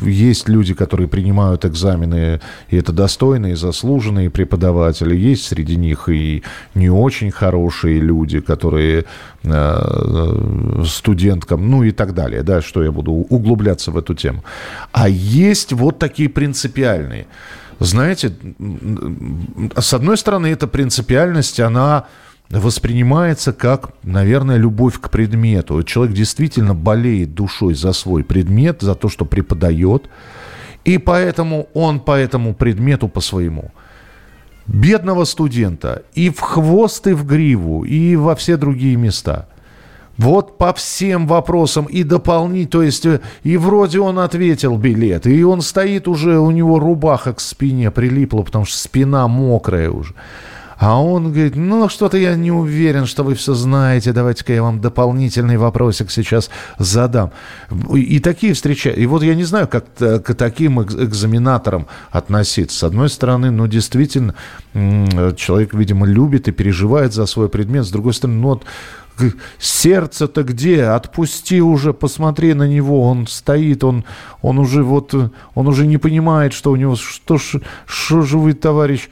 есть 0.03 0.49
люди, 0.49 0.73
которые 0.73 1.07
принимают 1.07 1.63
экзамены, 1.65 2.41
и 2.69 2.77
это 2.77 2.91
достойные, 2.91 3.55
заслуженные 3.55 4.29
преподаватели. 4.29 5.15
Есть 5.15 5.45
среди 5.47 5.77
них 5.77 6.09
и 6.09 6.43
не 6.75 6.89
очень 6.89 7.31
хорошие 7.31 7.99
люди, 7.99 8.41
которые 8.41 9.05
э, 9.43 10.83
студенткам, 10.85 11.69
ну 11.69 11.83
и 11.83 11.91
так 11.91 12.13
далее, 12.13 12.43
да, 12.43 12.61
что 12.61 12.83
я 12.83 12.91
буду 12.91 13.11
углубляться 13.11 13.91
в 13.91 13.97
эту 13.97 14.15
тему. 14.15 14.43
А 14.91 15.07
есть 15.07 15.71
вот 15.71 15.97
такие 15.97 16.27
принципиальные. 16.27 17.25
Знаете, 17.79 18.33
с 19.77 19.93
одной 19.93 20.17
стороны, 20.17 20.47
эта 20.47 20.67
принципиальность, 20.67 21.59
она 21.59 22.05
воспринимается 22.49 23.53
как, 23.53 23.91
наверное, 24.03 24.57
любовь 24.57 24.99
к 24.99 25.09
предмету. 25.09 25.81
Человек 25.83 26.15
действительно 26.15 26.75
болеет 26.75 27.33
душой 27.33 27.73
за 27.73 27.93
свой 27.93 28.23
предмет, 28.23 28.81
за 28.81 28.95
то, 28.95 29.09
что 29.09 29.25
преподает, 29.25 30.09
и 30.83 30.97
поэтому 30.97 31.69
он 31.73 31.99
по 31.99 32.17
этому 32.17 32.53
предмету 32.53 33.07
по 33.07 33.21
своему. 33.21 33.71
Бедного 34.67 35.25
студента 35.25 36.03
и 36.13 36.29
в 36.29 36.39
хвост, 36.39 37.07
и 37.07 37.13
в 37.13 37.25
гриву, 37.25 37.83
и 37.83 38.15
во 38.15 38.35
все 38.35 38.57
другие 38.57 38.95
места. 38.95 39.47
Вот 40.17 40.57
по 40.57 40.73
всем 40.73 41.25
вопросам 41.27 41.85
и 41.85 42.03
дополнить, 42.03 42.69
то 42.69 42.83
есть 42.83 43.05
э, 43.05 43.21
и 43.43 43.57
вроде 43.57 43.99
он 43.99 44.19
ответил 44.19 44.77
билет, 44.77 45.25
и 45.25 45.43
он 45.43 45.61
стоит 45.61 46.07
уже, 46.07 46.37
у 46.37 46.51
него 46.51 46.79
рубаха 46.79 47.33
к 47.33 47.39
спине 47.39 47.91
прилипла, 47.91 48.43
потому 48.43 48.65
что 48.65 48.77
спина 48.77 49.27
мокрая 49.27 49.89
уже. 49.89 50.13
А 50.81 50.99
он 50.99 51.31
говорит, 51.31 51.55
ну, 51.55 51.87
что-то 51.89 52.17
я 52.17 52.35
не 52.35 52.51
уверен, 52.51 53.05
что 53.05 53.23
вы 53.23 53.35
все 53.35 53.53
знаете, 53.53 54.13
давайте-ка 54.13 54.51
я 54.51 54.63
вам 54.63 54.81
дополнительный 54.81 55.57
вопросик 55.57 56.09
сейчас 56.09 56.49
задам. 56.79 57.29
И 57.93 58.19
такие 58.19 58.55
встречи. 58.55 58.87
И 58.87 59.05
вот 59.05 59.21
я 59.21 59.35
не 59.35 59.43
знаю, 59.43 59.67
как 59.67 59.93
к 59.93 60.33
таким 60.33 60.81
экзаменаторам 60.81 61.85
относиться. 62.09 62.79
С 62.79 62.83
одной 62.83 63.09
стороны, 63.09 63.51
ну, 63.51 63.67
действительно, 63.67 64.33
человек, 64.73 65.75
видимо, 65.75 66.07
любит 66.07 66.47
и 66.47 66.51
переживает 66.51 67.13
за 67.13 67.27
свой 67.27 67.47
предмет. 67.47 67.85
С 67.85 67.91
другой 67.91 68.15
стороны, 68.15 68.39
ну, 68.39 68.47
вот 68.47 68.63
сердце-то 69.59 70.43
где? 70.43 70.85
Отпусти 70.85 71.61
уже, 71.61 71.93
посмотри 71.93 72.53
на 72.53 72.67
него, 72.67 73.03
он 73.03 73.27
стоит, 73.27 73.83
он, 73.83 74.03
он 74.41 74.59
уже 74.59 74.83
вот, 74.83 75.13
он 75.55 75.67
уже 75.67 75.87
не 75.87 75.97
понимает, 75.97 76.53
что 76.53 76.71
у 76.71 76.75
него, 76.75 76.95
что, 76.95 77.37
что 77.37 78.21
же 78.21 78.37
вы, 78.37 78.53
товарищ, 78.53 79.09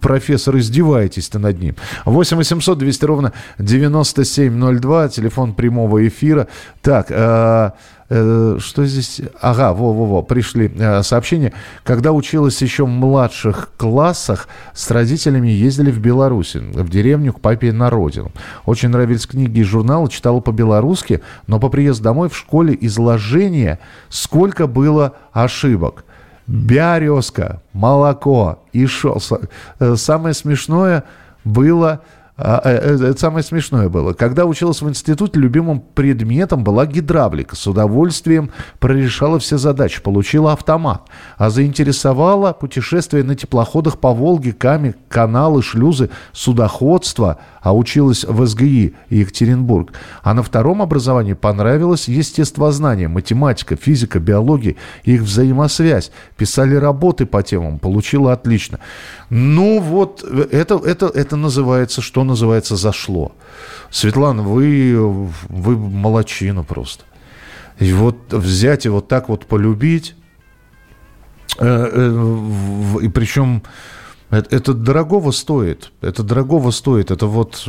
профессор, 0.00 0.58
издеваетесь-то 0.58 1.38
над 1.38 1.60
ним. 1.60 1.76
8 2.04 2.36
800 2.36 2.78
200 2.78 3.04
ровно 3.04 3.32
9702, 3.58 5.08
телефон 5.08 5.54
прямого 5.54 6.06
эфира. 6.06 6.48
Так, 6.82 7.06
э, 7.10 7.70
что 8.08 8.84
здесь? 8.84 9.20
Ага, 9.40 9.72
во-во-во, 9.72 10.22
пришли 10.22 10.70
э, 10.74 11.02
сообщения. 11.02 11.52
Когда 11.84 12.12
училась 12.12 12.60
еще 12.60 12.84
в 12.84 12.88
младших 12.88 13.70
классах, 13.76 14.48
с 14.72 14.90
родителями 14.90 15.48
ездили 15.48 15.90
в 15.90 15.98
Беларусь, 15.98 16.54
в 16.54 16.88
деревню 16.88 17.32
к 17.32 17.40
папе 17.40 17.72
на 17.72 17.90
родину. 17.90 18.30
Очень 18.66 18.90
нравились 18.90 19.26
книги 19.26 19.60
и 19.60 19.64
журналы, 19.64 20.08
читала 20.10 20.40
по-белорусски, 20.40 21.22
но 21.46 21.58
по 21.58 21.68
приезду 21.68 22.04
домой 22.04 22.28
в 22.28 22.36
школе 22.36 22.76
изложение, 22.80 23.78
сколько 24.08 24.66
было 24.66 25.14
ошибок– 25.32 26.04
Березка, 26.46 27.62
молоко 27.72 28.62
и 28.72 28.86
шел. 28.86 29.20
Э, 29.78 29.96
самое 29.96 30.34
смешное 30.34 31.04
было 31.44 31.92
э, 31.94 31.98
э, 31.98 32.23
это 32.36 33.16
самое 33.16 33.44
смешное 33.44 33.88
было. 33.88 34.12
Когда 34.12 34.44
училась 34.44 34.82
в 34.82 34.88
институте, 34.88 35.38
любимым 35.38 35.80
предметом 35.80 36.64
была 36.64 36.84
гидравлика. 36.84 37.54
С 37.54 37.64
удовольствием 37.68 38.50
прорешала 38.80 39.38
все 39.38 39.56
задачи, 39.56 40.02
получила 40.02 40.52
автомат. 40.52 41.08
А 41.36 41.50
заинтересовала 41.50 42.52
путешествие 42.52 43.22
на 43.22 43.36
теплоходах 43.36 43.98
по 43.98 44.12
Волге, 44.12 44.52
Каме, 44.52 44.96
каналы, 45.08 45.62
шлюзы, 45.62 46.10
судоходство. 46.32 47.38
А 47.60 47.74
училась 47.74 48.24
в 48.24 48.44
СГИ 48.46 48.94
Екатеринбург. 49.10 49.92
А 50.22 50.34
на 50.34 50.42
втором 50.42 50.82
образовании 50.82 51.34
понравилось 51.34 52.08
естествознание, 52.08 53.06
математика, 53.06 53.76
физика, 53.76 54.18
биология, 54.18 54.74
их 55.04 55.22
взаимосвязь. 55.22 56.10
Писали 56.36 56.74
работы 56.74 57.26
по 57.26 57.44
темам, 57.44 57.78
получила 57.78 58.32
отлично. 58.32 58.80
Ну 59.30 59.80
вот, 59.80 60.22
это, 60.22 60.76
это, 60.76 61.06
это 61.06 61.36
называется, 61.36 62.02
что 62.02 62.24
называется, 62.24 62.76
зашло. 62.76 63.32
Светлана, 63.90 64.42
вы, 64.42 64.96
вы 65.48 65.76
молочина 65.76 66.62
просто. 66.62 67.04
И 67.78 67.92
вот 67.92 68.32
взять 68.32 68.86
и 68.86 68.88
вот 68.88 69.08
так 69.08 69.28
вот 69.28 69.46
полюбить, 69.46 70.14
э, 71.58 71.64
э, 71.64 72.98
и 73.02 73.08
причем 73.08 73.62
это, 74.30 74.54
это 74.54 74.74
дорогого 74.74 75.30
стоит. 75.30 75.92
Это 76.00 76.22
дорогого 76.22 76.70
стоит. 76.70 77.10
Это 77.10 77.26
вот, 77.26 77.68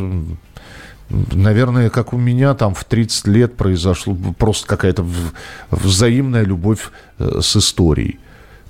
наверное, 1.10 1.90
как 1.90 2.14
у 2.14 2.18
меня 2.18 2.54
там 2.54 2.74
в 2.74 2.84
30 2.84 3.28
лет 3.28 3.56
произошло 3.56 4.16
просто 4.38 4.68
какая-то 4.68 5.06
взаимная 5.72 6.44
любовь 6.44 6.92
э, 7.20 7.40
с 7.42 7.56
историей. 7.56 8.20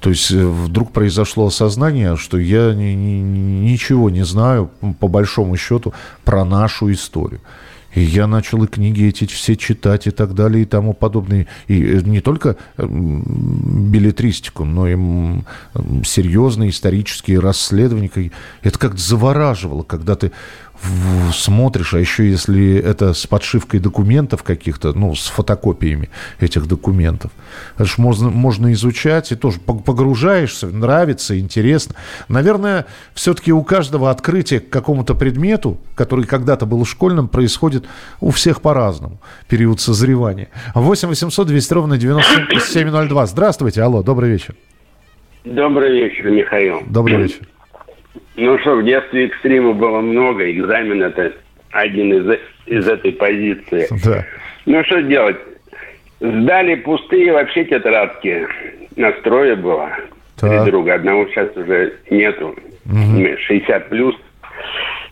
То 0.05 0.11
есть 0.11 0.29
э, 0.29 0.45
вдруг 0.45 0.91
произошло 0.91 1.47
осознание, 1.47 2.15
что 2.15 2.37
я 2.37 2.75
ни, 2.75 2.93
ни, 2.93 3.71
ничего 3.71 4.11
не 4.11 4.23
знаю, 4.23 4.69
по 4.99 5.07
большому 5.07 5.57
счету, 5.57 5.95
про 6.23 6.45
нашу 6.45 6.91
историю. 6.93 7.41
И 7.95 8.01
я 8.01 8.27
начал 8.27 8.63
и 8.63 8.67
книги 8.67 9.07
эти 9.07 9.25
все 9.25 9.55
читать 9.55 10.05
и 10.05 10.11
так 10.11 10.35
далее 10.35 10.61
и 10.61 10.65
тому 10.65 10.93
подобное. 10.93 11.47
И 11.67 11.83
э, 11.83 12.01
не 12.01 12.21
только 12.21 12.55
билетристику, 12.77 14.63
но 14.63 14.87
и 14.87 14.95
серьезные 16.05 16.69
исторические 16.69 17.39
расследования. 17.39 18.31
Это 18.61 18.77
как-то 18.77 19.01
завораживало, 19.01 19.81
когда 19.81 20.13
ты 20.15 20.31
смотришь, 21.33 21.93
а 21.93 21.99
еще 21.99 22.29
если 22.29 22.77
это 22.77 23.13
с 23.13 23.25
подшивкой 23.27 23.79
документов 23.79 24.43
каких-то, 24.43 24.93
ну, 24.93 25.15
с 25.15 25.27
фотокопиями 25.27 26.09
этих 26.39 26.67
документов. 26.67 27.31
Это 27.75 27.85
же 27.85 27.93
можно, 27.97 28.29
можно 28.29 28.71
изучать 28.73 29.31
и 29.31 29.35
тоже 29.35 29.59
погружаешься, 29.59 30.67
нравится, 30.67 31.39
интересно. 31.39 31.95
Наверное, 32.27 32.85
все-таки 33.13 33.51
у 33.51 33.63
каждого 33.63 34.11
открытия 34.11 34.59
к 34.59 34.69
какому-то 34.69 35.15
предмету, 35.15 35.77
который 35.95 36.25
когда-то 36.25 36.65
был 36.65 36.85
школьным, 36.85 37.27
происходит 37.27 37.85
у 38.19 38.31
всех 38.31 38.61
по-разному. 38.61 39.19
Период 39.47 39.79
созревания. 39.79 40.49
8 40.73 41.07
800 41.07 41.47
200 41.47 41.73
ровно 41.73 41.97
9702. 41.97 43.25
Здравствуйте, 43.27 43.81
алло, 43.81 44.03
добрый 44.03 44.29
вечер. 44.29 44.55
Добрый 45.45 45.91
вечер, 45.91 46.29
Михаил. 46.31 46.81
Добрый 46.87 47.23
вечер. 47.23 47.47
Ну 48.37 48.59
что, 48.59 48.75
в 48.75 48.83
детстве 48.83 49.27
экстрима 49.27 49.73
было 49.73 50.01
много, 50.01 50.49
экзамен 50.51 51.03
это 51.03 51.33
один 51.71 52.13
из, 52.13 52.39
из 52.65 52.87
этой 52.87 53.13
позиции. 53.13 53.87
Да. 54.03 54.25
Ну 54.65 54.83
что 54.83 55.01
делать? 55.03 55.37
Сдали 56.19 56.75
пустые 56.75 57.31
вообще 57.31 57.65
тетрадки. 57.65 58.47
Настроя 58.95 59.55
было. 59.55 59.91
Так. 60.37 60.49
Три 60.49 60.71
друга. 60.71 60.95
Одного 60.95 61.27
сейчас 61.27 61.55
уже 61.55 61.93
нету. 62.09 62.55
Угу. 62.85 63.37
60 63.47 63.89
плюс. 63.89 64.15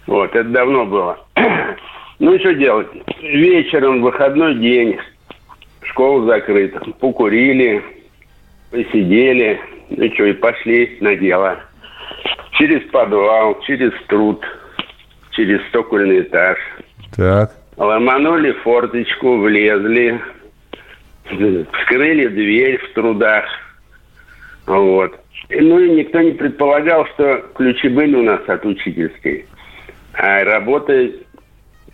Вот, 0.08 0.36
это 0.36 0.50
давно 0.50 0.86
было. 0.86 1.18
ну 2.20 2.38
что 2.40 2.54
делать? 2.54 2.88
Вечером, 3.22 4.02
выходной 4.02 4.56
день, 4.56 4.98
школа 5.84 6.26
закрыта. 6.26 6.82
Покурили, 7.00 7.82
посидели, 8.70 9.60
ну 9.90 10.14
что, 10.14 10.26
и 10.26 10.34
пошли 10.34 10.98
на 11.00 11.16
дело 11.16 11.60
через 12.54 12.82
подвал, 12.90 13.60
через 13.62 13.92
труд, 14.08 14.44
через 15.32 15.66
стокольный 15.68 16.22
этаж. 16.22 16.58
Так. 17.16 17.52
Ломанули 17.78 18.52
форточку, 18.64 19.38
влезли, 19.38 20.22
вскрыли 21.26 22.28
дверь 22.28 22.78
в 22.78 22.94
трудах. 22.94 23.46
Вот. 24.66 25.20
Ну 25.50 25.80
и 25.80 25.90
никто 25.92 26.22
не 26.22 26.32
предполагал, 26.32 27.06
что 27.14 27.44
ключи 27.56 27.90
были 27.90 28.16
у 28.16 28.24
нас 28.24 28.42
от 28.48 28.66
учительской. 28.66 29.46
А 30.14 30.44
работа, 30.44 31.10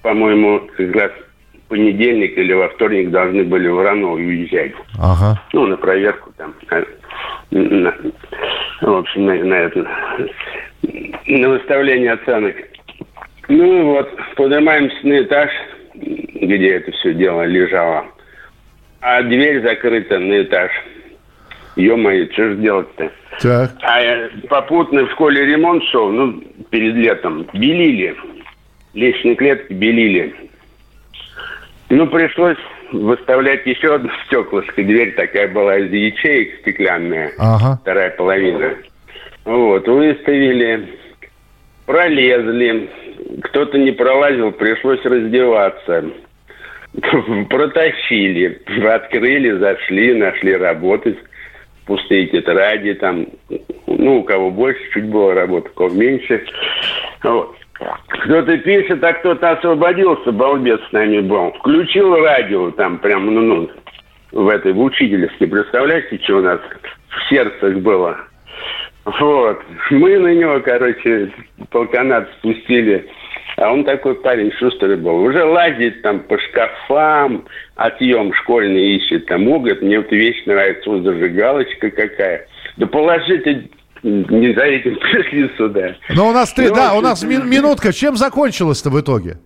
по-моему, 0.02 0.70
как 0.76 0.96
раз 0.96 1.12
понедельник 1.70 2.38
или 2.38 2.54
во 2.54 2.70
вторник 2.70 3.12
должны 3.12 3.44
были 3.44 3.68
в 3.68 3.82
Рано 3.82 4.12
уезжать. 4.12 4.74
Ага. 5.00 5.42
Ну, 5.54 5.68
на 5.68 5.78
проверку 5.78 6.32
там. 6.38 6.54
В 7.52 8.96
общем, 8.96 9.26
на, 9.26 9.34
на 9.36 9.54
это 9.56 9.86
на 11.28 11.50
выставление 11.50 12.14
оценок. 12.14 12.56
Ну 13.48 13.86
вот, 13.86 14.10
поднимаемся 14.36 15.08
на 15.08 15.22
этаж, 15.22 15.50
где 15.96 16.76
это 16.76 16.92
все 16.92 17.14
дело 17.14 17.44
лежало. 17.44 18.06
А 19.02 19.22
дверь 19.24 19.62
закрыта 19.62 20.20
на 20.20 20.44
этаж. 20.44 20.72
Ё-моё, 21.76 22.28
что 22.34 22.50
же 22.50 22.56
делать-то? 22.58 23.12
Так. 23.40 23.72
А 23.82 24.30
попутно 24.50 25.06
в 25.06 25.12
школе 25.12 25.46
ремонт 25.46 25.84
шел, 25.86 26.12
ну, 26.12 26.44
перед 26.70 26.96
летом. 26.96 27.48
Белили. 27.54 28.16
Лестничные 28.94 29.36
клетки 29.36 29.74
белили. 29.74 30.36
Ну, 31.90 32.06
пришлось 32.08 32.58
выставлять 32.92 33.66
еще 33.66 33.96
одно 33.96 34.10
стеклышко. 34.26 34.82
Дверь 34.82 35.14
такая 35.16 35.48
была 35.48 35.78
из 35.78 35.92
ячеек 35.92 36.60
стеклянная. 36.62 37.32
Ага. 37.38 37.80
Вторая 37.82 38.12
половина. 38.12 38.76
Вот, 39.46 39.88
выставили, 39.88 40.88
пролезли. 41.86 42.90
Кто-то 43.44 43.78
не 43.78 43.92
пролазил, 43.92 44.52
пришлось 44.52 45.04
раздеваться. 45.04 46.06
Протащили, 47.50 48.62
открыли, 48.88 49.58
зашли, 49.58 50.14
нашли 50.14 50.56
работать. 50.56 51.18
Пустые 51.86 52.28
тетради 52.28 52.94
там. 52.94 53.28
Ну, 53.88 54.20
у 54.20 54.24
кого 54.24 54.52
больше, 54.52 54.80
чуть 54.94 55.06
было 55.06 55.34
работы, 55.34 55.70
у 55.70 55.74
кого 55.74 55.90
меньше. 55.90 56.46
Вот. 57.24 57.56
Кто-то 57.80 58.58
пишет, 58.58 59.04
а 59.04 59.14
кто-то 59.14 59.52
освободился, 59.52 60.32
балбес 60.32 60.80
с 60.90 60.92
нами 60.92 61.20
был. 61.20 61.52
Включил 61.54 62.16
радио 62.16 62.72
там 62.72 62.98
прям, 62.98 63.34
ну, 63.34 63.42
ну, 63.42 63.70
в 64.32 64.50
этой, 64.50 64.74
в 64.74 64.82
учительской. 64.82 65.48
Представляете, 65.48 66.20
что 66.24 66.38
у 66.38 66.42
нас 66.42 66.60
в 67.08 67.30
сердцах 67.30 67.76
было? 67.78 68.18
Вот. 69.06 69.62
Мы 69.92 70.20
на 70.20 70.34
него, 70.36 70.60
короче, 70.60 71.32
полканат 71.72 72.30
спустили. 72.40 73.08
А 73.58 73.74
он 73.74 73.84
такой 73.84 74.16
парень 74.16 74.52
шустрый 74.54 74.96
был. 74.98 75.24
Уже 75.24 75.44
лазит 75.44 76.02
там 76.02 76.22
по 76.22 76.38
шкафам, 76.40 77.46
отъем 77.76 78.34
школьный 78.34 78.96
ищет. 78.98 79.26
Там, 79.26 79.48
о, 79.48 79.60
мне 79.60 80.00
вот 80.00 80.12
вещь 80.12 80.46
нравится, 80.46 80.90
вот 80.90 81.04
зажигалочка 81.04 81.90
какая. 81.90 82.48
Да 82.78 82.88
положите 82.88 83.70
не 84.04 84.54
за 84.54 84.62
этим 84.64 84.96
пришли 85.00 85.50
сюда. 85.58 85.96
Но 86.16 86.30
у 86.30 86.32
нас 86.32 86.54
три, 86.54 86.68
ну, 86.70 86.76
да, 86.76 86.94
у 86.94 87.02
нас 87.02 87.24
ми- 87.24 87.38
минутка. 87.44 87.92
Чем 87.94 88.16
закончилось-то 88.16 88.90
в 88.90 89.00
итоге? 89.00 89.38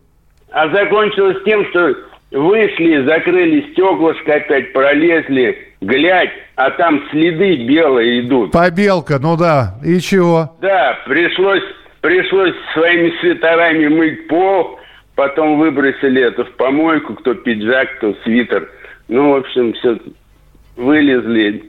А 0.51 0.69
закончилось 0.69 1.37
тем, 1.45 1.65
что 1.69 1.95
вышли, 2.31 3.03
закрыли 3.05 3.71
стеклышко 3.71 4.35
опять, 4.35 4.73
пролезли, 4.73 5.57
глядь, 5.81 6.31
а 6.55 6.69
там 6.71 7.03
следы 7.11 7.65
белые 7.65 8.21
идут. 8.21 8.51
Побелка, 8.51 9.19
ну 9.19 9.35
да. 9.37 9.75
И 9.83 9.99
чего? 9.99 10.55
Да, 10.61 10.99
пришлось, 11.07 11.63
пришлось 12.01 12.53
своими 12.73 13.11
свитерами 13.19 13.87
мыть 13.87 14.27
пол, 14.27 14.79
потом 15.15 15.57
выбросили 15.59 16.21
это 16.21 16.45
в 16.45 16.51
помойку, 16.53 17.15
кто 17.15 17.33
пиджак, 17.33 17.97
кто 17.97 18.13
свитер. 18.23 18.69
Ну, 19.07 19.31
в 19.31 19.35
общем, 19.37 19.73
все 19.73 19.97
вылезли, 20.75 21.63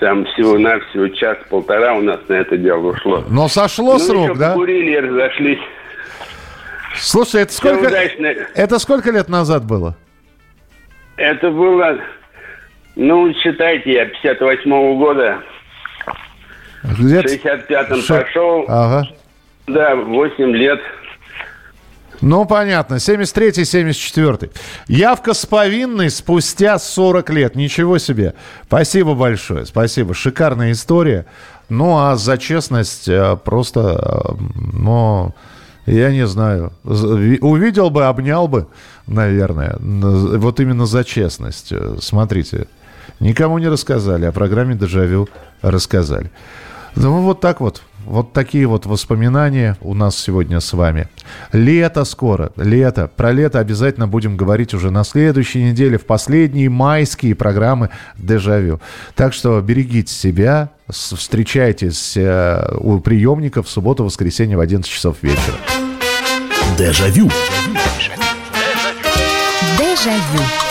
там 0.00 0.24
всего-навсего 0.26 1.08
час-полтора 1.08 1.94
у 1.94 2.02
нас 2.02 2.20
на 2.28 2.34
это 2.34 2.56
дело 2.56 2.92
ушло. 2.92 3.24
Но 3.28 3.48
сошло 3.48 3.94
ну, 3.94 3.98
с 3.98 4.10
рук, 4.10 4.38
да? 4.38 4.54
курили 4.54 4.92
и 4.92 5.00
разошлись. 5.00 5.60
Слушай, 6.96 7.42
это 7.42 7.52
сколько, 7.52 7.86
это 7.86 8.78
сколько 8.78 9.10
лет 9.10 9.28
назад 9.28 9.64
было? 9.64 9.96
Это 11.16 11.50
было, 11.50 11.98
ну, 12.96 13.32
считайте, 13.34 13.92
я 13.92 14.04
58-го 14.04 14.96
года. 14.96 15.42
Где-то... 16.98 17.28
В 17.28 17.32
65-м 17.32 18.00
Ш... 18.02 18.20
пошел. 18.20 18.64
Ага. 18.68 19.08
Да, 19.66 19.96
8 19.96 20.44
лет. 20.56 20.80
Ну, 22.24 22.46
понятно. 22.46 22.94
73-й, 22.94 23.64
74-й. 23.64 24.50
Явка 24.88 25.34
с 25.34 25.44
повинной 25.44 26.08
спустя 26.08 26.78
40 26.78 27.28
лет. 27.30 27.54
Ничего 27.54 27.98
себе. 27.98 28.32
Спасибо 28.66 29.14
большое. 29.14 29.66
Спасибо. 29.66 30.14
Шикарная 30.14 30.72
история. 30.72 31.26
Ну, 31.68 31.98
а 31.98 32.16
за 32.16 32.38
честность 32.38 33.08
э, 33.08 33.36
просто, 33.44 34.36
ну, 34.54 35.34
я 35.84 36.10
не 36.12 36.26
знаю. 36.26 36.72
Увидел 36.82 37.90
бы, 37.90 38.06
обнял 38.06 38.48
бы, 38.48 38.68
наверное. 39.06 39.76
Вот 39.78 40.60
именно 40.60 40.86
за 40.86 41.04
честность. 41.04 41.72
Э, 41.72 41.98
смотрите. 42.00 42.68
Никому 43.20 43.58
не 43.58 43.68
рассказали. 43.68 44.24
О 44.24 44.32
программе 44.32 44.74
«Дежавю» 44.74 45.28
рассказали. 45.60 46.30
Ну, 46.96 47.20
вот 47.20 47.40
так 47.40 47.60
вот. 47.60 47.82
Вот 48.06 48.32
такие 48.32 48.66
вот 48.66 48.86
воспоминания 48.86 49.76
у 49.80 49.94
нас 49.94 50.18
сегодня 50.18 50.60
с 50.60 50.72
вами. 50.72 51.08
Лето 51.52 52.04
скоро, 52.04 52.52
лето. 52.56 53.10
Про 53.14 53.32
лето 53.32 53.58
обязательно 53.58 54.06
будем 54.06 54.36
говорить 54.36 54.74
уже 54.74 54.90
на 54.90 55.04
следующей 55.04 55.62
неделе, 55.62 55.98
в 55.98 56.04
последние 56.04 56.68
майские 56.68 57.34
программы 57.34 57.90
«Дежавю». 58.18 58.80
Так 59.14 59.32
что 59.32 59.60
берегите 59.60 60.12
себя, 60.12 60.70
встречайтесь 60.88 62.16
э, 62.16 62.76
у 62.78 63.00
приемников 63.00 63.66
в 63.66 63.70
субботу-воскресенье 63.70 64.56
в 64.56 64.60
11 64.60 64.90
часов 64.90 65.16
вечера. 65.22 65.56
Дежавю. 66.76 67.30
Дежавю. 69.78 70.54